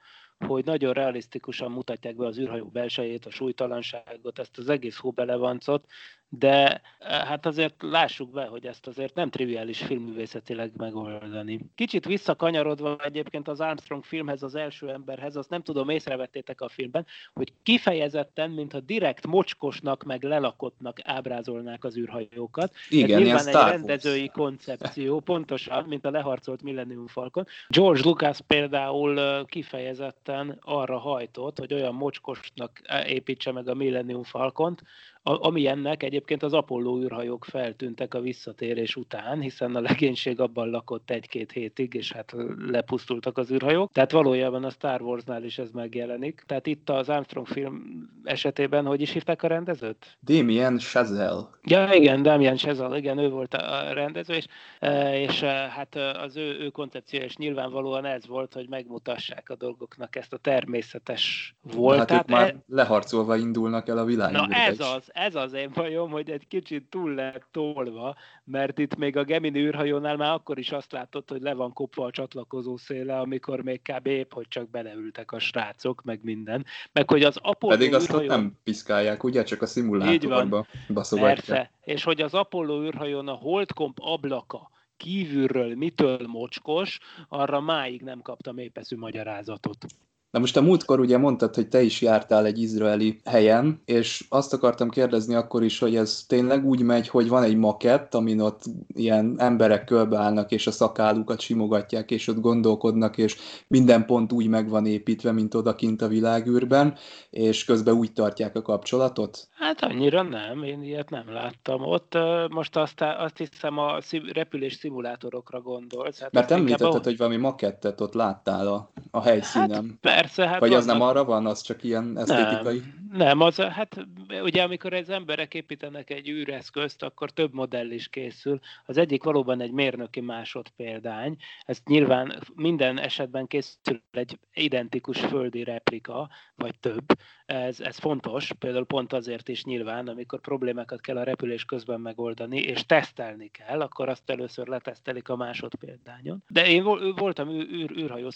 hogy 0.45 0.65
nagyon 0.65 0.93
realisztikusan 0.93 1.71
mutatják 1.71 2.15
be 2.15 2.25
az 2.25 2.39
űrhajó 2.39 2.65
belsejét, 2.65 3.25
a 3.25 3.29
súlytalanságot, 3.29 4.39
ezt 4.39 4.57
az 4.57 4.69
egész 4.69 4.97
hóbelevancot, 4.97 5.85
de 6.29 6.81
eh, 6.99 7.25
hát 7.25 7.45
azért 7.45 7.75
lássuk 7.81 8.31
be, 8.31 8.45
hogy 8.45 8.65
ezt 8.65 8.87
azért 8.87 9.15
nem 9.15 9.29
triviális 9.29 9.81
filmművészetileg 9.81 10.71
megoldani. 10.77 11.59
Kicsit 11.75 12.05
visszakanyarodva 12.05 12.97
egyébként 13.03 13.47
az 13.47 13.59
Armstrong 13.59 14.03
filmhez, 14.03 14.43
az 14.43 14.55
első 14.55 14.89
emberhez, 14.89 15.35
azt 15.35 15.49
nem 15.49 15.61
tudom, 15.61 15.89
észrevettétek 15.89 16.61
a 16.61 16.69
filmben, 16.69 17.05
hogy 17.33 17.53
kifejezetten, 17.63 18.51
mintha 18.51 18.79
direkt 18.79 19.27
mocskosnak, 19.27 20.03
meg 20.03 20.23
lelakottnak 20.23 20.99
ábrázolnák 21.03 21.83
az 21.83 21.97
űrhajókat. 21.97 22.73
Igen, 22.89 23.17
Ez 23.17 23.23
nyilván 23.23 23.47
egy 23.47 23.71
rendezői 23.71 24.29
koncepció, 24.29 25.19
pontosan, 25.19 25.83
mint 25.83 26.05
a 26.05 26.11
leharcolt 26.11 26.63
Millennium 26.63 27.07
Falcon. 27.07 27.45
George 27.69 28.01
Lucas 28.03 28.39
például 28.47 29.19
eh, 29.19 29.43
kifejezetten 29.45 30.57
arra 30.61 30.97
hajtott, 30.97 31.59
hogy 31.59 31.73
olyan 31.73 31.95
mocskosnak 31.95 32.81
eh, 32.83 33.11
építse 33.11 33.51
meg 33.51 33.67
a 33.67 33.73
Millennium 33.73 34.23
Falcont, 34.23 34.83
ami 35.27 35.67
ennek 35.67 36.03
egyébként 36.03 36.43
az 36.43 36.53
Apollo 36.53 36.99
űrhajók 36.99 37.45
feltűntek 37.45 38.13
a 38.13 38.19
visszatérés 38.19 38.95
után, 38.95 39.39
hiszen 39.39 39.75
a 39.75 39.81
legénység 39.81 40.39
abban 40.39 40.69
lakott 40.69 41.11
egy-két 41.11 41.51
hétig, 41.51 41.93
és 41.93 42.11
hát 42.11 42.35
lepusztultak 42.67 43.37
az 43.37 43.51
űrhajók. 43.51 43.91
Tehát 43.91 44.11
valójában 44.11 44.63
a 44.63 44.69
Star 44.69 45.01
Warsnál 45.01 45.43
is 45.43 45.57
ez 45.57 45.71
megjelenik. 45.71 46.43
Tehát 46.45 46.67
itt 46.67 46.89
az 46.89 47.09
Armstrong 47.09 47.47
film 47.47 48.07
esetében, 48.23 48.85
hogy 48.85 49.01
is 49.01 49.11
hívták 49.11 49.43
a 49.43 49.47
rendezőt? 49.47 50.17
Damien 50.21 50.77
Chazelle. 50.77 51.49
Ja, 51.63 51.93
igen, 51.93 52.21
Damien 52.21 52.55
Chazelle, 52.55 52.97
igen, 52.97 53.17
ő 53.17 53.29
volt 53.29 53.53
a 53.53 53.93
rendező, 53.93 54.33
és, 54.33 54.45
e, 54.79 55.19
és 55.19 55.41
e, 55.41 55.47
hát 55.47 55.95
az 55.95 56.37
ő, 56.37 56.59
ő 56.59 56.69
koncepció 56.69 57.19
és 57.19 57.35
nyilvánvalóan 57.35 58.05
ez 58.05 58.27
volt, 58.27 58.53
hogy 58.53 58.69
megmutassák 58.69 59.49
a 59.49 59.55
dolgoknak 59.55 60.15
ezt 60.15 60.33
a 60.33 60.37
természetes 60.37 61.55
voltát. 61.61 62.09
Hát 62.09 62.21
ők 62.21 62.29
már 62.29 62.47
e... 62.47 62.55
leharcolva 62.67 63.35
indulnak 63.35 63.87
el 63.87 63.97
a 63.97 64.05
világba. 64.05 64.45
Na 64.45 64.55
ez 64.55 64.79
az, 64.79 65.09
ez 65.17 65.35
az 65.35 65.53
én 65.53 65.71
bajom, 65.73 66.11
hogy 66.11 66.29
egy 66.29 66.47
kicsit 66.47 66.89
túl 66.89 67.13
lett 67.13 67.47
tolva, 67.51 68.15
mert 68.43 68.79
itt 68.79 68.95
még 68.95 69.17
a 69.17 69.23
Gemini 69.23 69.59
űrhajónál 69.59 70.15
már 70.15 70.33
akkor 70.33 70.59
is 70.59 70.71
azt 70.71 70.91
látott, 70.91 71.29
hogy 71.29 71.41
le 71.41 71.53
van 71.53 71.73
kopva 71.73 72.05
a 72.05 72.11
csatlakozó 72.11 72.77
széle, 72.77 73.19
amikor 73.19 73.61
még 73.61 73.81
kb. 73.81 74.07
épp, 74.07 74.33
hogy 74.33 74.47
csak 74.47 74.69
beleültek 74.69 75.31
a 75.31 75.39
srácok, 75.39 76.03
meg 76.03 76.19
minden. 76.23 76.65
Meg 76.91 77.09
hogy 77.09 77.23
az 77.23 77.37
Apollo 77.41 77.73
Pedig 77.73 77.93
azt 77.93 78.09
űrhajón... 78.09 78.27
nem 78.27 78.57
piszkálják, 78.63 79.23
ugye? 79.23 79.43
Csak 79.43 79.61
a 79.61 79.65
szimulátorban 79.65 80.67
baszogatják. 80.87 81.35
Persze, 81.35 81.71
és 81.83 82.03
hogy 82.03 82.21
az 82.21 82.33
Apollo 82.33 82.83
űrhajón 82.83 83.27
a 83.27 83.33
Holdkomp 83.33 83.97
ablaka 84.01 84.69
kívülről 84.97 85.75
mitől 85.75 86.27
mocskos, 86.27 86.99
arra 87.27 87.59
máig 87.59 88.01
nem 88.01 88.21
kaptam 88.21 88.57
épeszű 88.57 88.95
magyarázatot. 88.95 89.85
Na 90.31 90.39
most 90.39 90.57
a 90.57 90.61
múltkor 90.61 90.99
ugye 90.99 91.17
mondtad, 91.17 91.55
hogy 91.55 91.67
te 91.67 91.81
is 91.81 92.01
jártál 92.01 92.45
egy 92.45 92.61
izraeli 92.61 93.19
helyen, 93.25 93.81
és 93.85 94.25
azt 94.29 94.53
akartam 94.53 94.89
kérdezni 94.89 95.35
akkor 95.35 95.63
is, 95.63 95.79
hogy 95.79 95.95
ez 95.95 96.23
tényleg 96.27 96.65
úgy 96.65 96.81
megy, 96.81 97.07
hogy 97.07 97.27
van 97.27 97.43
egy 97.43 97.55
makett, 97.55 98.15
amin 98.15 98.39
ott 98.39 98.61
ilyen 98.87 99.35
emberek 99.37 99.83
körbeállnak, 99.83 100.51
és 100.51 100.67
a 100.67 100.71
szakállukat 100.71 101.39
simogatják, 101.39 102.11
és 102.11 102.27
ott 102.27 102.39
gondolkodnak, 102.39 103.17
és 103.17 103.37
minden 103.67 104.05
pont 104.05 104.31
úgy 104.31 104.47
meg 104.47 104.69
van 104.69 104.85
építve, 104.85 105.31
mint 105.31 105.53
odakint 105.53 106.01
a 106.01 106.07
világűrben, 106.07 106.95
és 107.29 107.65
közben 107.65 107.95
úgy 107.95 108.13
tartják 108.13 108.55
a 108.55 108.61
kapcsolatot? 108.61 109.47
Hát 109.57 109.83
annyira 109.83 110.21
nem, 110.21 110.63
én 110.63 110.83
ilyet 110.83 111.09
nem 111.09 111.31
láttam. 111.31 111.81
Ott 111.81 112.17
most 112.49 112.75
azt, 112.75 113.01
azt 113.01 113.37
hiszem 113.37 113.77
a 113.77 113.99
repülés 114.33 114.73
szimulátorokra 114.73 115.61
gondolsz. 115.61 116.19
Hát 116.19 116.33
Mert 116.33 116.51
említetted, 116.51 116.95
a... 116.95 117.01
hogy 117.03 117.17
valami 117.17 117.37
makettet 117.37 118.01
ott 118.01 118.13
láttál 118.13 118.67
a, 118.67 118.91
a 119.11 119.21
helyszínen. 119.21 119.71
Hát 119.71 119.97
Persze, 120.01 120.47
hát 120.47 120.59
Vagy 120.59 120.73
az 120.73 120.85
nem 120.85 121.01
arra 121.01 121.23
van, 121.23 121.45
az 121.45 121.61
csak 121.61 121.83
ilyen 121.83 122.17
esztétikai? 122.17 122.77
Nem, 122.77 122.95
nem 123.17 123.41
az, 123.41 123.55
hát 123.55 124.07
ugye 124.41 124.63
amikor 124.63 124.93
az 124.93 125.09
emberek 125.09 125.53
építenek 125.53 126.09
egy 126.09 126.29
űreszközt, 126.29 127.03
akkor 127.03 127.31
több 127.31 127.53
modell 127.53 127.91
is 127.91 128.07
készül. 128.07 128.59
Az 128.85 128.97
egyik 128.97 129.23
valóban 129.23 129.61
egy 129.61 129.71
mérnöki 129.71 130.19
másodpéldány. 130.19 131.37
Ez 131.65 131.79
nyilván 131.85 132.39
minden 132.55 132.99
esetben 132.99 133.47
készül 133.47 134.01
egy 134.11 134.39
identikus 134.53 135.19
földi 135.19 135.63
replika, 135.63 136.29
vagy 136.55 136.79
több. 136.79 137.05
Ez, 137.45 137.79
ez 137.79 137.97
fontos, 137.97 138.51
például 138.59 138.85
pont 138.85 139.13
azért 139.13 139.49
is 139.49 139.63
nyilván, 139.63 140.07
amikor 140.07 140.39
problémákat 140.39 141.01
kell 141.01 141.17
a 141.17 141.23
repülés 141.23 141.65
közben 141.65 142.01
megoldani, 142.01 142.59
és 142.59 142.85
tesztelni 142.85 143.47
kell, 143.47 143.81
akkor 143.81 144.09
azt 144.09 144.29
először 144.29 144.67
letesztelik 144.67 145.29
a 145.29 145.35
másodpéldányon. 145.35 146.43
De 146.47 146.67
én 146.67 146.83
voltam 147.15 147.49
űr, 147.49 147.91
űrhajó 147.91 148.29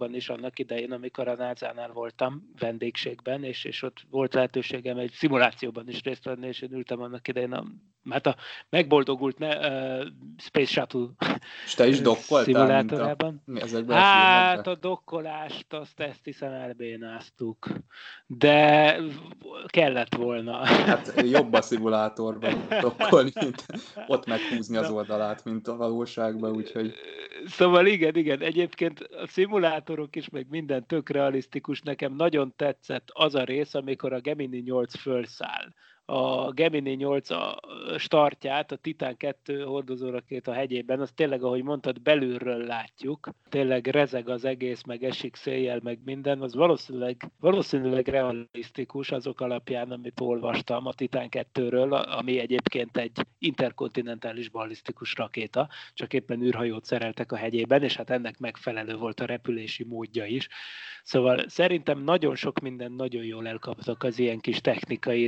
szimulátorokban 0.00 0.14
is 0.14 0.28
annak 0.28 0.58
idején, 0.58 0.92
amikor 0.92 1.28
a 1.28 1.34
NASA-nál 1.34 1.92
voltam 1.92 2.50
vendégségben, 2.58 3.44
és, 3.44 3.64
és 3.64 3.82
ott 3.82 3.98
volt 4.10 4.34
lehetőségem 4.34 4.98
egy 4.98 5.12
szimulációban 5.12 5.88
is 5.88 6.02
részt 6.02 6.24
venni, 6.24 6.46
és 6.46 6.60
én 6.60 6.72
ültem 6.72 7.00
annak 7.00 7.28
idején 7.28 7.52
a, 7.52 7.64
hát 8.10 8.26
a 8.26 8.36
megboldogult 8.70 9.38
ne, 9.38 9.56
uh, 9.56 10.06
Space 10.38 10.70
Shuttle 10.70 11.06
és 11.64 11.74
te 11.74 11.86
is 11.86 12.00
szimulátorában. 12.24 13.42
A, 13.88 13.92
hát 13.94 14.66
a, 14.66 14.70
a 14.70 14.74
dokkolást 14.74 15.72
azt 15.72 16.00
ezt 16.00 16.24
hiszen 16.24 16.52
elbénáztuk, 16.52 17.68
de 18.26 18.96
kellett 19.66 20.14
volna. 20.14 20.64
Hát 20.64 21.12
jobb 21.22 21.52
a 21.52 21.62
szimulátorban 21.62 22.66
dokkolni, 22.80 23.30
mint 23.40 23.66
ott 24.06 24.26
meghúzni 24.26 24.76
az 24.76 24.90
oldalát, 24.90 25.44
mint 25.44 25.68
a 25.68 25.76
valóságban, 25.76 26.50
úgyhogy... 26.50 26.94
Szóval 27.46 27.86
igen, 27.86 28.16
igen, 28.16 28.40
egyébként 28.40 29.00
a 29.00 29.26
szimulátorok 29.80 30.16
is, 30.16 30.28
meg 30.28 30.46
minden 30.48 30.86
tök 30.86 31.08
realisztikus. 31.08 31.80
Nekem 31.80 32.14
nagyon 32.14 32.52
tetszett 32.56 33.10
az 33.12 33.34
a 33.34 33.44
rész, 33.44 33.74
amikor 33.74 34.12
a 34.12 34.20
Gemini 34.20 34.58
8 34.58 34.96
fölszáll 34.96 35.72
a 36.10 36.50
Gemini 36.52 36.94
8 36.94 37.30
a 37.30 37.60
startját, 37.96 38.72
a 38.72 38.76
Titan 38.76 39.16
2 39.16 39.62
hordozórakéta 39.62 40.52
hegyében, 40.52 41.00
az 41.00 41.10
tényleg, 41.14 41.42
ahogy 41.42 41.62
mondtad, 41.62 42.00
belülről 42.00 42.64
látjuk. 42.64 43.28
Tényleg 43.48 43.86
rezeg 43.86 44.28
az 44.28 44.44
egész, 44.44 44.82
meg 44.82 45.04
esik 45.04 45.36
széjjel, 45.36 45.80
meg 45.82 45.98
minden. 46.04 46.40
Az 46.40 46.54
valószínűleg, 46.54 47.30
valószínűleg 47.40 48.08
realisztikus 48.08 49.10
azok 49.10 49.40
alapján, 49.40 49.90
amit 49.90 50.20
olvastam 50.20 50.86
a 50.86 50.92
Titan 50.92 51.28
2-ről, 51.30 52.16
ami 52.16 52.38
egyébként 52.38 52.96
egy 52.96 53.26
interkontinentális 53.38 54.48
ballisztikus 54.48 55.14
rakéta, 55.16 55.68
csak 55.94 56.12
éppen 56.12 56.42
űrhajót 56.42 56.84
szereltek 56.84 57.32
a 57.32 57.36
hegyében, 57.36 57.82
és 57.82 57.96
hát 57.96 58.10
ennek 58.10 58.38
megfelelő 58.38 58.96
volt 58.96 59.20
a 59.20 59.26
repülési 59.26 59.84
módja 59.84 60.24
is. 60.24 60.48
Szóval 61.02 61.48
szerintem 61.48 61.98
nagyon 61.98 62.34
sok 62.34 62.60
minden 62.60 62.92
nagyon 62.92 63.24
jól 63.24 63.46
elkaptak 63.46 64.02
az 64.02 64.18
ilyen 64.18 64.40
kis 64.40 64.60
technikai 64.60 65.26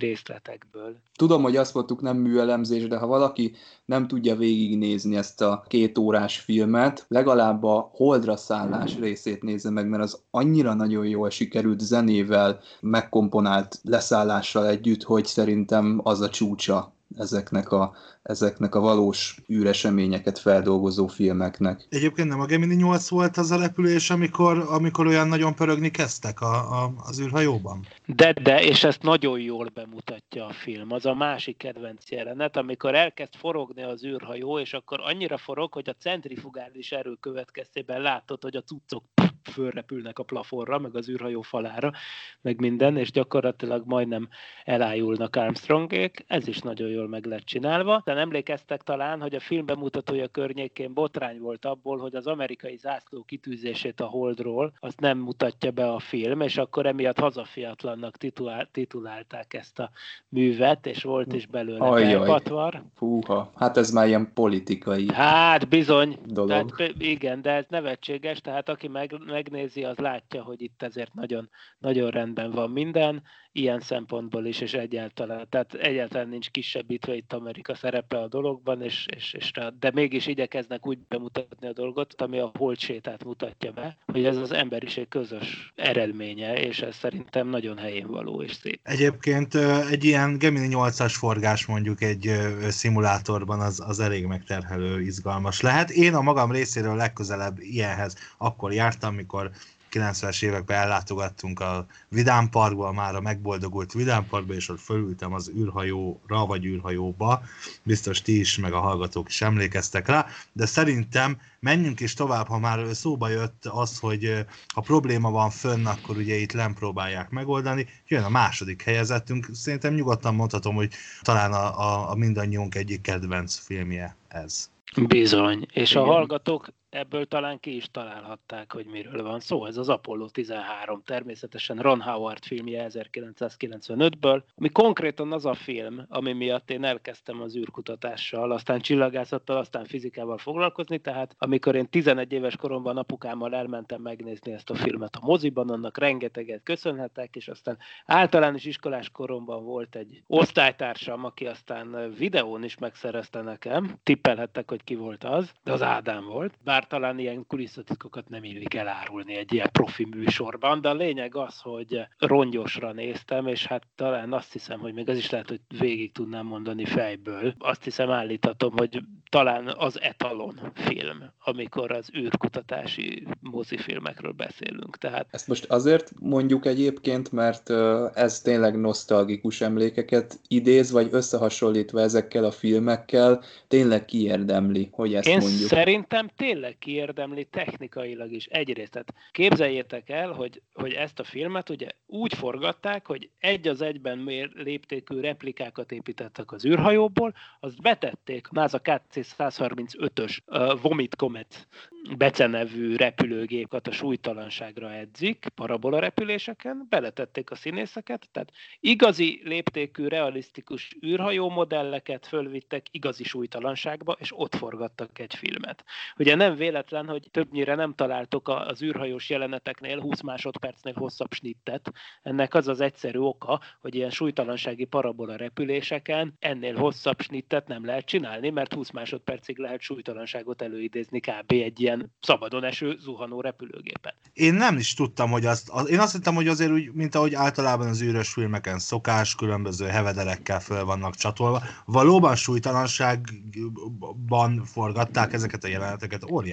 részletekből. 0.73 0.97
Tudom, 1.17 1.43
hogy 1.43 1.57
azt 1.57 1.75
mondtuk 1.75 2.01
nem 2.01 2.17
műelemzés, 2.17 2.89
de 2.89 2.97
ha 2.97 3.07
valaki 3.07 3.55
nem 3.85 4.07
tudja 4.07 4.37
végignézni 4.37 5.17
ezt 5.17 5.41
a 5.41 5.65
két 5.69 5.99
órás 5.99 6.39
filmet, 6.39 7.05
legalább 7.09 7.65
a 7.65 7.91
holdra 7.93 8.37
szállás 8.37 8.99
részét 8.99 9.43
nézze 9.43 9.71
meg, 9.71 9.89
mert 9.89 10.03
az 10.03 10.23
annyira 10.31 10.75
nagyon 10.75 11.07
jól 11.07 11.31
sikerült 11.31 11.81
zenével, 11.81 12.61
megkomponált 12.81 13.81
leszállással 13.83 14.67
együtt, 14.67 15.03
hogy 15.03 15.25
szerintem 15.25 16.01
az 16.05 16.21
a 16.21 16.29
csúcsa 16.29 16.93
ezeknek 17.17 17.73
a, 17.73 17.95
ezeknek 18.23 18.75
a 18.75 18.81
valós 18.81 19.37
űreseményeket 19.53 20.39
feldolgozó 20.39 21.07
filmeknek. 21.07 21.87
Egyébként 21.89 22.29
nem 22.29 22.41
a 22.41 22.47
Gemini 22.47 22.75
8 22.75 23.09
volt 23.09 23.37
az 23.37 23.51
a 23.51 23.57
repülés, 23.57 24.11
amikor, 24.11 24.59
amikor 24.69 25.07
olyan 25.07 25.29
nagyon 25.29 25.55
pörögni 25.55 25.91
kezdtek 25.91 26.41
a, 26.41 26.83
a, 26.83 26.93
az 26.97 27.21
űrhajóban? 27.21 27.87
De, 28.07 28.33
de, 28.33 28.63
és 28.63 28.85
ezt 28.85 29.03
nagyon 29.03 29.41
jól 29.41 29.71
bemutatja 29.75 30.47
a 30.47 30.53
film. 30.53 30.93
Az 30.93 31.07
a 31.07 31.15
másik 31.15 31.57
kedvenc 31.57 32.11
jelenet, 32.11 32.57
amikor 32.57 32.95
elkezd 32.95 33.35
forogni 33.35 33.83
az 33.83 34.05
űrhajó, 34.05 34.59
és 34.59 34.73
akkor 34.73 35.01
annyira 35.03 35.37
forog, 35.37 35.73
hogy 35.73 35.89
a 35.89 35.97
centrifugális 35.99 36.93
erő 36.93 37.15
következtében 37.21 38.01
látod, 38.01 38.43
hogy 38.43 38.57
a 38.57 38.63
cuccok 38.63 39.05
fölrepülnek 39.49 40.19
a 40.19 40.23
plafonra, 40.23 40.79
meg 40.79 40.97
az 40.97 41.09
űrhajó 41.09 41.41
falára, 41.41 41.93
meg 42.41 42.61
minden, 42.61 42.97
és 42.97 43.11
gyakorlatilag 43.11 43.83
majdnem 43.87 44.29
elájulnak 44.65 45.37
Armstrongék. 45.37 46.25
Ez 46.27 46.47
is 46.47 46.59
nagyon 46.59 46.89
jól 46.89 47.09
meg 47.09 47.25
lett 47.25 47.45
csinálva. 47.45 48.03
De 48.05 48.13
emlékeztek 48.17 48.83
talán, 48.83 49.21
hogy 49.21 49.35
a 49.35 49.41
film 49.41 49.67
bemutatója 49.67 50.29
környékén 50.29 50.93
botrány 50.93 51.39
volt 51.39 51.65
abból, 51.65 51.99
hogy 51.99 52.15
az 52.15 52.27
amerikai 52.27 52.77
zászló 52.77 53.23
kitűzését 53.23 54.01
a 54.01 54.07
Holdról, 54.07 54.73
azt 54.81 55.01
nem 55.01 55.19
mutatja 55.19 55.71
be 55.71 55.91
a 55.91 55.99
film, 55.99 56.41
és 56.41 56.57
akkor 56.57 56.87
emiatt 56.87 57.19
hazafiatlannak 57.19 58.17
titulál, 58.17 58.69
titulálták 58.73 59.55
ezt 59.55 59.79
a 59.79 59.91
művet, 60.29 60.87
és 60.87 61.03
volt 61.03 61.33
is 61.33 61.47
belőle 61.47 61.85
Ajjaj. 61.85 62.27
patvar. 62.27 62.83
Fúha, 62.95 63.53
hát 63.57 63.77
ez 63.77 63.91
már 63.91 64.07
ilyen 64.07 64.31
politikai 64.35 65.13
Hát 65.13 65.69
bizony, 65.69 66.19
dolog. 66.25 66.77
tehát, 66.77 66.95
igen, 66.99 67.43
de 67.43 67.51
ez 67.51 67.65
nevetséges, 67.69 68.41
tehát 68.41 68.69
aki 68.69 68.89
meg, 68.89 69.15
megnézi, 69.33 69.85
az 69.85 69.97
látja, 69.99 70.43
hogy 70.43 70.63
itt 70.63 70.83
ezért 70.83 71.15
nagyon, 71.15 71.51
nagyon 71.79 72.11
rendben 72.11 72.51
van 72.51 72.71
minden, 72.71 73.23
ilyen 73.53 73.81
szempontból 73.81 74.47
is, 74.47 74.61
és 74.61 74.73
egyáltalán, 74.73 75.47
tehát 75.49 75.75
egyáltalán 75.75 76.29
nincs 76.29 76.51
kisebbítve 76.51 77.15
itt 77.15 77.33
Amerika 77.33 77.75
szerepe 77.75 78.19
a 78.19 78.29
dologban, 78.29 78.83
és, 78.83 79.07
és, 79.17 79.33
és 79.33 79.53
de 79.81 79.91
mégis 79.95 80.27
igyekeznek 80.27 80.87
úgy 80.87 80.99
bemutatni 81.09 81.67
a 81.67 81.73
dolgot, 81.73 82.23
ami 82.23 82.39
a 82.39 82.51
holdsétát 82.59 83.25
mutatja 83.25 83.73
be, 83.73 83.97
hogy 84.07 84.25
ez 84.25 84.37
az 84.37 84.53
emberiség 84.53 85.09
közös 85.09 85.73
eredménye, 85.75 86.55
és 86.55 86.81
ez 86.81 86.97
szerintem 86.97 87.49
nagyon 87.49 87.79
helyén 87.79 88.07
való 88.07 88.43
és 88.43 88.53
szép. 88.53 88.81
Egyébként 88.83 89.55
egy 89.91 90.05
ilyen 90.05 90.39
Gemini 90.39 90.69
8-as 90.71 91.15
forgás 91.17 91.67
mondjuk 91.67 92.03
egy 92.03 92.31
szimulátorban 92.69 93.61
az, 93.61 93.83
az 93.87 94.01
elég 94.01 94.27
megterhelő, 94.27 95.01
izgalmas 95.01 95.61
lehet. 95.61 95.91
Én 95.91 96.15
a 96.15 96.21
magam 96.21 96.53
részéről 96.53 96.97
legközelebb 96.97 97.59
ilyenhez 97.59 98.17
akkor 98.39 98.73
jártam, 98.73 99.15
mikor 99.15 99.51
90-es 99.93 100.43
években 100.43 100.79
ellátogattunk 100.79 101.61
a 101.61 101.87
Vidám 102.09 102.49
Parkba, 102.49 102.93
már 102.93 103.15
a 103.15 103.21
megboldogult 103.21 103.93
Vidám 103.93 104.27
Parkba, 104.27 104.55
és 104.55 104.69
ott 104.69 104.81
fölültem 104.81 105.33
az 105.33 105.51
űrhajóra, 105.57 106.47
vagy 106.47 106.65
űrhajóba. 106.65 107.43
Biztos 107.83 108.23
ti 108.23 108.39
is, 108.39 108.59
meg 108.59 108.73
a 108.73 108.81
hallgatók 108.81 109.29
is 109.29 109.43
emlékeztek 109.43 110.09
rá, 110.09 110.27
de 110.53 110.67
szerintem 110.67 111.39
menjünk 111.61 112.01
is 112.01 112.15
tovább, 112.15 112.47
ha 112.47 112.59
már 112.59 112.87
szóba 112.93 113.29
jött 113.29 113.65
az, 113.67 113.99
hogy 113.99 114.45
ha 114.75 114.81
probléma 114.81 115.31
van 115.31 115.51
fönn, 115.51 115.87
akkor 115.87 116.17
ugye 116.17 116.35
itt 116.35 116.55
nem 116.55 116.75
próbálják 116.75 117.31
megoldani. 117.31 117.87
Jön 118.09 118.23
a 118.23 118.29
második 118.29 118.83
helyezettünk, 118.83 119.49
szerintem 119.53 119.95
nyugodtan 119.95 120.35
mondhatom, 120.35 120.75
hogy 120.75 120.93
talán 121.23 121.53
a, 121.53 121.81
a, 121.81 122.11
a 122.11 122.15
mindannyiunk 122.15 122.75
egyik 122.75 123.01
kedvenc 123.01 123.55
filmje 123.59 124.17
ez. 124.29 124.71
Bizony, 124.97 125.67
és 125.73 125.91
Igen. 125.91 126.03
a 126.03 126.07
hallgatók 126.07 126.69
ebből 126.93 127.27
talán 127.27 127.61
ki 127.61 127.77
is 127.77 127.91
találhatták, 127.91 128.73
hogy 128.73 128.87
miről 128.87 129.23
van 129.23 129.41
szó. 129.41 129.67
Ez 129.67 129.77
az 129.77 129.89
Apollo 129.89 130.29
13, 130.29 131.03
természetesen 131.05 131.79
Ron 131.79 132.01
Howard 132.01 132.45
filmje 132.45 132.87
1995-ből, 132.89 134.43
ami 134.55 134.69
konkrétan 134.69 135.33
az 135.33 135.47
a 135.47 135.55
film, 135.55 136.05
ami 136.09 136.33
miatt 136.33 136.71
én 136.71 136.85
elkezdtem 136.85 137.41
az 137.41 137.57
űrkutatással, 137.57 138.53
aztán 138.53 138.81
csillagászattal, 138.81 139.57
aztán 139.57 139.85
fizikával 139.85 140.39
foglalkozni, 140.39 140.99
tehát 140.99 141.35
amikor 141.39 141.75
én 141.75 141.89
11 141.89 142.33
éves 142.33 142.57
koromban 142.57 142.97
apukámmal 142.97 143.55
elmentem 143.55 144.01
megnézni 144.03 144.53
ezt 144.53 144.71
a 144.71 144.75
filmet 144.75 145.17
a 145.17 145.27
moziban, 145.27 145.71
annak 145.71 145.99
rengeteget 145.99 146.63
köszönhetek, 146.63 147.37
és 147.37 147.49
aztán 147.49 147.79
általános 148.07 148.65
iskolás 148.65 149.11
koromban 149.11 149.65
volt 149.65 149.97
egy 149.97 150.23
osztálytársam, 150.27 151.25
aki 151.25 151.47
aztán 151.47 152.15
videón 152.19 152.65
is 152.65 152.79
megszerezte 152.79 153.43
nekem, 153.43 153.99
tippelhettek, 154.03 154.71
hogy 154.71 154.85
ki 154.85 154.95
volt 154.95 155.25
az, 155.25 155.53
de 155.65 155.73
az 155.73 155.83
Ádám 155.83 156.25
volt, 156.25 156.55
bár 156.65 156.82
talán 156.89 157.19
ilyen 157.19 157.47
kulisszatitkokat 157.47 158.29
nem 158.29 158.45
illik 158.45 158.75
elárulni 158.75 159.37
egy 159.37 159.53
ilyen 159.53 159.69
profi 159.73 160.07
műsorban, 160.11 160.81
de 160.81 160.89
a 160.89 160.95
lényeg 160.95 161.37
az, 161.37 161.61
hogy 161.61 162.01
rongyosra 162.19 162.93
néztem, 162.93 163.47
és 163.47 163.67
hát 163.67 163.83
talán 163.95 164.33
azt 164.33 164.53
hiszem, 164.53 164.81
hogy 164.81 164.93
még 164.93 165.09
az 165.09 165.17
is 165.17 165.31
lehet, 165.31 165.49
hogy 165.49 165.61
végig 165.79 166.13
tudnám 166.13 166.47
mondani 166.47 166.85
fejből. 166.85 167.55
Azt 167.59 167.85
hiszem 167.85 168.11
állíthatom, 168.11 168.73
hogy 168.77 169.03
talán 169.31 169.75
az 169.79 170.01
etalon 170.01 170.61
film, 170.75 171.19
amikor 171.45 171.93
az 171.93 172.11
űrkutatási 172.17 173.27
mozifilmekről 173.41 174.33
beszélünk. 174.33 174.97
Tehát 174.99 175.27
Ezt 175.31 175.49
most 175.49 175.65
azért 175.65 176.13
mondjuk 176.21 176.67
egyébként, 176.67 177.33
mert 177.33 177.71
ez 178.15 178.41
tényleg 178.41 178.81
nosztalgikus 178.81 179.61
emlékeket 179.61 180.41
idéz, 180.49 180.91
vagy 180.91 181.09
összehasonlítva 181.11 182.01
ezekkel 182.01 182.45
a 182.45 182.51
filmekkel, 182.51 183.43
tényleg 183.69 184.05
kiérdemli, 184.05 184.89
hogy 184.93 185.15
ezt 185.15 185.29
Én 185.29 185.39
mondjuk. 185.39 185.69
szerintem 185.69 186.29
tényleg 186.37 186.72
kiérdemli 186.79 187.45
technikailag 187.45 188.33
is 188.33 188.47
egyrészt. 188.47 188.91
Tehát 188.91 189.15
képzeljétek 189.31 190.09
el, 190.09 190.33
hogy, 190.33 190.63
hogy 190.75 190.93
ezt 190.93 191.19
a 191.19 191.25
filmet 191.25 191.71
ugye 191.71 191.89
úgy 192.07 192.35
forgatták, 192.35 193.07
hogy 193.07 193.31
egy 193.39 193.69
az 193.69 193.81
egyben 193.81 194.19
mér 194.19 194.51
léptékű 194.55 195.21
replikákat 195.21 195.93
építettek 195.93 196.53
az 196.53 196.65
űrhajóból, 196.65 197.35
azt 197.61 197.83
betették 197.83 198.49
NASA 198.49 198.81
KC-135-ös 198.81 200.39
uh, 200.47 200.81
Vomit 200.81 201.17
Comet 201.17 201.69
becenevű 202.17 202.97
repülőgépet 202.97 203.87
a 203.87 203.93
súlytalanságra 203.93 204.93
edzik, 204.93 205.47
parabola 205.55 205.99
repüléseken, 205.99 206.87
beletették 206.89 207.51
a 207.51 207.55
színészeket, 207.55 208.29
tehát 208.33 208.53
igazi 208.81 209.41
léptékű, 209.45 210.07
realisztikus 210.07 210.97
űrhajó 211.07 211.49
modelleket 211.51 212.27
fölvittek 212.27 212.87
igazi 212.91 213.25
súlytalanságba, 213.25 214.17
és 214.19 214.39
ott 214.39 214.55
forgattak 214.55 215.19
egy 215.19 215.35
filmet. 215.35 215.85
Ugye 216.17 216.35
nem 216.35 216.55
véletlen, 216.63 217.07
hogy 217.07 217.29
többnyire 217.31 217.75
nem 217.75 217.95
találtok 217.95 218.49
az 218.49 218.83
űrhajós 218.83 219.31
jeleneteknél 219.31 220.01
20 220.01 220.21
másodpercnél 220.21 220.95
hosszabb 220.97 221.33
snittet. 221.33 221.93
Ennek 222.23 222.55
az 222.55 222.69
az 222.69 222.81
egyszerű 222.81 223.19
oka, 223.19 223.61
hogy 223.81 223.95
ilyen 223.95 224.11
súlytalansági 224.11 224.85
parabola 224.85 225.37
repüléseken 225.37 226.37
ennél 226.39 226.77
hosszabb 226.77 227.21
snittet 227.21 227.69
nem 227.69 227.85
lehet 227.85 228.05
csinálni, 228.05 228.51
mert 228.51 228.75
20 228.75 228.91
másodpercig 228.91 229.59
lehet 229.59 229.81
súlytalanságot 229.81 230.63
előidézni 230.63 231.21
kb. 231.21 231.53
egy 231.53 231.81
ilyen 231.81 232.13
szabadon 232.21 232.65
eső 232.65 232.97
zuhanó 232.99 233.41
repülőgépen. 233.41 234.15
Én 234.33 234.55
nem 234.55 234.77
is 234.77 234.95
tudtam, 234.95 235.31
hogy 235.31 235.47
azt, 235.47 235.69
az- 235.69 235.91
én 235.91 235.99
azt 235.99 236.13
hittem, 236.13 236.35
hogy 236.35 236.49
azért 236.49 236.71
úgy, 236.71 236.93
mint 236.93 237.15
ahogy 237.15 237.35
általában 237.35 237.89
az 237.89 238.03
űrös 238.03 238.33
filmeken 238.33 238.79
szokás, 238.79 239.35
különböző 239.35 239.87
hevederekkel 239.87 240.61
föl 240.61 240.85
vannak 240.85 241.15
csatolva. 241.15 241.63
Valóban 241.85 242.37
súlytalanságban 242.37 244.65
forgatták 244.65 245.33
ezeket 245.33 245.65
a 245.65 245.69
jeleneteket, 245.69 246.31
óriási. 246.31 246.52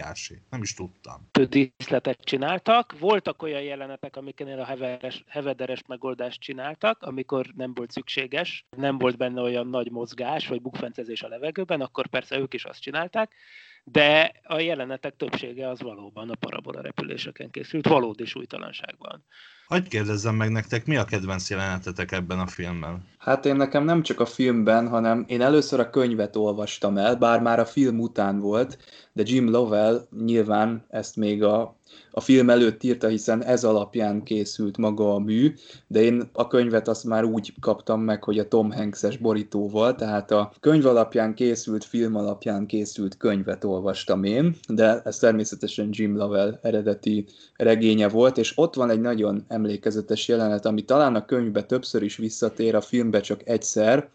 Nem 0.49 0.61
is 0.61 0.73
tudtam. 0.73 1.29
díszletet 1.49 2.19
csináltak. 2.21 2.99
Voltak 2.99 3.41
olyan 3.41 3.61
jelenetek, 3.61 4.15
amiknél 4.15 4.59
a 4.59 4.65
heveres, 4.65 5.23
hevederes 5.27 5.81
megoldást 5.87 6.41
csináltak, 6.41 7.03
amikor 7.03 7.45
nem 7.55 7.73
volt 7.73 7.91
szükséges, 7.91 8.65
nem 8.77 8.97
volt 8.97 9.17
benne 9.17 9.41
olyan 9.41 9.67
nagy 9.67 9.91
mozgás, 9.91 10.47
vagy 10.47 10.61
bukfencezés 10.61 11.23
a 11.23 11.27
levegőben, 11.27 11.81
akkor 11.81 12.07
persze 12.07 12.37
ők 12.37 12.53
is 12.53 12.65
azt 12.65 12.81
csinálták, 12.81 13.33
de 13.83 14.31
a 14.43 14.59
jelenetek 14.59 15.15
többsége 15.15 15.69
az 15.69 15.81
valóban 15.81 16.29
a 16.29 16.35
parabola 16.35 16.81
repüléseken 16.81 17.49
készült, 17.49 17.87
valódi 17.87 18.25
súlytalanságban. 18.25 19.25
Hogy 19.69 19.87
kérdezzem 19.87 20.35
meg 20.35 20.51
nektek, 20.51 20.85
mi 20.85 20.97
a 20.97 21.05
kedvenc 21.05 21.49
jelenetetek 21.49 22.11
ebben 22.11 22.39
a 22.39 22.47
filmben? 22.47 23.05
Hát 23.17 23.45
én 23.45 23.55
nekem 23.55 23.83
nem 23.83 24.01
csak 24.01 24.19
a 24.19 24.25
filmben, 24.25 24.87
hanem 24.87 25.25
én 25.27 25.41
először 25.41 25.79
a 25.79 25.89
könyvet 25.89 26.35
olvastam 26.35 26.97
el, 26.97 27.15
bár 27.15 27.41
már 27.41 27.59
a 27.59 27.65
film 27.65 27.99
után 27.99 28.39
volt, 28.39 28.77
de 29.13 29.23
Jim 29.25 29.49
Lovell 29.49 30.07
nyilván 30.23 30.85
ezt 30.89 31.15
még 31.15 31.43
a, 31.43 31.75
a 32.11 32.21
film 32.21 32.49
előtt 32.49 32.83
írta, 32.83 33.07
hiszen 33.07 33.43
ez 33.43 33.63
alapján 33.63 34.23
készült 34.23 34.77
maga 34.77 35.13
a 35.13 35.19
mű, 35.19 35.53
de 35.87 36.01
én 36.01 36.29
a 36.33 36.47
könyvet 36.47 36.87
azt 36.87 37.03
már 37.03 37.23
úgy 37.23 37.53
kaptam 37.59 38.01
meg, 38.01 38.23
hogy 38.23 38.39
a 38.39 38.47
Tom 38.47 38.71
Hanks-es 38.71 39.17
borítóval, 39.17 39.95
tehát 39.95 40.31
a 40.31 40.51
könyv 40.59 40.85
alapján 40.85 41.33
készült, 41.33 41.83
film 41.83 42.15
alapján 42.15 42.65
készült 42.65 43.17
könyvet 43.17 43.63
olvastam 43.63 44.23
én, 44.23 44.55
de 44.67 45.01
ez 45.03 45.17
természetesen 45.17 45.89
Jim 45.91 46.17
Lovell 46.17 46.59
eredeti 46.61 47.25
regénye 47.55 48.09
volt, 48.09 48.37
és 48.37 48.53
ott 48.55 48.75
van 48.75 48.89
egy 48.89 49.01
nagyon 49.01 49.45
emlékezetes 49.47 50.27
jelenet, 50.27 50.65
ami 50.65 50.81
talán 50.81 51.15
a 51.15 51.25
könyvbe 51.25 51.63
többször 51.63 52.03
is 52.03 52.17
visszatér, 52.17 52.75
a 52.75 52.81
filmbe 52.81 53.19
csak 53.19 53.47
egyszer, 53.47 54.09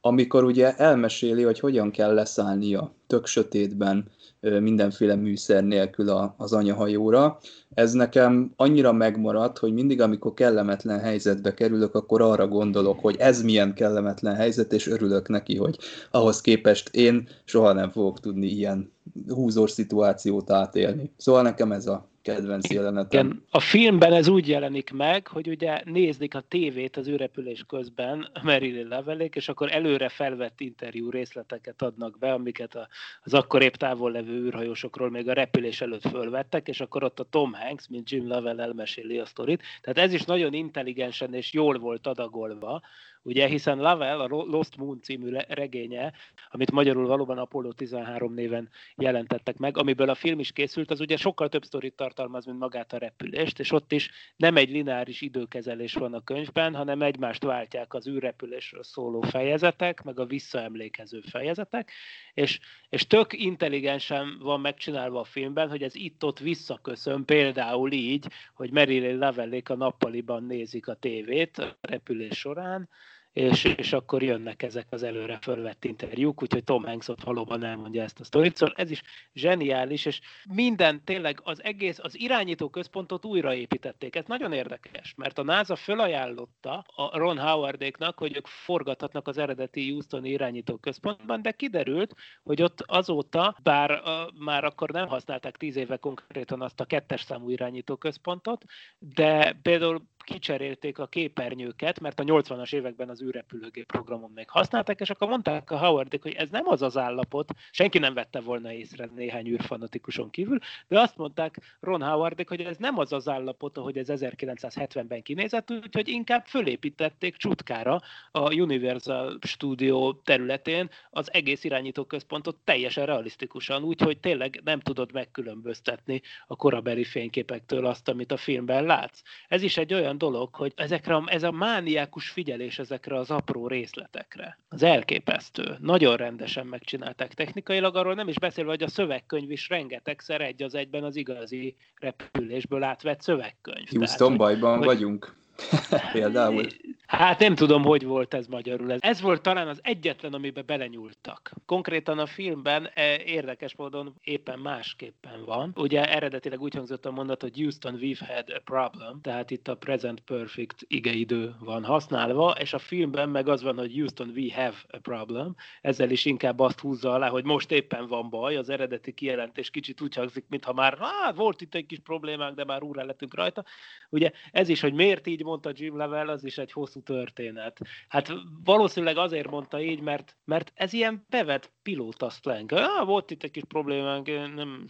amikor 0.00 0.44
ugye 0.44 0.76
elmeséli, 0.76 1.42
hogy 1.42 1.60
hogyan 1.60 1.90
kell 1.90 2.14
leszállnia 2.14 2.92
tök 3.06 3.26
sötétben 3.26 4.04
mindenféle 4.40 5.14
műszer 5.14 5.64
nélkül 5.64 6.32
az 6.36 6.52
anyahajóra. 6.52 7.38
Ez 7.74 7.92
nekem 7.92 8.52
annyira 8.56 8.92
megmaradt, 8.92 9.58
hogy 9.58 9.72
mindig, 9.72 10.00
amikor 10.00 10.34
kellemetlen 10.34 10.98
helyzetbe 10.98 11.54
kerülök, 11.54 11.94
akkor 11.94 12.22
arra 12.22 12.48
gondolok, 12.48 13.00
hogy 13.00 13.16
ez 13.18 13.42
milyen 13.42 13.74
kellemetlen 13.74 14.34
helyzet, 14.34 14.72
és 14.72 14.86
örülök 14.86 15.28
neki, 15.28 15.56
hogy 15.56 15.78
ahhoz 16.10 16.40
képest 16.40 16.94
én 16.94 17.28
soha 17.44 17.72
nem 17.72 17.90
fogok 17.90 18.20
tudni 18.20 18.46
ilyen 18.46 18.92
húzós 19.28 19.70
szituációt 19.70 20.50
átélni. 20.50 21.10
Szóval 21.16 21.42
nekem 21.42 21.72
ez 21.72 21.86
a 21.86 22.09
kedvenc 22.22 22.70
jelenetem. 22.70 23.26
Igen, 23.26 23.44
a 23.50 23.60
filmben 23.60 24.12
ez 24.12 24.28
úgy 24.28 24.48
jelenik 24.48 24.92
meg, 24.92 25.26
hogy 25.26 25.48
ugye 25.48 25.82
nézik 25.84 26.34
a 26.34 26.40
tévét 26.40 26.96
az 26.96 27.08
űrrepülés 27.08 27.64
közben 27.68 28.28
Marilyn 28.42 28.88
Levelék, 28.88 29.34
és 29.34 29.48
akkor 29.48 29.72
előre 29.72 30.08
felvett 30.08 30.60
interjú 30.60 31.10
részleteket 31.10 31.82
adnak 31.82 32.18
be, 32.18 32.32
amiket 32.32 32.88
az 33.22 33.34
akkor 33.34 33.62
épp 33.62 33.74
távol 33.74 34.10
levő 34.10 34.44
űrhajósokról 34.44 35.10
még 35.10 35.28
a 35.28 35.32
repülés 35.32 35.80
előtt 35.80 36.08
fölvettek, 36.08 36.68
és 36.68 36.80
akkor 36.80 37.04
ott 37.04 37.20
a 37.20 37.24
Tom 37.30 37.52
Hanks, 37.52 37.88
mint 37.88 38.10
Jim 38.10 38.28
Lovell 38.28 38.60
elmeséli 38.60 39.18
a 39.18 39.26
sztorit. 39.26 39.62
Tehát 39.80 40.08
ez 40.08 40.12
is 40.12 40.24
nagyon 40.24 40.52
intelligensen 40.52 41.34
és 41.34 41.52
jól 41.52 41.78
volt 41.78 42.06
adagolva, 42.06 42.80
ugye, 43.22 43.46
hiszen 43.46 43.78
Lavelle, 43.78 44.22
a 44.22 44.26
Lost 44.26 44.76
Moon 44.76 45.00
című 45.00 45.36
regénye, 45.48 46.12
amit 46.50 46.70
magyarul 46.70 47.06
valóban 47.06 47.38
Apollo 47.38 47.72
13 47.72 48.34
néven 48.34 48.68
jelentettek 48.96 49.56
meg, 49.56 49.78
amiből 49.78 50.08
a 50.08 50.14
film 50.14 50.38
is 50.38 50.52
készült, 50.52 50.90
az 50.90 51.00
ugye 51.00 51.16
sokkal 51.16 51.48
több 51.48 51.64
sztorit 51.64 51.94
tartalmaz, 51.94 52.44
mint 52.44 52.58
magát 52.58 52.92
a 52.92 52.98
repülést, 52.98 53.58
és 53.58 53.72
ott 53.72 53.92
is 53.92 54.10
nem 54.36 54.56
egy 54.56 54.70
lineáris 54.70 55.20
időkezelés 55.20 55.94
van 55.94 56.14
a 56.14 56.24
könyvben, 56.24 56.74
hanem 56.74 57.02
egymást 57.02 57.42
váltják 57.44 57.94
az 57.94 58.08
űrrepülésről 58.08 58.82
szóló 58.82 59.20
fejezetek, 59.20 60.02
meg 60.02 60.20
a 60.20 60.26
visszaemlékező 60.26 61.20
fejezetek, 61.20 61.90
és, 62.34 62.58
és 62.88 63.06
tök 63.06 63.32
intelligensen 63.32 64.38
van 64.38 64.60
megcsinálva 64.60 65.20
a 65.20 65.24
filmben, 65.24 65.68
hogy 65.68 65.82
ez 65.82 65.94
itt-ott 65.94 66.38
visszaköszön, 66.38 67.24
például 67.24 67.92
így, 67.92 68.26
hogy 68.54 68.70
Marilyn 68.70 69.18
Lavellék 69.18 69.68
a 69.68 69.76
nappaliban 69.76 70.44
nézik 70.44 70.88
a 70.88 70.94
tévét 70.94 71.58
a 71.58 71.76
repülés 71.80 72.38
során, 72.38 72.88
és, 73.32 73.64
és 73.64 73.92
akkor 73.92 74.22
jönnek 74.22 74.62
ezek 74.62 74.86
az 74.90 75.02
előre 75.02 75.38
fölvett 75.42 75.84
interjúk, 75.84 76.42
úgyhogy 76.42 76.64
Tom 76.64 76.84
Hanks 76.84 77.08
ott 77.08 77.22
valóban 77.22 77.64
elmondja 77.64 78.02
ezt 78.02 78.20
a 78.20 78.24
sztorit. 78.24 78.56
Szóval 78.56 78.74
ez 78.78 78.90
is 78.90 79.02
zseniális, 79.34 80.04
és 80.04 80.20
minden 80.54 81.04
tényleg 81.04 81.40
az 81.42 81.62
egész, 81.62 81.98
az 81.98 82.20
irányító 82.20 82.68
központot 82.68 83.24
újraépítették. 83.24 84.16
Ez 84.16 84.24
nagyon 84.26 84.52
érdekes, 84.52 85.14
mert 85.16 85.38
a 85.38 85.42
NASA 85.42 85.76
fölajánlotta 85.76 86.84
a 86.94 87.18
Ron 87.18 87.38
Howardéknak, 87.38 88.18
hogy 88.18 88.36
ők 88.36 88.46
forgathatnak 88.46 89.28
az 89.28 89.38
eredeti 89.38 89.90
Houstoni 89.90 90.30
irányító 90.30 90.76
központban, 90.76 91.42
de 91.42 91.50
kiderült, 91.50 92.14
hogy 92.42 92.62
ott 92.62 92.80
azóta, 92.86 93.56
bár 93.62 93.90
uh, 93.90 94.40
már 94.44 94.64
akkor 94.64 94.90
nem 94.90 95.08
használták 95.08 95.56
tíz 95.56 95.76
éve 95.76 95.96
konkrétan 95.96 96.62
azt 96.62 96.80
a 96.80 96.84
kettes 96.84 97.22
számú 97.22 97.50
irányító 97.50 97.96
központot, 97.96 98.64
de 98.98 99.58
például 99.62 100.02
kicserélték 100.30 100.98
a 100.98 101.06
képernyőket, 101.06 102.00
mert 102.00 102.20
a 102.20 102.24
80-as 102.24 102.74
években 102.74 103.08
az 103.08 103.22
űrrepülőgép 103.22 103.86
programon 103.86 104.30
még 104.34 104.48
használták, 104.48 105.00
és 105.00 105.10
akkor 105.10 105.28
mondták 105.28 105.70
a 105.70 105.78
Howardék, 105.78 106.22
hogy 106.22 106.32
ez 106.32 106.48
nem 106.50 106.68
az 106.68 106.82
az 106.82 106.96
állapot, 106.96 107.50
senki 107.70 107.98
nem 107.98 108.14
vette 108.14 108.40
volna 108.40 108.72
észre 108.72 109.08
néhány 109.14 109.46
űrfanatikuson 109.46 110.30
kívül, 110.30 110.58
de 110.88 111.00
azt 111.00 111.16
mondták 111.16 111.78
Ron 111.80 112.02
Howardék, 112.02 112.48
hogy 112.48 112.60
ez 112.60 112.76
nem 112.76 112.98
az 112.98 113.12
az 113.12 113.28
állapot, 113.28 113.78
ahogy 113.78 113.98
ez 113.98 114.08
1970-ben 114.10 115.22
kinézett, 115.22 115.70
úgyhogy 115.70 116.08
inkább 116.08 116.46
fölépítették 116.46 117.36
csutkára 117.36 118.00
a 118.30 118.54
Universal 118.54 119.38
Studio 119.46 120.12
területén 120.12 120.90
az 121.10 121.32
egész 121.32 121.64
irányító 121.64 122.04
központot 122.04 122.56
teljesen 122.64 123.06
realisztikusan, 123.06 123.82
úgyhogy 123.82 124.18
tényleg 124.18 124.60
nem 124.64 124.80
tudod 124.80 125.12
megkülönböztetni 125.12 126.22
a 126.46 126.56
korabeli 126.56 127.04
fényképektől 127.04 127.86
azt, 127.86 128.08
amit 128.08 128.32
a 128.32 128.36
filmben 128.36 128.84
látsz. 128.84 129.22
Ez 129.48 129.62
is 129.62 129.76
egy 129.76 129.94
olyan 129.94 130.18
dolog, 130.20 130.54
hogy 130.54 130.72
ezekre, 130.76 131.22
ez 131.26 131.42
a 131.42 131.50
mániákus 131.50 132.28
figyelés 132.28 132.78
ezekre 132.78 133.18
az 133.18 133.30
apró 133.30 133.66
részletekre, 133.66 134.58
az 134.68 134.82
elképesztő. 134.82 135.76
Nagyon 135.80 136.16
rendesen 136.16 136.66
megcsinálták 136.66 137.34
technikailag, 137.34 137.96
arról 137.96 138.14
nem 138.14 138.28
is 138.28 138.38
beszélve, 138.38 138.70
hogy 138.70 138.82
a 138.82 138.88
szövegkönyv 138.88 139.50
is 139.50 139.68
rengetegszer 139.68 140.40
egy 140.40 140.62
az 140.62 140.74
egyben 140.74 141.04
az 141.04 141.16
igazi 141.16 141.76
repülésből 142.00 142.82
átvett 142.82 143.20
szövegkönyv. 143.20 143.88
Houston 143.88 144.36
Tehát, 144.36 144.38
bajban 144.38 144.76
hogy, 144.76 144.86
vagyunk. 144.86 145.34
Például. 146.12 146.66
Hát 147.10 147.38
nem 147.38 147.54
tudom, 147.54 147.82
hogy 147.82 148.04
volt 148.04 148.34
ez 148.34 148.46
magyarul. 148.46 148.92
Ez 148.92 149.20
volt 149.20 149.42
talán 149.42 149.68
az 149.68 149.80
egyetlen, 149.82 150.32
amiben 150.32 150.64
belenyúltak. 150.66 151.52
Konkrétan 151.66 152.18
a 152.18 152.26
filmben 152.26 152.90
e, 152.94 153.22
érdekes 153.22 153.76
módon 153.76 154.14
éppen 154.24 154.58
másképpen 154.58 155.44
van. 155.44 155.72
Ugye 155.76 156.12
eredetileg 156.14 156.60
úgy 156.60 156.74
hangzott 156.74 157.06
a 157.06 157.10
mondat, 157.10 157.40
hogy 157.40 157.56
Houston, 157.56 157.98
we've 158.00 158.26
had 158.26 158.50
a 158.56 158.60
problem, 158.64 159.20
tehát 159.20 159.50
itt 159.50 159.68
a 159.68 159.76
present 159.76 160.20
perfect 160.20 160.84
igeidő 160.86 161.54
van 161.60 161.84
használva, 161.84 162.50
és 162.50 162.72
a 162.72 162.78
filmben 162.78 163.28
meg 163.28 163.48
az 163.48 163.62
van, 163.62 163.76
hogy 163.76 163.94
Houston, 163.94 164.32
we 164.36 164.54
have 164.54 164.76
a 164.90 164.98
problem. 164.98 165.54
Ezzel 165.80 166.10
is 166.10 166.24
inkább 166.24 166.60
azt 166.60 166.80
húzza 166.80 167.12
alá, 167.12 167.28
hogy 167.28 167.44
most 167.44 167.70
éppen 167.70 168.06
van 168.06 168.30
baj. 168.30 168.56
Az 168.56 168.68
eredeti 168.68 169.12
kijelentés 169.12 169.70
kicsit 169.70 170.00
úgy 170.00 170.14
hangzik, 170.14 170.44
mintha 170.48 170.72
már 170.72 170.98
hát, 170.98 171.36
volt 171.36 171.60
itt 171.60 171.74
egy 171.74 171.86
kis 171.86 171.98
problémánk, 171.98 172.56
de 172.56 172.64
már 172.64 172.82
úrá 172.82 173.02
lettünk 173.02 173.34
rajta. 173.34 173.64
Ugye 174.10 174.30
ez 174.50 174.68
is, 174.68 174.80
hogy 174.80 174.94
miért 174.94 175.26
így 175.26 175.44
mondta 175.44 175.70
Jim 175.74 175.96
Level, 175.96 176.28
az 176.28 176.44
is 176.44 176.58
egy 176.58 176.72
hosszú 176.72 176.99
történet. 177.02 177.78
Hát 178.08 178.32
valószínűleg 178.64 179.16
azért 179.16 179.50
mondta 179.50 179.80
így, 179.80 180.00
mert, 180.00 180.36
mert 180.44 180.72
ez 180.74 180.92
ilyen 180.92 181.26
bevett 181.28 181.70
pilóta 181.82 182.30
slang. 182.30 182.72
Ah, 182.72 183.06
volt 183.06 183.30
itt 183.30 183.42
egy 183.42 183.50
kis 183.50 183.62
problémánk, 183.68 184.26
nem, 184.54 184.86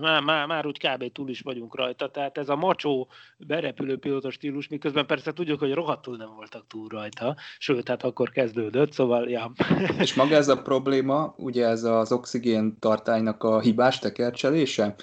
már, 0.00 0.22
már, 0.22 0.46
már 0.46 0.66
úgy 0.66 0.78
kb. 0.78 1.12
túl 1.12 1.28
is 1.28 1.40
vagyunk 1.40 1.76
rajta, 1.76 2.10
tehát 2.10 2.38
ez 2.38 2.48
a 2.48 2.56
macsó 2.56 3.08
berepülő 3.38 3.98
pilóta 3.98 4.30
stílus, 4.30 4.68
miközben 4.68 5.06
persze 5.06 5.32
tudjuk, 5.32 5.58
hogy 5.58 5.72
rohadtul 5.72 6.16
nem 6.16 6.34
voltak 6.34 6.66
túl 6.66 6.88
rajta, 6.88 7.36
sőt, 7.58 7.88
hát 7.88 8.02
akkor 8.02 8.30
kezdődött, 8.30 8.92
szóval, 8.92 9.28
ja. 9.28 9.52
És 9.98 10.14
maga 10.14 10.34
ez 10.34 10.48
a 10.48 10.62
probléma, 10.62 11.34
ugye 11.36 11.66
ez 11.66 11.84
az 11.84 12.12
oxigén 12.12 12.78
tartálynak 12.78 13.42
a 13.42 13.60
hibás 13.60 13.98
tekercselése, 13.98 14.94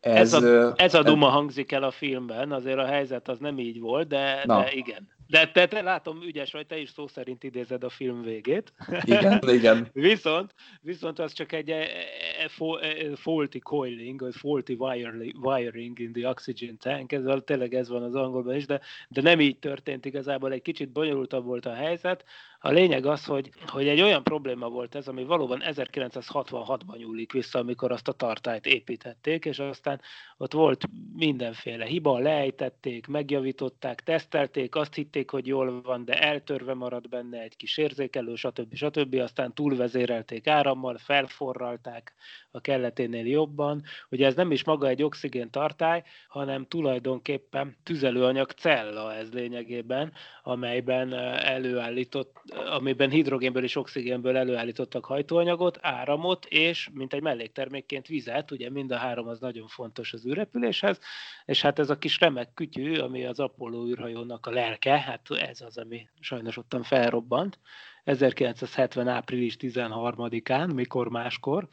ez, 0.00 0.34
ez, 0.34 0.42
a, 0.42 0.72
ez 0.76 0.94
a 0.94 1.02
duma 1.02 1.28
hangzik 1.28 1.72
el 1.72 1.82
a 1.82 1.90
filmben, 1.90 2.52
azért 2.52 2.78
a 2.78 2.84
helyzet 2.84 3.28
az 3.28 3.38
nem 3.38 3.58
így 3.58 3.80
volt, 3.80 4.08
de, 4.08 4.44
de 4.46 4.72
igen. 4.72 5.08
De 5.32 5.50
te, 5.50 5.66
te 5.66 5.82
látom 5.82 6.22
ügyes 6.22 6.52
vagy, 6.52 6.66
te 6.66 6.78
is 6.78 6.90
szó 6.90 7.06
szerint 7.06 7.42
idézed 7.44 7.84
a 7.84 7.88
film 7.88 8.22
végét. 8.22 8.72
Igen, 9.02 9.40
igen. 9.58 9.88
viszont, 9.92 10.54
viszont 10.80 11.18
az 11.18 11.32
csak 11.32 11.52
egy 11.52 11.70
e, 11.70 11.76
e, 11.76 12.50
e, 12.80 13.16
faulty 13.16 13.58
coiling, 13.58 14.20
vagy 14.20 14.34
faulty 14.34 14.76
wiring 15.42 15.98
in 15.98 16.12
the 16.12 16.28
oxygen 16.28 16.76
tank, 16.78 17.12
ez 17.12 17.22
tényleg 17.44 17.74
ez 17.74 17.88
van 17.88 18.02
az 18.02 18.14
angolban 18.14 18.54
is, 18.54 18.66
de, 18.66 18.80
de 19.08 19.22
nem 19.22 19.40
így 19.40 19.58
történt 19.58 20.04
igazából, 20.04 20.52
egy 20.52 20.62
kicsit 20.62 20.88
bonyolultabb 20.88 21.44
volt 21.44 21.66
a 21.66 21.74
helyzet. 21.74 22.24
A 22.64 22.70
lényeg 22.70 23.06
az, 23.06 23.24
hogy, 23.24 23.50
hogy 23.66 23.88
egy 23.88 24.00
olyan 24.00 24.22
probléma 24.22 24.68
volt 24.68 24.94
ez, 24.94 25.08
ami 25.08 25.24
valóban 25.24 25.62
1966-ban 25.64 26.96
nyúlik 26.96 27.32
vissza, 27.32 27.58
amikor 27.58 27.92
azt 27.92 28.08
a 28.08 28.12
tartályt 28.12 28.66
építették, 28.66 29.44
és 29.44 29.58
aztán 29.58 30.00
ott 30.36 30.52
volt 30.52 30.88
mindenféle 31.16 31.84
hiba, 31.84 32.18
lejtették, 32.18 33.06
megjavították, 33.06 34.02
tesztelték, 34.02 34.74
azt 34.74 34.94
hitték, 34.94 35.21
hogy 35.30 35.46
jól 35.46 35.82
van, 35.82 36.04
de 36.04 36.20
eltörve 36.20 36.74
maradt 36.74 37.08
benne 37.08 37.40
egy 37.40 37.56
kis 37.56 37.76
érzékelő, 37.76 38.34
stb. 38.34 38.74
stb. 38.74 39.14
Aztán 39.14 39.54
túlvezérelték 39.54 40.46
árammal, 40.46 40.96
felforralták, 40.98 42.14
a 42.52 42.60
kelleténél 42.60 43.26
jobban. 43.26 43.82
Ugye 44.10 44.26
ez 44.26 44.34
nem 44.34 44.50
is 44.50 44.64
maga 44.64 44.88
egy 44.88 45.02
oxigén 45.02 45.50
tartály, 45.50 46.02
hanem 46.28 46.66
tulajdonképpen 46.66 47.76
tüzelőanyag 47.82 48.50
cella 48.50 49.14
ez 49.14 49.32
lényegében, 49.32 50.12
amelyben 50.42 51.12
előállított, 51.12 52.42
amiben 52.70 53.10
hidrogénből 53.10 53.62
és 53.62 53.76
oxigénből 53.76 54.36
előállítottak 54.36 55.04
hajtóanyagot, 55.04 55.78
áramot, 55.80 56.44
és 56.44 56.88
mint 56.92 57.12
egy 57.12 57.22
melléktermékként 57.22 58.06
vizet, 58.06 58.50
ugye 58.50 58.70
mind 58.70 58.90
a 58.90 58.96
három 58.96 59.28
az 59.28 59.40
nagyon 59.40 59.66
fontos 59.66 60.12
az 60.12 60.26
űrrepüléshez, 60.26 61.00
és 61.44 61.62
hát 61.62 61.78
ez 61.78 61.90
a 61.90 61.98
kis 61.98 62.20
remek 62.20 62.54
kütyű, 62.54 62.98
ami 62.98 63.24
az 63.24 63.40
Apollo 63.40 63.86
űrhajónak 63.86 64.46
a 64.46 64.50
lelke, 64.50 64.98
hát 65.12 65.48
ez 65.48 65.60
az, 65.60 65.78
ami 65.78 66.08
sajnos 66.20 66.56
ottan 66.56 66.82
felrobbant, 66.82 67.58
1970. 68.04 69.08
április 69.08 69.56
13-án, 69.58 70.74
mikor 70.74 71.08
máskor, 71.08 71.68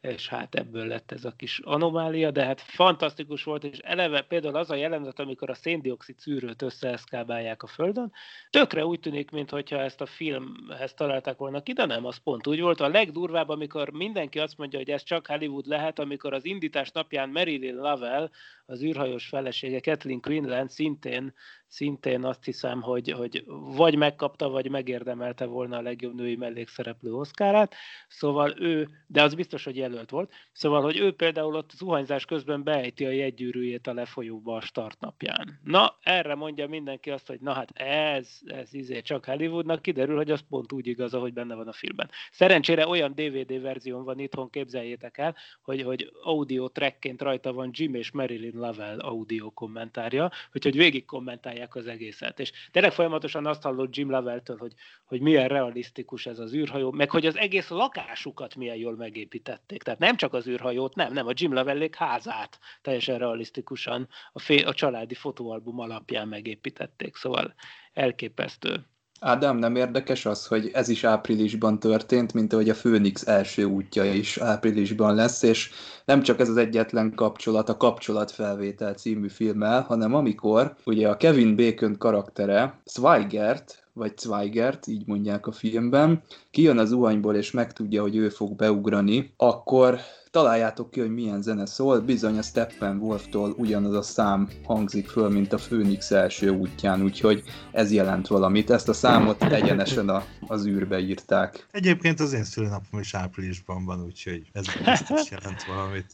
és 0.00 0.28
hát 0.28 0.54
ebből 0.54 0.86
lett 0.86 1.12
ez 1.12 1.24
a 1.24 1.32
kis 1.36 1.58
anomália, 1.58 2.30
de 2.30 2.44
hát 2.44 2.60
fantasztikus 2.60 3.44
volt, 3.44 3.64
és 3.64 3.78
eleve 3.78 4.22
például 4.22 4.56
az 4.56 4.70
a 4.70 4.74
jelenet, 4.74 5.18
amikor 5.18 5.50
a 5.50 5.54
széndiokszid 5.54 6.18
szűrőt 6.18 6.62
összeeszkábálják 6.62 7.62
a 7.62 7.66
Földön, 7.66 8.12
tökre 8.50 8.84
úgy 8.84 9.00
tűnik, 9.00 9.30
mintha 9.30 9.78
ezt 9.78 10.00
a 10.00 10.06
filmhez 10.06 10.94
találták 10.94 11.36
volna 11.36 11.62
ki, 11.62 11.72
de 11.72 11.84
nem, 11.84 12.04
az 12.04 12.16
pont 12.16 12.46
úgy 12.46 12.60
volt. 12.60 12.80
A 12.80 12.88
legdurvább, 12.88 13.48
amikor 13.48 13.90
mindenki 13.90 14.38
azt 14.38 14.56
mondja, 14.56 14.78
hogy 14.78 14.90
ez 14.90 15.02
csak 15.02 15.26
Hollywood 15.26 15.66
lehet, 15.66 15.98
amikor 15.98 16.32
az 16.32 16.44
indítás 16.44 16.90
napján 16.90 17.28
Marilyn 17.28 17.76
Lovell, 17.76 18.30
az 18.66 18.82
űrhajós 18.82 19.26
felesége 19.26 19.80
Kathleen 19.80 20.20
Quinlan 20.20 20.68
szintén 20.68 21.34
szintén 21.68 22.24
azt 22.24 22.44
hiszem, 22.44 22.82
hogy, 22.82 23.10
hogy 23.10 23.44
vagy 23.76 23.96
megkapta, 23.96 24.48
vagy 24.48 24.70
megérdemelte 24.70 25.44
volna 25.44 25.76
a 25.76 25.82
legjobb 25.82 26.14
női 26.14 26.36
mellékszereplő 26.36 27.14
oszkárát, 27.14 27.74
szóval 28.08 28.54
ő, 28.58 28.88
de 29.06 29.22
az 29.22 29.34
biztos, 29.34 29.64
hogy 29.64 29.76
jelölt 29.76 30.10
volt, 30.10 30.32
szóval, 30.52 30.82
hogy 30.82 30.98
ő 30.98 31.12
például 31.12 31.54
ott 31.54 31.70
zuhanyzás 31.70 32.24
közben 32.24 32.62
beejti 32.62 33.04
a 33.04 33.10
jegygyűrűjét 33.10 33.86
a 33.86 33.94
lefolyóba 33.94 34.56
a 34.56 34.60
startnapján. 34.60 35.60
Na, 35.64 35.96
erre 36.02 36.34
mondja 36.34 36.68
mindenki 36.68 37.10
azt, 37.10 37.26
hogy 37.26 37.40
na 37.40 37.52
hát 37.52 37.70
ez, 37.78 38.38
ez 38.46 38.74
izé 38.74 39.00
csak 39.00 39.24
Hollywoodnak, 39.24 39.82
kiderül, 39.82 40.16
hogy 40.16 40.30
az 40.30 40.44
pont 40.48 40.72
úgy 40.72 40.86
igaz, 40.86 41.12
hogy 41.12 41.32
benne 41.32 41.54
van 41.54 41.68
a 41.68 41.72
filmben. 41.72 42.10
Szerencsére 42.30 42.86
olyan 42.86 43.12
DVD 43.14 43.60
verzión 43.60 44.04
van 44.04 44.18
itthon, 44.18 44.50
képzeljétek 44.50 45.18
el, 45.18 45.36
hogy, 45.62 45.82
hogy 45.82 46.12
audio 46.22 46.68
trackként 46.68 47.22
rajta 47.22 47.52
van 47.52 47.70
Jim 47.72 47.94
és 47.94 48.10
Marilyn 48.10 48.58
Lovell 48.58 48.98
audio 48.98 49.50
kommentárja, 49.50 50.30
hogy 50.52 50.76
végig 50.76 51.04
kommentálja 51.04 51.57
csinálják 51.58 51.74
az 51.74 51.86
egészet. 51.86 52.40
És 52.40 52.52
tényleg 52.70 52.92
folyamatosan 52.92 53.46
azt 53.46 53.62
hallott 53.62 53.96
Jim 53.96 54.10
Lovell-től, 54.10 54.56
hogy, 54.56 54.72
hogy 55.04 55.20
milyen 55.20 55.48
realisztikus 55.48 56.26
ez 56.26 56.38
az 56.38 56.54
űrhajó, 56.54 56.90
meg 56.90 57.10
hogy 57.10 57.26
az 57.26 57.36
egész 57.36 57.68
lakásukat 57.68 58.54
milyen 58.54 58.76
jól 58.76 58.96
megépítették. 58.96 59.82
Tehát 59.82 60.00
nem 60.00 60.16
csak 60.16 60.34
az 60.34 60.46
űrhajót, 60.46 60.94
nem, 60.94 61.12
nem, 61.12 61.26
a 61.26 61.32
Jim 61.34 61.54
Lovellék 61.54 61.94
házát 61.94 62.58
teljesen 62.82 63.18
realisztikusan 63.18 64.08
a, 64.32 64.38
fé, 64.38 64.62
a 64.62 64.74
családi 64.74 65.14
fotóalbum 65.14 65.78
alapján 65.78 66.28
megépítették. 66.28 67.16
Szóval 67.16 67.54
elképesztő. 67.92 68.86
Ádám, 69.20 69.56
nem 69.56 69.76
érdekes 69.76 70.26
az, 70.26 70.46
hogy 70.46 70.70
ez 70.72 70.88
is 70.88 71.04
áprilisban 71.04 71.78
történt, 71.78 72.34
mint 72.34 72.52
ahogy 72.52 72.68
a 72.68 72.74
Főnix 72.74 73.26
első 73.26 73.64
útja 73.64 74.04
is 74.04 74.36
áprilisban 74.36 75.14
lesz, 75.14 75.42
és 75.42 75.70
nem 76.04 76.22
csak 76.22 76.40
ez 76.40 76.48
az 76.48 76.56
egyetlen 76.56 77.14
kapcsolat 77.14 77.68
a 77.68 77.76
Kapcsolatfelvétel 77.76 78.94
című 78.94 79.28
filmmel, 79.28 79.80
hanem 79.80 80.14
amikor 80.14 80.74
ugye 80.84 81.08
a 81.08 81.16
Kevin 81.16 81.56
Bacon 81.56 81.98
karaktere 81.98 82.80
Swigert, 82.84 83.86
vagy 83.92 84.18
Zweigert, 84.18 84.86
így 84.86 85.06
mondják 85.06 85.46
a 85.46 85.52
filmben, 85.52 86.22
kijön 86.50 86.78
az 86.78 86.88
zuhanyból 86.88 87.34
és 87.34 87.50
megtudja, 87.50 88.02
hogy 88.02 88.16
ő 88.16 88.28
fog 88.28 88.56
beugrani, 88.56 89.32
akkor 89.36 89.98
találjátok 90.38 90.90
ki, 90.90 91.00
hogy 91.00 91.14
milyen 91.14 91.42
zene 91.42 91.66
szól, 91.66 92.00
bizony 92.00 92.38
a 92.38 92.42
Steppenwolf-tól 92.42 93.54
ugyanaz 93.56 93.94
a 93.94 94.02
szám 94.02 94.48
hangzik 94.64 95.08
föl, 95.08 95.28
mint 95.28 95.52
a 95.52 95.56
Phoenix 95.56 96.10
első 96.10 96.48
útján, 96.48 97.02
úgyhogy 97.02 97.42
ez 97.72 97.92
jelent 97.92 98.26
valamit. 98.26 98.70
Ezt 98.70 98.88
a 98.88 98.92
számot 98.92 99.42
egyenesen 99.42 100.08
a, 100.08 100.24
az 100.46 100.66
űrbe 100.66 100.98
írták. 100.98 101.66
Egyébként 101.70 102.20
az 102.20 102.32
én 102.32 102.44
szülőnapom 102.44 103.00
is 103.00 103.14
áprilisban 103.14 103.84
van, 103.84 104.04
úgyhogy 104.04 104.42
ez 104.52 104.66
biztos 104.84 105.30
jelent 105.30 105.64
valamit. 105.64 106.06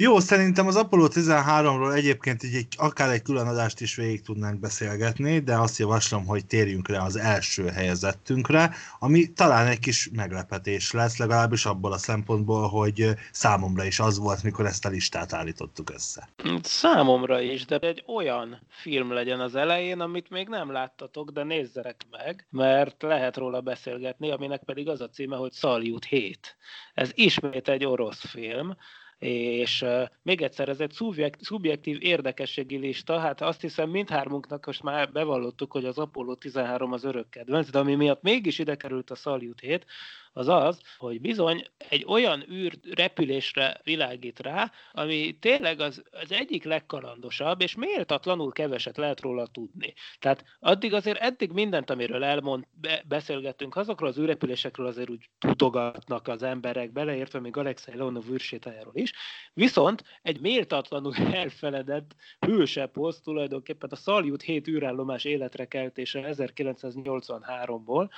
Jó, 0.00 0.18
szerintem 0.18 0.66
az 0.66 0.76
Apollo 0.76 1.06
13-ról 1.10 1.94
egyébként 1.94 2.42
így 2.42 2.54
egy, 2.54 2.66
akár 2.76 3.10
egy 3.10 3.22
külön 3.22 3.46
adást 3.46 3.80
is 3.80 3.96
végig 3.96 4.22
tudnánk 4.22 4.60
beszélgetni, 4.60 5.38
de 5.38 5.56
azt 5.56 5.78
javaslom, 5.78 6.26
hogy 6.26 6.46
térjünk 6.46 6.88
rá 6.88 7.04
az 7.04 7.16
első 7.16 7.66
helyezettünkre, 7.66 8.70
ami 8.98 9.32
talán 9.32 9.66
egy 9.66 9.78
kis 9.78 10.10
meglepetés 10.12 10.92
lesz, 10.92 11.16
legalábbis 11.18 11.66
abból 11.66 11.92
a 11.92 11.98
szempontból, 11.98 12.68
hogy 12.68 13.14
számomra 13.32 13.84
is 13.84 13.98
az 14.00 14.18
volt, 14.18 14.42
mikor 14.42 14.66
ezt 14.66 14.84
a 14.84 14.88
listát 14.88 15.32
állítottuk 15.32 15.90
össze. 15.90 16.28
Számomra 16.62 17.40
is, 17.40 17.64
de 17.64 17.78
egy 17.78 18.04
olyan 18.06 18.60
film 18.68 19.12
legyen 19.12 19.40
az 19.40 19.54
elején, 19.54 20.00
amit 20.00 20.30
még 20.30 20.48
nem 20.48 20.72
láttatok, 20.72 21.30
de 21.30 21.42
nézzenek 21.42 22.06
meg, 22.10 22.46
mert 22.50 23.02
lehet 23.02 23.36
róla 23.36 23.60
beszélgetni, 23.60 24.30
aminek 24.30 24.62
pedig 24.64 24.88
az 24.88 25.00
a 25.00 25.08
címe, 25.08 25.36
hogy 25.36 25.52
Saljut 25.52 26.04
7. 26.04 26.56
Ez 26.94 27.10
ismét 27.14 27.68
egy 27.68 27.84
orosz 27.84 28.26
film, 28.28 28.76
és 29.18 29.84
még 30.22 30.42
egyszer, 30.42 30.68
ez 30.68 30.80
egy 30.80 30.96
szubjektív 31.40 32.02
érdekességi 32.02 32.76
lista, 32.76 33.18
hát 33.18 33.40
azt 33.40 33.60
hiszem 33.60 33.90
mindhármunknak 33.90 34.66
most 34.66 34.82
már 34.82 35.12
bevallottuk, 35.12 35.72
hogy 35.72 35.84
az 35.84 35.98
Apollo 35.98 36.34
13 36.34 36.92
az 36.92 37.04
örök 37.04 37.30
kedvenc, 37.30 37.70
de 37.70 37.78
ami 37.78 37.94
miatt 37.94 38.22
mégis 38.22 38.58
ide 38.58 38.74
került 38.74 39.10
a 39.10 39.14
Salyut 39.14 39.60
7, 39.60 39.86
az 40.32 40.48
az, 40.48 40.80
hogy 40.98 41.20
bizony 41.20 41.66
egy 41.88 42.04
olyan 42.08 42.44
űr 42.50 42.78
repülésre 42.94 43.80
világít 43.84 44.40
rá, 44.40 44.72
ami 44.92 45.38
tényleg 45.40 45.80
az, 45.80 46.02
az 46.10 46.32
egyik 46.32 46.64
legkalandosabb, 46.64 47.60
és 47.60 47.74
méltatlanul 47.74 48.52
keveset 48.52 48.96
lehet 48.96 49.20
róla 49.20 49.46
tudni. 49.46 49.94
Tehát 50.18 50.44
addig 50.60 50.94
azért 50.94 51.18
eddig 51.18 51.52
mindent, 51.52 51.90
amiről 51.90 52.24
elmond, 52.24 52.64
be, 52.70 53.02
beszélgettünk, 53.08 53.76
azokról 53.76 54.08
az 54.08 54.18
űrrepülésekről 54.18 54.86
azért 54.86 55.10
úgy 55.10 55.30
tudogatnak 55.38 56.28
az 56.28 56.42
emberek, 56.42 56.92
beleértve 56.92 57.40
még 57.40 57.56
Alexei 57.56 57.96
Leonov 57.96 58.30
űrsétájáról 58.30 58.94
is, 58.94 59.12
viszont 59.54 60.04
egy 60.22 60.40
méltatlanul 60.40 61.14
elfeledett 61.42 62.14
hőseposzt 62.46 63.22
tulajdonképpen 63.22 63.90
a 63.92 63.96
Salyut 63.96 64.42
7 64.42 64.68
űrállomás 64.68 65.24
életre 65.24 65.64
keltése 65.64 66.34
1983-ból, 66.36 68.10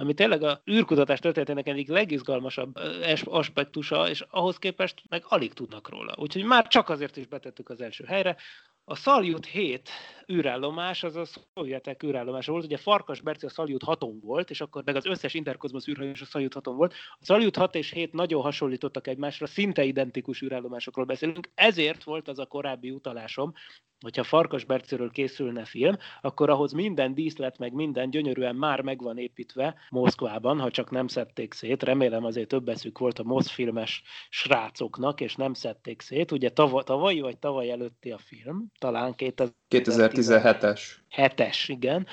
ami 0.00 0.14
tényleg 0.14 0.42
a 0.42 0.62
űrkutatás 0.70 1.18
történetének 1.18 1.68
egyik 1.68 1.88
legizgalmasabb 1.88 2.76
aspektusa, 3.24 4.08
és 4.08 4.24
ahhoz 4.30 4.58
képest 4.58 5.02
meg 5.08 5.24
alig 5.28 5.52
tudnak 5.52 5.88
róla. 5.88 6.14
Úgyhogy 6.16 6.44
már 6.44 6.66
csak 6.66 6.88
azért 6.88 7.16
is 7.16 7.26
betettük 7.26 7.68
az 7.68 7.80
első 7.80 8.04
helyre. 8.04 8.36
A 8.84 8.94
Szaljut 8.94 9.46
7 9.46 9.88
űrállomás, 10.32 11.02
az 11.02 11.16
a 11.16 11.24
szovjetek 11.24 12.02
űrállomása 12.02 12.52
volt, 12.52 12.64
ugye 12.64 12.76
Farkas 12.76 13.20
Berci 13.20 13.46
a 13.46 13.48
Szaljut 13.48 13.82
6 13.82 14.04
volt, 14.20 14.50
és 14.50 14.60
akkor 14.60 14.82
meg 14.84 14.96
az 14.96 15.06
összes 15.06 15.34
interkozmosz 15.34 15.88
űrhajós 15.88 16.20
a 16.20 16.24
Szaljut 16.24 16.54
6 16.54 16.66
volt. 16.66 16.94
A 17.12 17.24
Szaljut 17.24 17.56
6 17.56 17.74
és 17.74 17.90
7 17.90 18.12
nagyon 18.12 18.42
hasonlítottak 18.42 19.06
egymásra, 19.06 19.46
szinte 19.46 19.84
identikus 19.84 20.42
űrállomásokról 20.42 21.04
beszélünk, 21.04 21.50
ezért 21.54 22.04
volt 22.04 22.28
az 22.28 22.38
a 22.38 22.46
korábbi 22.46 22.90
utalásom, 22.90 23.52
hogyha 24.00 24.22
Farkas 24.22 24.64
Berciről 24.64 25.10
készülne 25.10 25.64
film, 25.64 25.96
akkor 26.20 26.50
ahhoz 26.50 26.72
minden 26.72 27.14
díszlet, 27.14 27.58
meg 27.58 27.72
minden 27.72 28.10
gyönyörűen 28.10 28.54
már 28.54 28.80
megvan 28.80 29.18
építve 29.18 29.74
Moszkvában, 29.90 30.60
ha 30.60 30.70
csak 30.70 30.90
nem 30.90 31.06
szedték 31.06 31.54
szét. 31.54 31.82
Remélem 31.82 32.24
azért 32.24 32.48
több 32.48 32.68
eszük 32.68 32.98
volt 32.98 33.18
a 33.18 33.22
moszfilmes 33.22 34.02
srácoknak, 34.28 35.20
és 35.20 35.34
nem 35.34 35.52
szedték 35.52 36.00
szét. 36.00 36.32
Ugye 36.32 36.50
tav- 36.50 36.84
tavalyi 36.84 37.20
vagy 37.20 37.38
tavaly 37.38 37.70
előtti 37.70 38.10
a 38.10 38.18
film, 38.18 38.66
talán 38.78 39.14
2017-es. 39.16 40.80
7-es, 41.16 41.64
igen 41.66 42.06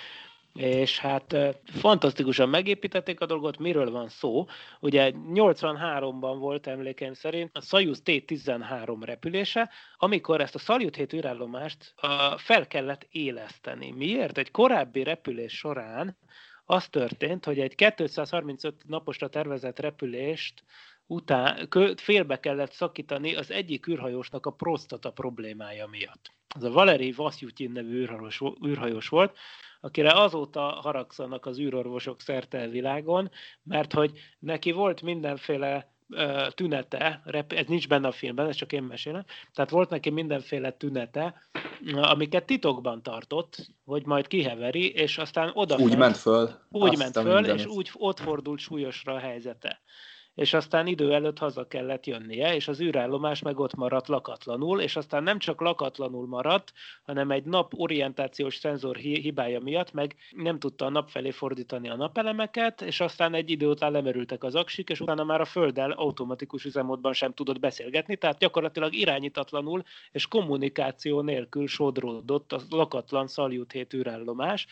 és 0.56 1.00
hát 1.00 1.36
fantasztikusan 1.66 2.50
megépítették 2.50 3.20
a 3.20 3.26
dolgot, 3.26 3.58
miről 3.58 3.92
van 3.92 4.10
szó. 4.10 4.46
Ugye 4.80 5.12
83-ban 5.16 6.36
volt 6.40 6.68
emlékeim 6.68 7.14
szerint 7.14 7.58
a 7.58 7.62
Soyuz 7.62 8.02
T-13 8.06 8.98
repülése, 9.02 9.70
amikor 9.98 10.42
ezt 10.42 10.56
a 10.56 10.60
Salyut 10.60 10.96
7 10.96 11.14
űrállomást 11.14 11.94
fel 12.38 12.68
kellett 12.68 13.08
éleszteni. 13.10 13.92
Miért? 13.92 14.38
Egy 14.38 14.52
korábbi 14.52 15.04
repülés 15.04 15.54
során 15.54 16.18
az 16.66 16.88
történt, 16.88 17.46
hogy 17.46 17.60
egy 17.60 17.76
235 17.76 18.76
naposra 18.88 19.28
tervezett 19.28 19.80
repülést 19.80 20.64
után 21.08 21.70
félbe 21.98 22.40
kellett 22.40 22.72
szakítani 22.72 23.36
az 23.36 23.52
egyik 23.52 23.88
űrhajósnak 23.88 24.46
a 24.46 24.52
prostata 24.52 25.12
problémája 25.12 25.88
miatt. 25.88 26.32
Ez 26.56 26.64
a 26.64 26.72
Valeri 26.72 27.12
Vasyutyin 27.12 27.72
nevű 27.72 28.02
űrhajós, 28.02 28.42
űrhajós 28.66 29.08
volt, 29.08 29.38
akire 29.82 30.12
azóta 30.12 30.62
haragszanak 30.62 31.46
az 31.46 31.60
űrorvosok 31.60 32.22
szerte 32.22 32.62
a 32.62 32.70
világon, 32.70 33.32
mert 33.64 33.94
hogy 33.94 34.12
neki 34.40 34.72
volt 34.72 35.02
mindenféle 35.02 35.94
tünete, 36.50 37.22
ez 37.48 37.66
nincs 37.68 37.88
benne 37.88 38.08
a 38.08 38.12
filmben, 38.12 38.48
ez 38.48 38.56
csak 38.56 38.72
én 38.72 38.84
mesélem, 38.84 39.24
tehát 39.54 39.72
volt 39.72 39.90
neki 39.90 40.10
mindenféle 40.10 40.72
tünete, 40.72 41.42
amiket 41.94 42.46
titokban 42.46 43.04
tartott, 43.04 43.68
hogy 43.86 44.06
majd 44.06 44.28
kiheveri, 44.28 44.90
és 44.92 45.18
aztán 45.18 45.52
oda 45.54 45.76
Úgy 45.78 45.98
ment 45.98 46.18
föl. 46.18 46.50
Úgy 46.70 46.98
ment 46.98 47.20
föl, 47.20 47.46
és 47.46 47.66
úgy 47.66 47.92
ott 47.94 48.20
fordult 48.20 48.60
súlyosra 48.60 49.14
a 49.14 49.20
helyzete 49.20 49.82
és 50.36 50.54
aztán 50.54 50.88
idő 50.88 51.14
előtt 51.14 51.38
haza 51.38 51.68
kellett 51.68 52.06
jönnie, 52.06 52.56
és 52.56 52.68
az 52.68 52.82
űrállomás 52.82 53.42
meg 53.42 53.60
ott 53.60 53.76
maradt 53.76 54.08
lakatlanul, 54.08 54.82
és 54.82 54.96
aztán 54.96 55.24
nem 55.24 55.40
csak 55.40 55.62
lakatlanul 55.62 56.28
maradt, 56.28 56.74
hanem 57.04 57.32
egy 57.32 57.44
nap 57.44 57.74
orientációs 57.76 58.56
szenzor 58.56 58.96
hibája 58.96 59.60
miatt 59.60 59.94
meg 59.94 60.16
nem 60.32 60.60
tudta 60.60 60.86
a 60.86 60.90
nap 60.90 61.10
felé 61.10 61.32
fordítani 61.32 61.90
a 61.90 61.96
napelemeket, 61.96 62.82
és 62.82 63.00
aztán 63.00 63.34
egy 63.34 63.50
idő 63.50 63.68
után 63.68 63.92
lemerültek 63.92 64.44
az 64.44 64.56
aksik, 64.56 64.90
és 64.90 65.00
utána 65.00 65.24
már 65.24 65.42
a 65.42 65.46
Földdel 65.46 65.92
automatikus 65.92 66.66
üzemmódban 66.66 67.14
sem 67.14 67.34
tudott 67.34 67.60
beszélgetni, 67.60 68.16
tehát 68.16 68.38
gyakorlatilag 68.38 68.94
irányítatlanul 68.94 69.84
és 70.12 70.28
kommunikáció 70.28 71.22
nélkül 71.22 71.68
sodródott 71.68 72.52
a 72.52 72.60
lakatlan 72.70 73.28
Szaljut 73.28 73.72
7 73.72 73.94
űrállomás, 73.94 74.68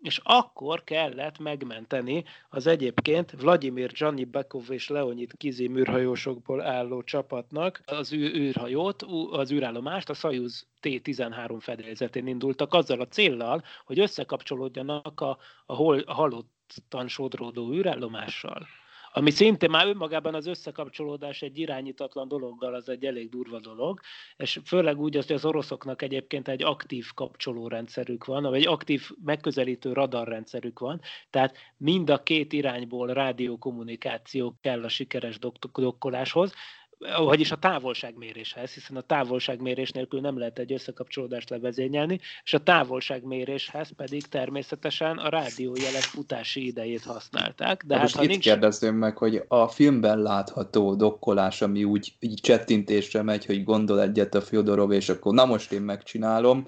és 0.00 0.20
akkor 0.22 0.84
kellett 0.84 1.38
megmenteni 1.38 2.24
az 2.48 2.66
egyébként 2.66 3.30
Vladimir 3.30 3.92
Bekov 4.28 4.70
és 4.70 4.88
Leonid 4.88 5.36
Kizi 5.36 5.68
műrhajósokból 5.68 6.60
álló 6.62 7.02
csapatnak 7.02 7.82
az 7.84 8.12
űrhajót, 8.12 9.02
az 9.30 9.52
űrállomást, 9.52 10.10
a 10.10 10.14
Szajuz 10.14 10.66
T-13 10.82 11.56
fedélzetén 11.60 12.26
indultak 12.26 12.74
azzal 12.74 13.00
a 13.00 13.08
céllal, 13.08 13.62
hogy 13.84 13.98
összekapcsolódjanak 13.98 15.20
a, 15.20 15.38
a, 15.66 15.74
hol, 15.74 15.98
a 15.98 16.12
halottan 16.12 17.08
sodródó 17.08 17.72
űrállomással 17.72 18.66
ami 19.18 19.30
szintén 19.30 19.70
már 19.70 19.86
önmagában 19.86 20.34
az 20.34 20.46
összekapcsolódás 20.46 21.42
egy 21.42 21.58
irányítatlan 21.58 22.28
dologgal, 22.28 22.74
az 22.74 22.88
egy 22.88 23.04
elég 23.04 23.28
durva 23.28 23.60
dolog, 23.60 24.00
és 24.36 24.60
főleg 24.64 25.00
úgy, 25.00 25.14
hogy 25.14 25.32
az 25.32 25.44
oroszoknak 25.44 26.02
egyébként 26.02 26.48
egy 26.48 26.62
aktív 26.62 27.06
kapcsolórendszerük 27.14 28.24
van, 28.24 28.42
vagy 28.42 28.60
egy 28.60 28.66
aktív 28.66 29.10
megközelítő 29.24 29.92
radarrendszerük 29.92 30.78
van, 30.78 31.00
tehát 31.30 31.56
mind 31.76 32.10
a 32.10 32.22
két 32.22 32.52
irányból 32.52 33.06
rádiókommunikáció 33.06 34.56
kell 34.60 34.84
a 34.84 34.88
sikeres 34.88 35.38
dokkoláshoz, 35.72 36.52
vagyis 37.24 37.50
a 37.50 37.56
távolságméréshez, 37.56 38.72
hiszen 38.72 38.96
a 38.96 39.00
távolságmérés 39.00 39.90
nélkül 39.90 40.20
nem 40.20 40.38
lehet 40.38 40.58
egy 40.58 40.72
összekapcsolódást 40.72 41.50
levezényelni, 41.50 42.20
és 42.44 42.54
a 42.54 42.58
távolságméréshez 42.58 43.90
pedig 43.96 44.26
természetesen 44.26 45.18
a 45.18 45.28
rádiójelek 45.28 46.02
futási 46.02 46.66
idejét 46.66 47.04
használták. 47.04 47.84
De 47.86 47.94
hát, 47.94 48.02
most 48.02 48.16
ha 48.16 48.22
itt 48.22 48.28
nincs... 48.28 48.44
kérdezném 48.44 48.94
meg, 48.94 49.16
hogy 49.16 49.44
a 49.48 49.68
filmben 49.68 50.18
látható 50.18 50.94
dokkolás, 50.94 51.62
ami 51.62 51.84
úgy 51.84 52.12
így 52.20 52.40
csettintésre 52.40 53.22
megy, 53.22 53.46
hogy 53.46 53.64
gondol 53.64 54.00
egyet 54.00 54.34
a 54.34 54.40
Fyodorov, 54.40 54.92
és 54.92 55.08
akkor 55.08 55.34
na 55.34 55.44
most 55.44 55.72
én 55.72 55.82
megcsinálom, 55.82 56.66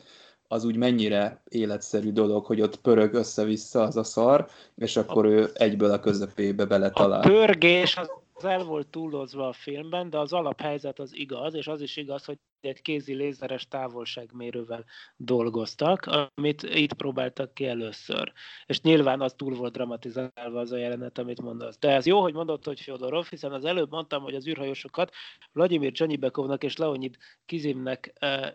az 0.48 0.64
úgy 0.64 0.76
mennyire 0.76 1.42
életszerű 1.48 2.12
dolog, 2.12 2.44
hogy 2.44 2.60
ott 2.60 2.76
pörög 2.76 3.14
össze-vissza 3.14 3.82
az 3.82 3.96
a 3.96 4.04
szar, 4.04 4.48
és 4.76 4.96
akkor 4.96 5.26
a... 5.26 5.28
ő 5.28 5.50
egyből 5.54 5.90
a 5.90 6.00
közepébe 6.00 6.64
beletalál. 6.64 7.20
A 7.20 7.28
pörgés 7.28 7.96
az 7.96 8.10
az 8.38 8.44
el 8.44 8.64
volt 8.64 8.86
túlozva 8.86 9.48
a 9.48 9.52
filmben, 9.52 10.10
de 10.10 10.18
az 10.18 10.32
alaphelyzet 10.32 10.98
az 10.98 11.14
igaz, 11.14 11.54
és 11.54 11.66
az 11.66 11.80
is 11.80 11.96
igaz, 11.96 12.24
hogy 12.24 12.38
egy 12.60 12.82
kézi 12.82 13.14
lézeres 13.14 13.68
távolságmérővel 13.68 14.84
dolgoztak, 15.16 16.30
amit 16.34 16.62
itt 16.62 16.92
próbáltak 16.92 17.54
ki 17.54 17.66
először. 17.66 18.32
És 18.66 18.80
nyilván 18.80 19.20
az 19.20 19.34
túl 19.36 19.54
volt 19.54 19.72
dramatizálva 19.72 20.60
az 20.60 20.72
a 20.72 20.76
jelenet, 20.76 21.18
amit 21.18 21.42
mondasz. 21.42 21.78
De 21.78 21.90
ez 21.90 22.06
jó, 22.06 22.20
hogy 22.20 22.34
mondott, 22.34 22.64
hogy 22.64 22.80
Fyodorov, 22.80 23.26
hiszen 23.26 23.52
az 23.52 23.64
előbb 23.64 23.90
mondtam, 23.90 24.22
hogy 24.22 24.34
az 24.34 24.46
űrhajósokat 24.46 25.12
Vladimir 25.52 25.92
Csanibekovnak 25.92 26.64
és 26.64 26.76
Leonid 26.76 27.16
Kizimnek 27.46 28.12
uh, 28.20 28.46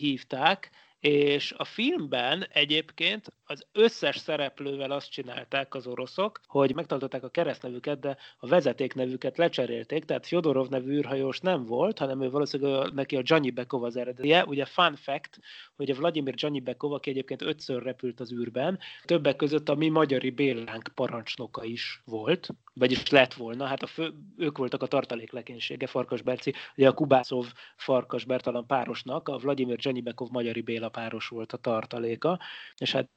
hívták, 0.00 0.70
és 1.00 1.52
a 1.56 1.64
filmben 1.64 2.46
egyébként 2.52 3.32
az 3.46 3.66
összes 3.72 4.16
szereplővel 4.16 4.90
azt 4.90 5.10
csinálták 5.10 5.74
az 5.74 5.86
oroszok, 5.86 6.40
hogy 6.46 6.74
megtartották 6.74 7.24
a 7.24 7.28
keresztnevüket, 7.28 7.98
de 8.00 8.16
a 8.38 8.46
vezetéknevüket 8.46 9.36
lecserélték, 9.36 10.04
tehát 10.04 10.26
Fyodorov 10.26 10.68
nevű 10.68 10.92
űrhajós 10.92 11.40
nem 11.40 11.64
volt, 11.64 11.98
hanem 11.98 12.22
ő 12.22 12.30
valószínűleg 12.30 12.92
neki 12.92 13.16
a 13.16 13.22
Johnny 13.24 13.50
Bekov 13.50 13.84
az 13.84 13.96
eredetje. 13.96 14.44
Ugye 14.44 14.64
fun 14.64 14.96
fact, 14.96 15.38
hogy 15.76 15.90
a 15.90 15.94
Vladimir 15.94 16.34
Johnny 16.36 16.60
Bekov, 16.60 16.92
aki 16.92 17.10
egyébként 17.10 17.42
ötször 17.42 17.82
repült 17.82 18.20
az 18.20 18.32
űrben, 18.32 18.78
többek 19.04 19.36
között 19.36 19.68
a 19.68 19.74
mi 19.74 19.88
magyari 19.88 20.30
Bélánk 20.30 20.90
parancsnoka 20.94 21.64
is 21.64 22.02
volt, 22.04 22.48
vagyis 22.74 23.10
lett 23.10 23.34
volna, 23.34 23.64
hát 23.64 23.82
a 23.82 23.86
fő, 23.86 24.12
ők 24.36 24.58
voltak 24.58 24.82
a 24.82 24.86
tartaléklekénysége, 24.86 25.86
Farkas 25.86 26.22
Berci, 26.22 26.54
ugye 26.76 26.88
a 26.88 26.92
Kubászov 26.92 27.46
Farkas 27.76 28.24
Bertalan 28.24 28.66
párosnak, 28.66 29.28
a 29.28 29.36
Vladimir 29.38 29.78
Johnny 29.80 30.00
Bekov 30.00 30.28
magyari 30.30 30.60
Béla 30.60 30.88
páros 30.88 31.28
volt 31.28 31.52
a 31.52 31.56
tartaléka, 31.56 32.38
és 32.76 32.92
hát 32.92 33.08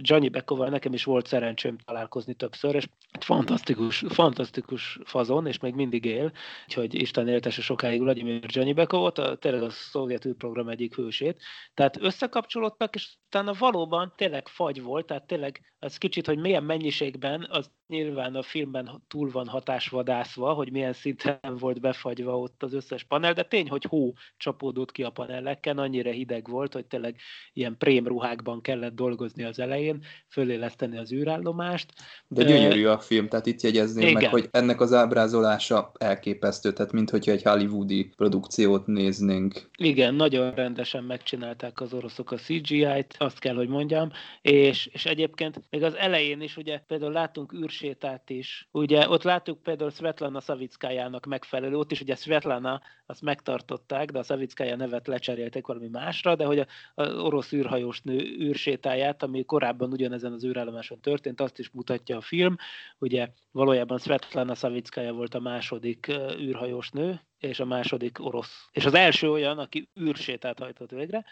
Johnny 0.00 0.28
Bekoval 0.28 0.68
nekem 0.68 0.92
is 0.92 1.04
volt 1.04 1.26
szerencsém 1.26 1.76
találkozni 1.84 2.34
többször, 2.34 2.74
és 2.74 2.88
fantasztikus, 3.20 4.04
fantasztikus 4.08 4.98
fazon, 5.04 5.46
és 5.46 5.58
még 5.58 5.74
mindig 5.74 6.04
él, 6.04 6.32
úgyhogy 6.66 6.94
Isten 6.94 7.28
éltese 7.28 7.62
sokáig 7.62 8.00
Vladimir 8.00 8.44
Johnny 8.46 8.72
Bekovot, 8.72 9.18
a, 9.18 9.36
tényleg 9.36 9.62
a 9.62 9.70
szovjet 9.70 10.24
űrprogram 10.24 10.68
egyik 10.68 10.94
hősét. 10.94 11.42
Tehát 11.74 12.02
összekapcsolódtak, 12.02 12.94
és 12.94 13.08
utána 13.26 13.52
valóban 13.58 14.12
tényleg 14.16 14.48
fagy 14.48 14.82
volt, 14.82 15.06
tehát 15.06 15.26
tényleg 15.26 15.60
az 15.80 15.98
kicsit, 15.98 16.26
hogy 16.26 16.38
milyen 16.38 16.64
mennyiségben, 16.64 17.46
az 17.50 17.70
nyilván 17.86 18.34
a 18.34 18.42
filmben 18.42 19.02
túl 19.08 19.30
van 19.30 19.48
hatásvadászva, 19.48 20.52
hogy 20.52 20.72
milyen 20.72 20.92
szinten 20.92 21.56
volt 21.58 21.80
befagyva 21.80 22.38
ott 22.38 22.62
az 22.62 22.72
összes 22.72 23.04
panel, 23.04 23.32
de 23.32 23.42
tény, 23.42 23.68
hogy 23.68 23.84
hó 23.84 24.14
csapódott 24.36 24.92
ki 24.92 25.02
a 25.02 25.10
panelleken, 25.10 25.78
annyira 25.78 26.10
hideg 26.10 26.48
volt, 26.48 26.72
hogy 26.72 26.86
tényleg 26.86 27.16
ilyen 27.52 27.76
prémruhákban 27.78 28.60
kellett 28.60 28.94
dolgozni 28.94 29.27
az 29.36 29.58
elején, 29.58 30.04
föléleszteni 30.28 30.98
az 30.98 31.12
űrállomást. 31.12 31.92
De 32.28 32.44
gyönyörű 32.44 32.86
a 32.86 32.98
film, 32.98 33.28
tehát 33.28 33.46
itt 33.46 33.60
jegyezném 33.60 34.08
Igen. 34.08 34.22
meg, 34.22 34.30
hogy 34.30 34.48
ennek 34.50 34.80
az 34.80 34.92
ábrázolása 34.92 35.92
elképesztő, 35.98 36.72
tehát 36.72 36.92
mintha 36.92 37.16
egy 37.30 37.42
hollywoodi 37.42 38.12
produkciót 38.16 38.86
néznénk. 38.86 39.70
Igen, 39.76 40.14
nagyon 40.14 40.54
rendesen 40.54 41.04
megcsinálták 41.04 41.80
az 41.80 41.92
oroszok 41.92 42.30
a 42.30 42.36
CGI-t, 42.36 43.14
azt 43.18 43.38
kell, 43.38 43.54
hogy 43.54 43.68
mondjam, 43.68 44.10
és, 44.42 44.86
és 44.86 45.06
egyébként 45.06 45.62
még 45.70 45.82
az 45.82 45.94
elején 45.94 46.40
is 46.40 46.56
ugye 46.56 46.78
például 46.86 47.12
látunk 47.12 47.52
űrsétát 47.52 48.30
is, 48.30 48.68
ugye 48.70 49.08
ott 49.08 49.22
láttuk 49.22 49.62
például 49.62 49.90
Svetlana 49.90 50.40
Savickájának 50.40 51.26
megfelelő, 51.26 51.76
ott 51.76 51.92
is 51.92 52.00
ugye 52.00 52.14
Svetlana 52.14 52.80
azt 53.06 53.22
megtartották, 53.22 54.10
de 54.10 54.18
a 54.18 54.22
Savickája 54.22 54.76
nevet 54.76 55.06
lecserélték 55.06 55.66
valami 55.66 55.88
másra, 55.88 56.36
de 56.36 56.44
hogy 56.44 56.66
az 56.94 57.14
orosz 57.18 57.52
űrhajós 57.52 58.00
nő 58.00 58.36
űrsétáját, 58.40 59.17
ami 59.22 59.44
korábban 59.44 59.92
ugyanezen 59.92 60.32
az 60.32 60.44
űrállomáson 60.44 61.00
történt, 61.00 61.40
azt 61.40 61.58
is 61.58 61.70
mutatja 61.70 62.16
a 62.16 62.20
film, 62.20 62.56
ugye 62.98 63.28
valójában 63.50 63.98
Svetlana 63.98 64.54
Savickája 64.54 65.12
volt 65.12 65.34
a 65.34 65.40
második 65.40 66.08
űrhajós 66.38 66.90
nő, 66.90 67.20
és 67.38 67.60
a 67.60 67.64
második 67.64 68.24
orosz. 68.24 68.68
És 68.72 68.84
az 68.84 68.94
első 68.94 69.30
olyan, 69.30 69.58
aki 69.58 69.88
űrsétát 70.00 70.58
hajtott 70.58 70.90
végre, 70.90 71.24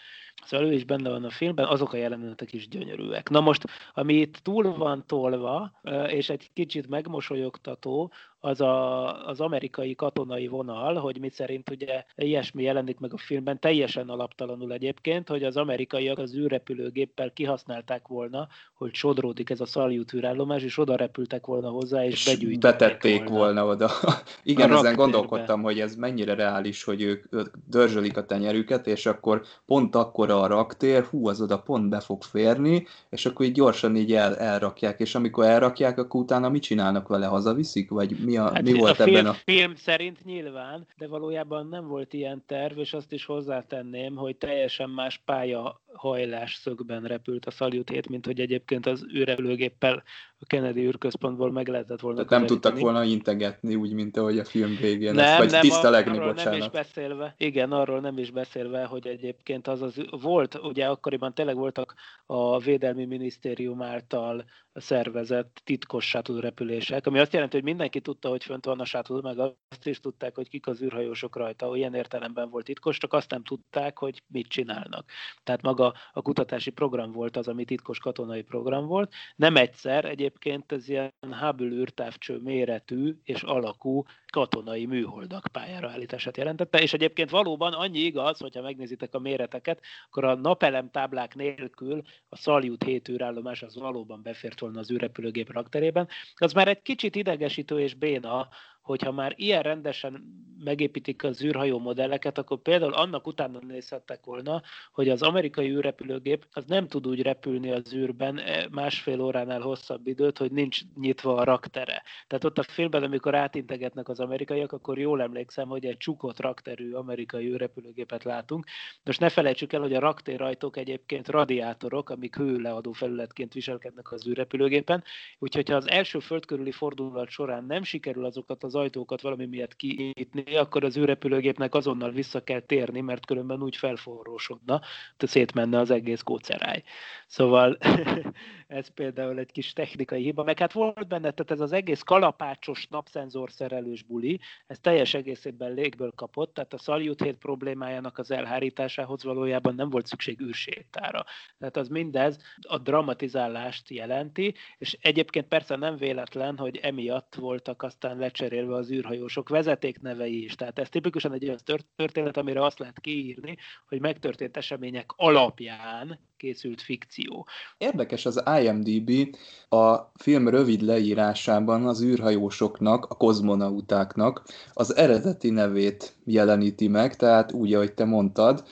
szóval 0.44 0.66
ő 0.66 0.72
is 0.72 0.84
benne 0.84 1.10
van 1.10 1.24
a 1.24 1.30
filmben, 1.30 1.66
azok 1.66 1.92
a 1.92 1.96
jelenetek 1.96 2.52
is 2.52 2.68
gyönyörűek. 2.68 3.28
Na 3.28 3.40
most, 3.40 3.64
ami 3.94 4.14
itt 4.14 4.36
túl 4.36 4.76
van 4.76 5.06
tolva, 5.06 5.80
és 6.06 6.28
egy 6.28 6.50
kicsit 6.52 6.88
megmosolyogtató, 6.88 8.12
az 8.46 8.60
a, 8.60 9.26
az 9.26 9.40
amerikai 9.40 9.94
katonai 9.94 10.46
vonal, 10.46 10.94
hogy 10.94 11.20
mit 11.20 11.32
szerint 11.32 11.70
ugye 11.70 12.04
ilyesmi 12.16 12.62
jelenik 12.62 12.98
meg 12.98 13.12
a 13.12 13.18
filmben, 13.18 13.60
teljesen 13.60 14.08
alaptalanul 14.08 14.72
egyébként, 14.72 15.28
hogy 15.28 15.42
az 15.42 15.56
amerikaiak 15.56 16.18
az 16.18 16.34
űrrepülőgéppel 16.34 17.32
kihasználták 17.32 18.08
volna, 18.08 18.48
hogy 18.74 18.94
sodródik 18.94 19.50
ez 19.50 19.60
a 19.60 19.66
szaljút 19.66 20.12
űrállomás, 20.12 20.62
és 20.62 20.78
oda 20.78 20.96
repültek 20.96 21.46
volna 21.46 21.68
hozzá, 21.68 22.04
és, 22.04 22.12
és 22.12 22.24
begyűjtötték 22.24 22.78
betették 22.78 23.28
volna. 23.28 23.38
volna 23.38 23.66
oda. 23.66 23.90
Igen, 24.42 24.72
ezen 24.72 24.94
gondolkodtam, 24.94 25.62
hogy 25.62 25.80
ez 25.80 25.94
mennyire 25.94 26.34
reális, 26.34 26.84
hogy 26.84 27.02
ők 27.02 27.24
dörzsölik 27.68 28.16
a 28.16 28.26
tenyerüket, 28.26 28.86
és 28.86 29.06
akkor 29.06 29.42
pont 29.66 29.94
akkor 29.94 30.30
a 30.30 30.46
raktér, 30.46 31.04
hú, 31.04 31.28
az 31.28 31.40
oda 31.40 31.58
pont 31.58 31.88
be 31.88 32.00
fog 32.00 32.22
férni, 32.22 32.86
és 33.10 33.26
akkor 33.26 33.46
így 33.46 33.52
gyorsan 33.52 33.96
így 33.96 34.12
el, 34.12 34.36
elrakják, 34.36 35.00
és 35.00 35.14
amikor 35.14 35.44
elrakják, 35.44 35.98
akkor 35.98 36.20
utána 36.20 36.48
mit 36.48 36.62
csinálnak 36.62 37.08
vele, 37.08 37.26
hazaviszik, 37.26 37.90
vagy 37.90 38.16
mi, 38.24 38.35
a, 38.36 38.52
hát 38.52 38.62
mi 38.62 38.72
volt 38.72 39.00
a 39.00 39.02
film, 39.02 39.16
ebben 39.16 39.30
a... 39.30 39.34
film 39.34 39.74
szerint 39.74 40.24
nyilván, 40.24 40.86
de 40.96 41.06
valójában 41.06 41.68
nem 41.68 41.86
volt 41.88 42.12
ilyen 42.12 42.42
terv, 42.46 42.78
és 42.78 42.92
azt 42.92 43.12
is 43.12 43.24
hozzátenném, 43.24 44.16
hogy 44.16 44.36
teljesen 44.36 44.90
más 44.90 45.22
pálya 45.24 45.80
hajlás 45.92 46.54
szögben 46.54 47.02
repült 47.02 47.46
a 47.46 47.50
Salyut 47.50 47.88
7, 47.88 48.08
mint 48.08 48.26
hogy 48.26 48.40
egyébként 48.40 48.86
az 48.86 49.06
űrrepülőgéppel 49.14 50.02
a 50.38 50.46
Kennedy 50.46 50.80
űrközpontból 50.80 51.52
meg 51.52 51.68
lehetett 51.68 52.00
volna 52.00 52.24
Tehát 52.24 52.30
nem 52.30 52.46
tudtak 52.46 52.78
volna 52.78 53.04
integetni 53.04 53.74
úgy, 53.74 53.92
mint 53.92 54.16
ahogy 54.16 54.38
a 54.38 54.44
film 54.44 54.76
végén 54.80 55.14
nem, 55.14 55.24
ezt, 55.24 55.38
vagy 55.38 55.50
nem, 55.50 55.60
tisztelegni, 55.60 56.16
arról 56.16 56.32
bocsánat. 56.32 56.58
nem 56.58 56.68
is 56.68 56.72
beszélve, 56.72 57.34
igen, 57.36 57.72
arról 57.72 58.00
nem 58.00 58.18
is 58.18 58.30
beszélve, 58.30 58.84
hogy 58.84 59.06
egyébként 59.06 59.68
az 59.68 59.82
az 59.82 60.00
volt, 60.10 60.58
ugye 60.62 60.86
akkoriban 60.86 61.34
tényleg 61.34 61.56
voltak 61.56 61.94
a 62.26 62.58
Védelmi 62.58 63.04
Minisztérium 63.04 63.82
által 63.82 64.44
szervezett 64.80 65.60
titkos 65.64 66.08
shuttle 66.08 66.40
repülések, 66.40 67.06
ami 67.06 67.18
azt 67.18 67.32
jelenti, 67.32 67.56
hogy 67.56 67.64
mindenki 67.64 68.00
tudta, 68.00 68.28
hogy 68.28 68.44
fönt 68.44 68.64
van 68.64 68.80
a 68.80 68.84
shuttle, 68.84 69.20
meg 69.22 69.38
azt 69.38 69.86
is 69.86 70.00
tudták, 70.00 70.34
hogy 70.34 70.48
kik 70.48 70.66
az 70.66 70.82
űrhajósok 70.82 71.36
rajta, 71.36 71.76
ilyen 71.76 71.94
értelemben 71.94 72.50
volt 72.50 72.64
titkos, 72.64 72.98
csak 72.98 73.12
azt 73.12 73.30
nem 73.30 73.42
tudták, 73.42 73.98
hogy 73.98 74.22
mit 74.26 74.48
csinálnak. 74.48 75.10
Tehát 75.42 75.62
maga 75.62 75.94
a 76.12 76.22
kutatási 76.22 76.70
program 76.70 77.12
volt 77.12 77.36
az, 77.36 77.48
ami 77.48 77.64
titkos 77.64 77.98
katonai 77.98 78.42
program 78.42 78.86
volt. 78.86 79.12
Nem 79.36 79.56
egyszer, 79.56 80.04
egyébként 80.04 80.72
ez 80.72 80.88
ilyen 80.88 81.12
Hubble 81.30 81.66
űrtávcső 81.66 82.38
méretű 82.38 83.14
és 83.22 83.42
alakú 83.42 84.02
katonai 84.32 84.86
műholdak 84.86 85.46
pályára 85.52 85.90
állítását 85.90 86.36
jelentette, 86.36 86.78
és 86.78 86.92
egyébként 86.92 87.30
valóban 87.30 87.72
annyi 87.72 87.98
igaz, 87.98 88.38
hogyha 88.38 88.62
megnézitek 88.62 89.14
a 89.14 89.18
méreteket, 89.18 89.80
akkor 90.06 90.24
a 90.24 90.34
napelem 90.34 90.90
táblák 90.90 91.34
nélkül 91.34 92.02
a 92.28 92.36
Salyut 92.36 92.84
7 92.84 93.08
űrállomás 93.08 93.62
az 93.62 93.76
valóban 93.76 94.22
befért 94.22 94.58
volna 94.66 94.80
az 94.80 94.90
űrrepülőgép 94.90 95.52
rakterében. 95.52 96.08
Az 96.34 96.52
már 96.52 96.68
egy 96.68 96.82
kicsit 96.82 97.16
idegesítő 97.16 97.80
és 97.80 97.94
béna, 97.94 98.48
hogyha 98.86 99.12
már 99.12 99.32
ilyen 99.36 99.62
rendesen 99.62 100.44
megépítik 100.64 101.24
az 101.24 101.42
űrhajó 101.42 101.78
modelleket, 101.78 102.38
akkor 102.38 102.58
például 102.58 102.92
annak 102.92 103.26
utána 103.26 103.58
nézhettek 103.66 104.24
volna, 104.24 104.62
hogy 104.92 105.08
az 105.08 105.22
amerikai 105.22 105.70
űrrepülőgép 105.70 106.46
az 106.52 106.64
nem 106.66 106.88
tud 106.88 107.06
úgy 107.06 107.22
repülni 107.22 107.70
az 107.70 107.94
űrben 107.94 108.38
e, 108.38 108.68
másfél 108.70 109.20
óránál 109.20 109.60
hosszabb 109.60 110.06
időt, 110.06 110.38
hogy 110.38 110.52
nincs 110.52 110.80
nyitva 111.00 111.36
a 111.36 111.44
raktere. 111.44 112.02
Tehát 112.26 112.44
ott 112.44 112.58
a 112.58 112.62
filmben, 112.62 113.02
amikor 113.02 113.34
átintegetnek 113.34 114.08
az 114.08 114.20
amerikaiak, 114.20 114.72
akkor 114.72 114.98
jól 114.98 115.22
emlékszem, 115.22 115.68
hogy 115.68 115.84
egy 115.84 115.96
csukott 115.96 116.40
rakterű 116.40 116.92
amerikai 116.92 117.46
űrrepülőgépet 117.46 118.24
látunk. 118.24 118.66
Most 119.04 119.20
ne 119.20 119.28
felejtsük 119.28 119.72
el, 119.72 119.80
hogy 119.80 119.94
a 119.94 120.00
raktérajtók 120.00 120.76
egyébként 120.76 121.28
radiátorok, 121.28 122.10
amik 122.10 122.36
hőleadó 122.36 122.92
felületként 122.92 123.52
viselkednek 123.52 124.12
az 124.12 124.26
űrrepülőgépen, 124.26 125.04
úgyhogy 125.38 125.68
ha 125.68 125.76
az 125.76 125.88
első 125.88 126.18
földkörüli 126.18 126.72
fordulat 126.72 127.28
során 127.28 127.64
nem 127.64 127.82
sikerül 127.82 128.24
azokat 128.24 128.64
az 128.64 128.74
ajtókat 128.76 129.20
valami 129.20 129.46
miatt 129.46 129.76
kinyitni, 129.76 130.56
akkor 130.56 130.84
az 130.84 130.96
űrrepülőgépnek 130.96 131.74
azonnal 131.74 132.10
vissza 132.10 132.44
kell 132.44 132.60
térni, 132.60 133.00
mert 133.00 133.26
különben 133.26 133.62
úgy 133.62 133.76
felforrósodna, 133.76 134.80
hogy 135.18 135.28
szétmenne 135.28 135.78
az 135.78 135.90
egész 135.90 136.22
kóceráj. 136.22 136.82
Szóval 137.26 137.78
ez 138.66 138.88
például 138.88 139.38
egy 139.38 139.52
kis 139.52 139.72
technikai 139.72 140.22
hiba, 140.22 140.42
meg 140.42 140.58
hát 140.58 140.72
volt 140.72 141.08
benne, 141.08 141.30
tehát 141.30 141.50
ez 141.50 141.60
az 141.60 141.72
egész 141.72 142.02
kalapácsos 142.02 142.86
napszenzor 142.86 143.50
szerelős 143.50 144.02
buli, 144.02 144.40
ez 144.66 144.78
teljes 144.78 145.14
egészében 145.14 145.72
légből 145.72 146.12
kapott, 146.14 146.54
tehát 146.54 146.72
a 146.72 146.78
Salyut 146.78 147.22
7 147.22 147.36
problémájának 147.36 148.18
az 148.18 148.30
elhárításához 148.30 149.24
valójában 149.24 149.74
nem 149.74 149.90
volt 149.90 150.06
szükség 150.06 150.40
űrsétára. 150.40 151.24
Tehát 151.58 151.76
az 151.76 151.88
mindez 151.88 152.38
a 152.60 152.78
dramatizálást 152.78 153.90
jelenti, 153.90 154.54
és 154.78 154.98
egyébként 155.00 155.48
persze 155.48 155.76
nem 155.76 155.96
véletlen, 155.96 156.58
hogy 156.58 156.76
emiatt 156.76 157.34
voltak 157.34 157.82
aztán 157.82 158.18
lecserélve 158.18 158.65
visszatérve 158.66 158.74
az 158.74 158.90
űrhajósok 158.90 159.48
vezetéknevei 159.48 160.44
is. 160.44 160.54
Tehát 160.54 160.78
ez 160.78 160.88
tipikusan 160.88 161.32
egy 161.32 161.44
olyan 161.44 161.58
történet, 161.96 162.36
amire 162.36 162.64
azt 162.64 162.78
lehet 162.78 163.00
kiírni, 163.00 163.56
hogy 163.88 164.00
megtörtént 164.00 164.56
események 164.56 165.12
alapján 165.16 166.18
készült 166.36 166.80
fikció. 166.80 167.46
Érdekes 167.78 168.26
az 168.26 168.42
IMDB 168.60 169.36
a 169.68 169.96
film 170.14 170.48
rövid 170.48 170.80
leírásában 170.80 171.86
az 171.86 172.02
űrhajósoknak, 172.02 173.04
a 173.04 173.14
kozmonautáknak 173.14 174.42
az 174.72 174.96
eredeti 174.96 175.50
nevét 175.50 176.16
jeleníti 176.24 176.88
meg, 176.88 177.16
tehát 177.16 177.52
úgy, 177.52 177.74
ahogy 177.74 177.94
te 177.94 178.04
mondtad, 178.04 178.64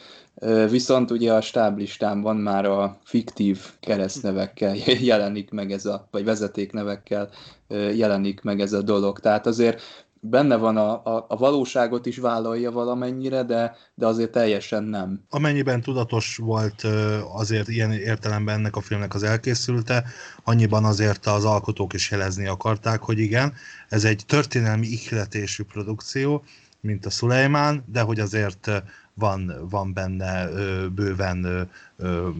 Viszont 0.70 1.10
ugye 1.10 1.32
a 1.32 1.40
stáblistámban 1.40 2.36
már 2.36 2.64
a 2.64 2.98
fiktív 3.04 3.58
keresztnevekkel 3.80 4.76
jelenik 5.10 5.50
meg 5.50 5.72
ez 5.72 5.86
a, 5.86 6.08
vagy 6.10 6.24
vezetéknevekkel 6.24 7.28
jelenik 7.94 8.42
meg 8.42 8.60
ez 8.60 8.72
a 8.72 8.82
dolog. 8.82 9.20
Tehát 9.20 9.46
azért 9.46 9.82
benne 10.26 10.56
van 10.56 10.76
a, 10.76 11.04
a, 11.04 11.26
a 11.28 11.36
valóságot 11.36 12.06
is 12.06 12.16
vállalja 12.16 12.70
valamennyire, 12.70 13.42
de, 13.42 13.76
de 13.94 14.06
azért 14.06 14.30
teljesen 14.30 14.84
nem. 14.84 15.20
Amennyiben 15.30 15.80
tudatos 15.80 16.36
volt 16.36 16.82
azért 17.32 17.68
ilyen 17.68 17.92
értelemben 17.92 18.54
ennek 18.54 18.76
a 18.76 18.80
filmnek 18.80 19.14
az 19.14 19.22
elkészülte, 19.22 20.04
annyiban 20.44 20.84
azért 20.84 21.26
az 21.26 21.44
alkotók 21.44 21.92
is 21.92 22.10
jelezni 22.10 22.46
akarták, 22.46 23.00
hogy 23.00 23.18
igen, 23.18 23.52
ez 23.88 24.04
egy 24.04 24.22
történelmi 24.26 24.86
ihletésű 24.86 25.62
produkció, 25.62 26.44
mint 26.80 27.06
a 27.06 27.10
Szulejmán, 27.10 27.84
de 27.92 28.00
hogy 28.00 28.20
azért 28.20 28.70
van, 29.14 29.68
van 29.68 29.92
benne 29.92 30.48
bőven, 30.88 31.70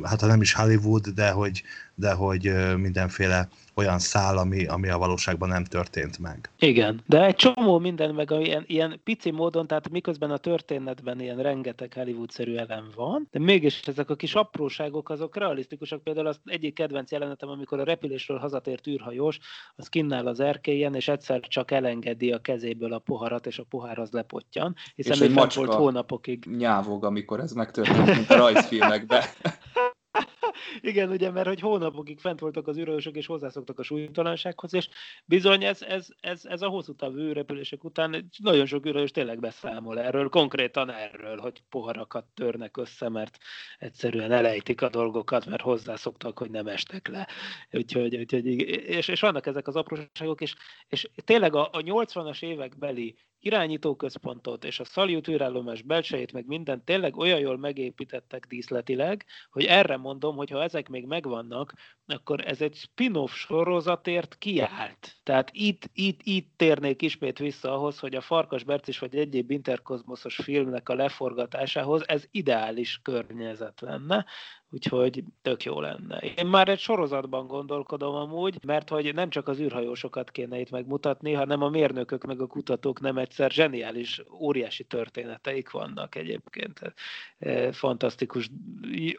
hát 0.02 0.20
ha 0.20 0.26
nem 0.26 0.40
is 0.40 0.52
Hollywood, 0.52 1.06
de 1.06 1.30
hogy, 1.30 1.62
de 1.94 2.12
hogy 2.12 2.52
mindenféle 2.76 3.48
olyan 3.74 3.98
szál, 3.98 4.38
ami, 4.38 4.66
ami 4.66 4.88
a 4.88 4.98
valóságban 4.98 5.48
nem 5.48 5.64
történt 5.64 6.18
meg. 6.18 6.50
Igen, 6.58 7.02
de 7.06 7.24
egy 7.24 7.34
csomó 7.34 7.78
minden 7.78 8.14
meg 8.14 8.30
ilyen, 8.30 8.64
ilyen 8.66 9.00
pici 9.04 9.30
módon, 9.30 9.66
tehát 9.66 9.90
miközben 9.90 10.30
a 10.30 10.36
történetben 10.36 11.20
ilyen 11.20 11.38
rengeteg 11.38 11.92
Hollywood-szerű 11.92 12.56
elem 12.56 12.88
van, 12.96 13.28
de 13.30 13.38
mégis 13.38 13.80
ezek 13.86 14.10
a 14.10 14.16
kis 14.16 14.34
apróságok 14.34 15.10
azok 15.10 15.36
realisztikusak. 15.36 16.02
Például 16.02 16.26
az 16.26 16.40
egyik 16.44 16.74
kedvenc 16.74 17.10
jelenetem, 17.10 17.48
amikor 17.48 17.80
a 17.80 17.84
repülésről 17.84 18.38
hazatért 18.38 18.86
űrhajós, 18.86 19.38
az 19.76 19.88
kinnál 19.88 20.26
az 20.26 20.40
erkélyen, 20.40 20.94
és 20.94 21.08
egyszer 21.08 21.40
csak 21.40 21.70
elengedi 21.70 22.32
a 22.32 22.38
kezéből 22.38 22.92
a 22.92 22.98
poharat, 22.98 23.46
és 23.46 23.58
a 23.58 23.64
pohár 23.68 23.98
az 23.98 24.10
lepottyan, 24.10 24.74
hiszen 24.94 25.12
és 25.12 25.20
egy 25.20 25.34
volt 25.34 25.74
hónapokig. 25.74 26.44
nyávog, 26.56 27.04
amikor 27.04 27.40
ez 27.40 27.52
megtörtént, 27.52 28.14
mint 28.14 28.30
a 28.30 28.36
rajzfilmekben. 28.36 29.22
Igen, 30.80 31.10
ugye, 31.10 31.30
mert 31.30 31.46
hogy 31.46 31.60
hónapokig 31.60 32.20
fent 32.20 32.40
voltak 32.40 32.68
az 32.68 32.76
űrhősök, 32.76 33.16
és 33.16 33.26
hozzászoktak 33.26 33.78
a 33.78 33.82
súlytalansághoz, 33.82 34.74
és 34.74 34.88
bizony 35.24 35.64
ez, 35.64 35.82
ez, 35.82 36.08
ez, 36.20 36.44
ez 36.44 36.62
a 36.62 36.68
hosszú 36.68 36.94
távú 36.94 37.18
űrrepülések 37.18 37.84
után 37.84 38.30
nagyon 38.42 38.66
sok 38.66 38.86
űrhős 38.86 39.10
tényleg 39.10 39.40
beszámol 39.40 40.00
erről, 40.00 40.28
konkrétan 40.28 40.90
erről, 40.90 41.38
hogy 41.38 41.62
poharakat 41.68 42.24
törnek 42.34 42.76
össze, 42.76 43.08
mert 43.08 43.38
egyszerűen 43.78 44.32
elejtik 44.32 44.82
a 44.82 44.88
dolgokat, 44.88 45.46
mert 45.46 45.62
hozzászoktak, 45.62 46.38
hogy 46.38 46.50
nem 46.50 46.66
estek 46.66 47.08
le. 47.08 47.28
Úgyhogy, 47.70 48.16
úgyhogy 48.16 48.46
és, 48.46 49.08
és 49.08 49.20
vannak 49.20 49.46
ezek 49.46 49.68
az 49.68 49.76
apróságok, 49.76 50.40
és, 50.40 50.54
és 50.88 51.08
tényleg 51.24 51.54
a, 51.54 51.68
a 51.72 51.78
80-as 51.78 52.42
évek 52.42 52.78
beli 52.78 53.16
irányítóközpontot 53.44 54.64
és 54.64 54.80
a 54.80 54.84
Szaljut 54.84 55.28
űrállomás 55.28 55.82
belsejét, 55.82 56.32
meg 56.32 56.46
mindent 56.46 56.84
tényleg 56.84 57.16
olyan 57.16 57.38
jól 57.38 57.58
megépítettek 57.58 58.46
díszletileg, 58.46 59.24
hogy 59.50 59.64
erre 59.64 59.96
mondom, 59.96 60.36
hogy 60.36 60.50
ha 60.50 60.62
ezek 60.62 60.88
még 60.88 61.06
megvannak, 61.06 61.72
akkor 62.06 62.46
ez 62.46 62.60
egy 62.60 62.74
spin-off 62.74 63.32
sorozatért 63.34 64.38
kiállt. 64.38 65.16
Tehát 65.22 65.50
itt, 65.52 65.90
itt, 65.92 66.20
itt 66.22 66.52
térnék 66.56 67.02
ismét 67.02 67.38
vissza 67.38 67.72
ahhoz, 67.72 67.98
hogy 67.98 68.14
a 68.14 68.20
Farkas 68.20 68.64
Bercis 68.64 68.98
vagy 68.98 69.16
egyéb 69.16 69.50
interkozmoszos 69.50 70.36
filmnek 70.36 70.88
a 70.88 70.94
leforgatásához 70.94 72.08
ez 72.08 72.24
ideális 72.30 73.00
környezet 73.02 73.80
lenne, 73.80 74.26
úgyhogy 74.74 75.24
tök 75.42 75.64
jó 75.64 75.80
lenne. 75.80 76.18
Én 76.18 76.46
már 76.46 76.68
egy 76.68 76.78
sorozatban 76.78 77.46
gondolkodom 77.46 78.14
amúgy, 78.14 78.58
mert 78.64 78.88
hogy 78.88 79.14
nem 79.14 79.30
csak 79.30 79.48
az 79.48 79.60
űrhajósokat 79.60 80.30
kéne 80.30 80.60
itt 80.60 80.70
megmutatni, 80.70 81.32
hanem 81.32 81.62
a 81.62 81.68
mérnökök 81.68 82.24
meg 82.24 82.40
a 82.40 82.46
kutatók 82.46 83.00
nem 83.00 83.18
egyszer 83.18 83.50
zseniális, 83.50 84.22
óriási 84.40 84.84
történeteik 84.84 85.70
vannak 85.70 86.14
egyébként. 86.14 86.94
E, 87.38 87.72
fantasztikus, 87.72 88.50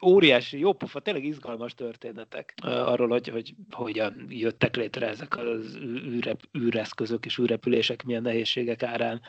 óriási, 0.05 0.59
jó 0.59 0.73
pofa, 0.73 0.99
tényleg 0.99 1.23
izgalmas 1.25 1.73
történetek 1.73 2.53
e, 2.63 2.85
arról, 2.85 3.07
hogy, 3.07 3.27
hogy 3.27 3.55
hogyan 3.71 4.25
jöttek 4.29 4.75
létre 4.75 5.07
ezek 5.07 5.37
az 5.37 5.75
űrep, 6.05 6.41
űreszközök 6.57 7.25
és 7.25 7.39
űrrepülések, 7.39 8.03
milyen 8.03 8.21
nehézségek 8.21 8.83
árán 8.83 9.21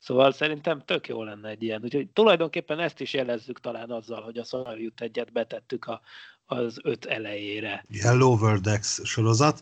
Szóval 0.00 0.32
szerintem 0.32 0.82
tök 0.84 1.08
jó 1.08 1.22
lenne 1.22 1.48
egy 1.48 1.62
ilyen. 1.62 1.82
Úgyhogy 1.82 2.08
tulajdonképpen 2.08 2.78
ezt 2.78 3.00
is 3.00 3.12
jelezzük 3.12 3.60
talán 3.60 3.90
azzal, 3.90 4.22
hogy 4.22 4.38
a 4.38 4.44
Szarjut 4.44 5.00
egyet 5.00 5.32
betettük 5.32 5.84
a, 5.84 6.00
az 6.46 6.78
öt 6.82 7.04
elejére. 7.04 7.84
Ilyen 7.88 8.16
Lower 8.16 8.60
Decks 8.60 9.00
sorozat. 9.04 9.60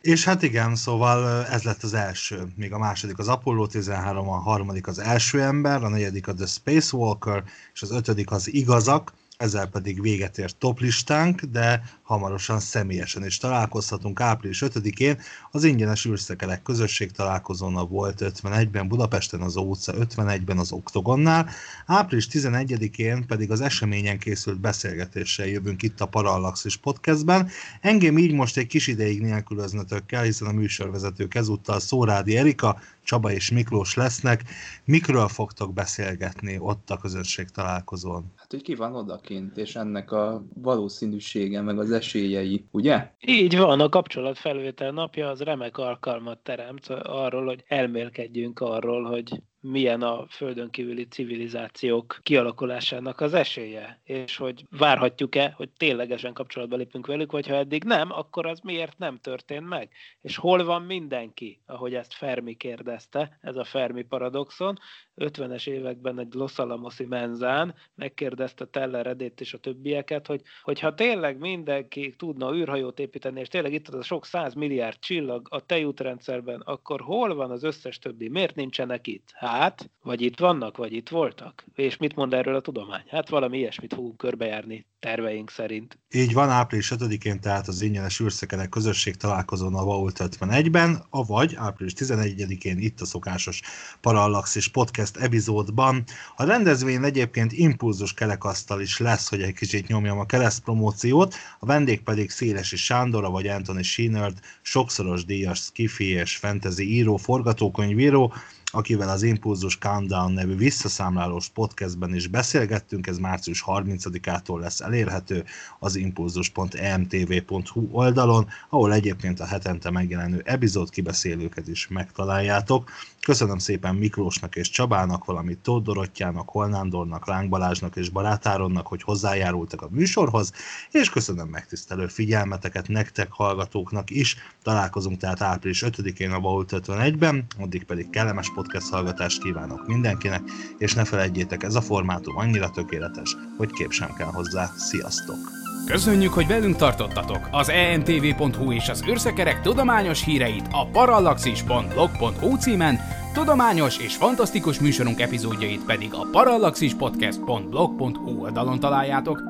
És 0.00 0.24
hát 0.24 0.42
igen, 0.42 0.74
szóval 0.76 1.44
ez 1.46 1.62
lett 1.62 1.82
az 1.82 1.94
első. 1.94 2.42
Még 2.56 2.72
a 2.72 2.78
második 2.78 3.18
az 3.18 3.28
Apollo 3.28 3.66
13, 3.66 4.28
a 4.28 4.38
harmadik 4.38 4.86
az 4.86 4.98
első 4.98 5.40
ember, 5.40 5.82
a 5.82 5.88
negyedik 5.88 6.28
a 6.28 6.34
The 6.34 6.46
Spacewalker, 6.46 7.44
és 7.74 7.82
az 7.82 7.90
ötödik 7.90 8.30
az 8.30 8.52
Igazak, 8.52 9.12
ezzel 9.36 9.66
pedig 9.66 10.00
véget 10.00 10.38
ért 10.38 10.56
toplistánk, 10.56 11.40
de 11.40 11.82
hamarosan 12.08 12.60
személyesen 12.60 13.24
is 13.24 13.38
találkozhatunk 13.38 14.20
április 14.20 14.62
5-én 14.66 15.18
az 15.50 15.64
ingyenes 15.64 16.06
űrszekelek 16.06 16.62
közösség 16.62 17.10
találkozón 17.10 17.76
a 17.76 17.86
Volt 17.86 18.20
51-ben 18.20 18.88
Budapesten 18.88 19.40
az 19.40 19.56
utca 19.56 19.92
51-ben 19.92 20.58
az 20.58 20.72
Oktogonnál, 20.72 21.48
április 21.86 22.28
11-én 22.32 23.26
pedig 23.26 23.50
az 23.50 23.60
eseményen 23.60 24.18
készült 24.18 24.60
beszélgetéssel 24.60 25.46
jövünk 25.46 25.82
itt 25.82 26.00
a 26.00 26.06
Parallaxis 26.06 26.76
podcastben. 26.76 27.48
Engem 27.80 28.18
így 28.18 28.32
most 28.32 28.56
egy 28.56 28.66
kis 28.66 28.86
ideig 28.86 29.20
nélkülöznetek 29.20 30.06
kell, 30.06 30.24
hiszen 30.24 30.48
a 30.48 30.52
műsorvezetők 30.52 31.34
ezúttal 31.34 31.80
Szórádi 31.80 32.36
Erika, 32.36 32.78
Csaba 33.02 33.32
és 33.32 33.50
Miklós 33.50 33.94
lesznek. 33.94 34.44
Mikről 34.84 35.28
fogtok 35.28 35.72
beszélgetni 35.72 36.58
ott 36.58 36.90
a 36.90 36.96
közösség 36.96 37.48
találkozón? 37.48 38.32
Hát, 38.36 38.50
hogy 38.50 38.62
ki 38.62 38.74
van 38.74 38.94
odakint, 38.94 39.56
és 39.56 39.76
ennek 39.76 40.12
a 40.12 40.44
valószínűsége, 40.54 41.60
meg 41.60 41.78
az 41.78 41.90
esélyei, 41.98 42.64
ugye? 42.70 43.10
Így 43.26 43.56
van, 43.56 43.80
a 43.80 43.88
kapcsolatfelvétel 43.88 44.90
napja 44.90 45.28
az 45.28 45.40
remek 45.40 45.78
alkalmat 45.78 46.38
teremt 46.38 46.88
arról, 46.88 47.44
hogy 47.44 47.64
elmélkedjünk 47.66 48.60
arról, 48.60 49.02
hogy 49.02 49.42
milyen 49.60 50.02
a 50.02 50.26
földön 50.28 50.70
kívüli 50.70 51.06
civilizációk 51.08 52.18
kialakulásának 52.22 53.20
az 53.20 53.34
esélye, 53.34 54.00
és 54.04 54.36
hogy 54.36 54.64
várhatjuk-e, 54.70 55.52
hogy 55.56 55.68
ténylegesen 55.76 56.32
kapcsolatba 56.32 56.76
lépünk 56.76 57.06
velük, 57.06 57.32
vagy 57.32 57.46
ha 57.46 57.54
eddig 57.54 57.84
nem, 57.84 58.12
akkor 58.12 58.46
az 58.46 58.60
miért 58.60 58.98
nem 58.98 59.16
történt 59.16 59.68
meg? 59.68 59.88
És 60.20 60.36
hol 60.36 60.64
van 60.64 60.82
mindenki, 60.82 61.60
ahogy 61.66 61.94
ezt 61.94 62.14
Fermi 62.14 62.54
kérdezte, 62.54 63.38
ez 63.40 63.56
a 63.56 63.64
Fermi 63.64 64.02
paradoxon, 64.02 64.78
50-es 65.16 65.68
években 65.68 66.18
egy 66.18 66.34
Los 66.34 66.58
Alamosi 66.58 67.04
menzán 67.04 67.74
megkérdezte 67.94 68.64
Teller 68.66 69.06
Edét 69.06 69.40
és 69.40 69.54
a 69.54 69.58
többieket, 69.58 70.26
hogy, 70.26 70.42
hogy 70.62 70.80
ha 70.80 70.94
tényleg 70.94 71.38
mindenki 71.38 72.14
tudna 72.18 72.54
űrhajót 72.54 72.98
építeni, 72.98 73.40
és 73.40 73.48
tényleg 73.48 73.72
itt 73.72 73.88
az 73.88 73.94
a 73.94 74.02
sok 74.02 74.24
száz 74.24 74.54
milliárd 74.54 74.98
csillag 74.98 75.46
a 75.50 75.66
tejútrendszerben, 75.66 76.60
akkor 76.60 77.00
hol 77.00 77.34
van 77.34 77.50
az 77.50 77.62
összes 77.62 77.98
többi? 77.98 78.28
Miért 78.28 78.54
nincsenek 78.54 79.06
itt? 79.06 79.28
Hát, 79.48 79.90
vagy 80.02 80.20
itt 80.20 80.38
vannak, 80.38 80.76
vagy 80.76 80.92
itt 80.92 81.08
voltak. 81.08 81.64
És 81.74 81.96
mit 81.96 82.14
mond 82.14 82.34
erről 82.34 82.54
a 82.54 82.60
tudomány? 82.60 83.02
Hát 83.08 83.28
valami 83.28 83.58
ilyesmit 83.58 83.94
fogunk 83.94 84.16
körbejárni 84.16 84.86
terveink 85.00 85.50
szerint. 85.50 85.98
Így 86.10 86.32
van, 86.32 86.50
április 86.50 86.92
5-én 86.94 87.40
tehát 87.40 87.68
az 87.68 87.82
ingyenes 87.82 88.20
űrszekerek 88.20 88.68
közösség 88.68 89.16
találkozón 89.16 89.74
a 89.74 89.84
Vault 89.84 90.18
51-ben, 90.20 91.04
avagy 91.10 91.54
április 91.56 91.92
11-én 91.96 92.78
itt 92.78 93.00
a 93.00 93.04
szokásos 93.04 93.60
Parallaxis 94.00 94.68
podcast 94.68 95.16
epizódban. 95.16 96.04
A 96.36 96.44
rendezvény 96.44 97.04
egyébként 97.04 97.52
impulzus 97.52 98.14
kerekasztal 98.14 98.80
is 98.80 98.98
lesz, 98.98 99.28
hogy 99.28 99.42
egy 99.42 99.54
kicsit 99.54 99.86
nyomjam 99.86 100.18
a 100.18 100.26
kereszt 100.26 100.62
promóciót, 100.62 101.34
a 101.58 101.66
vendég 101.66 102.02
pedig 102.02 102.30
Szélesi 102.30 102.76
Sándor, 102.76 103.30
vagy 103.30 103.46
Anthony 103.46 103.82
Sheenerd, 103.82 104.38
sokszoros 104.62 105.24
díjas 105.24 105.58
skifi 105.58 106.08
és 106.08 106.36
fantasy 106.36 106.90
író, 106.94 107.16
forgatókönyvíró, 107.16 108.32
akivel 108.70 109.08
az 109.08 109.22
Impulzus 109.22 109.78
Countdown 109.78 110.32
nevű 110.32 110.56
visszaszámlálós 110.56 111.48
podcastben 111.48 112.14
is 112.14 112.26
beszélgettünk, 112.26 113.06
ez 113.06 113.18
március 113.18 113.64
30-ától 113.66 114.60
lesz 114.60 114.80
elérhető 114.80 115.44
az 115.78 115.96
impulzus.emtv.hu 115.96 117.88
oldalon, 117.90 118.48
ahol 118.68 118.92
egyébként 118.92 119.40
a 119.40 119.46
hetente 119.46 119.90
megjelenő 119.90 120.42
epizód 120.44 120.90
kibeszélőket 120.90 121.68
is 121.68 121.88
megtaláljátok. 121.88 122.90
Köszönöm 123.28 123.58
szépen 123.58 123.94
Miklósnak 123.94 124.56
és 124.56 124.70
Csabának, 124.70 125.24
valamint 125.24 125.58
Tóth 125.58 125.84
Dorottyának, 125.84 126.48
Holnándornak, 126.48 127.26
Láng 127.26 127.48
Balázsnak 127.48 127.96
és 127.96 128.08
Barátáronnak, 128.08 128.86
hogy 128.86 129.02
hozzájárultak 129.02 129.82
a 129.82 129.88
műsorhoz, 129.90 130.52
és 130.90 131.10
köszönöm 131.10 131.48
megtisztelő 131.48 132.06
figyelmeteket 132.06 132.88
nektek 132.88 133.32
hallgatóknak 133.32 134.10
is. 134.10 134.36
Találkozunk 134.62 135.18
tehát 135.18 135.42
április 135.42 135.82
5-én 135.86 136.30
a 136.30 136.40
Vault 136.40 136.72
51-ben, 136.74 137.46
addig 137.58 137.84
pedig 137.84 138.10
kellemes 138.10 138.52
podcast 138.54 138.90
hallgatást 138.90 139.42
kívánok 139.42 139.86
mindenkinek, 139.86 140.42
és 140.78 140.94
ne 140.94 141.04
felejtjétek, 141.04 141.62
ez 141.62 141.74
a 141.74 141.80
formátum 141.80 142.36
annyira 142.36 142.70
tökéletes, 142.70 143.36
hogy 143.56 143.70
kép 143.70 143.90
sem 143.90 144.14
kell 144.14 144.30
hozzá. 144.30 144.70
Sziasztok! 144.76 145.67
Köszönjük, 145.88 146.32
hogy 146.32 146.46
velünk 146.46 146.76
tartottatok! 146.76 147.48
Az 147.50 147.68
emtv.hu 147.68 148.72
és 148.72 148.88
az 148.88 149.04
űrszekerek 149.08 149.60
tudományos 149.60 150.24
híreit 150.24 150.68
a 150.70 150.86
parallaxis.blog.hu 150.86 152.56
címen, 152.56 152.98
tudományos 153.32 153.98
és 153.98 154.16
fantasztikus 154.16 154.80
műsorunk 154.80 155.20
epizódjait 155.20 155.84
pedig 155.84 156.14
a 156.14 156.26
parallaxispodcast.blog.hu 156.32 158.42
oldalon 158.42 158.80
találjátok. 158.80 159.42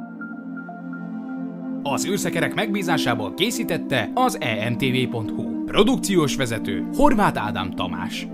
Az 1.82 2.06
űrszekerek 2.06 2.54
megbízásából 2.54 3.34
készítette 3.34 4.10
az 4.14 4.40
emtv.hu. 4.40 5.64
Produkciós 5.64 6.36
vezető 6.36 6.88
Horváth 6.96 7.44
Ádám 7.44 7.70
Tamás. 7.70 8.26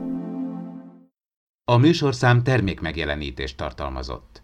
A 1.65 1.77
műsorszám 1.77 2.43
termék 2.43 2.81
megjelenítést 2.81 3.57
tartalmazott. 3.57 4.44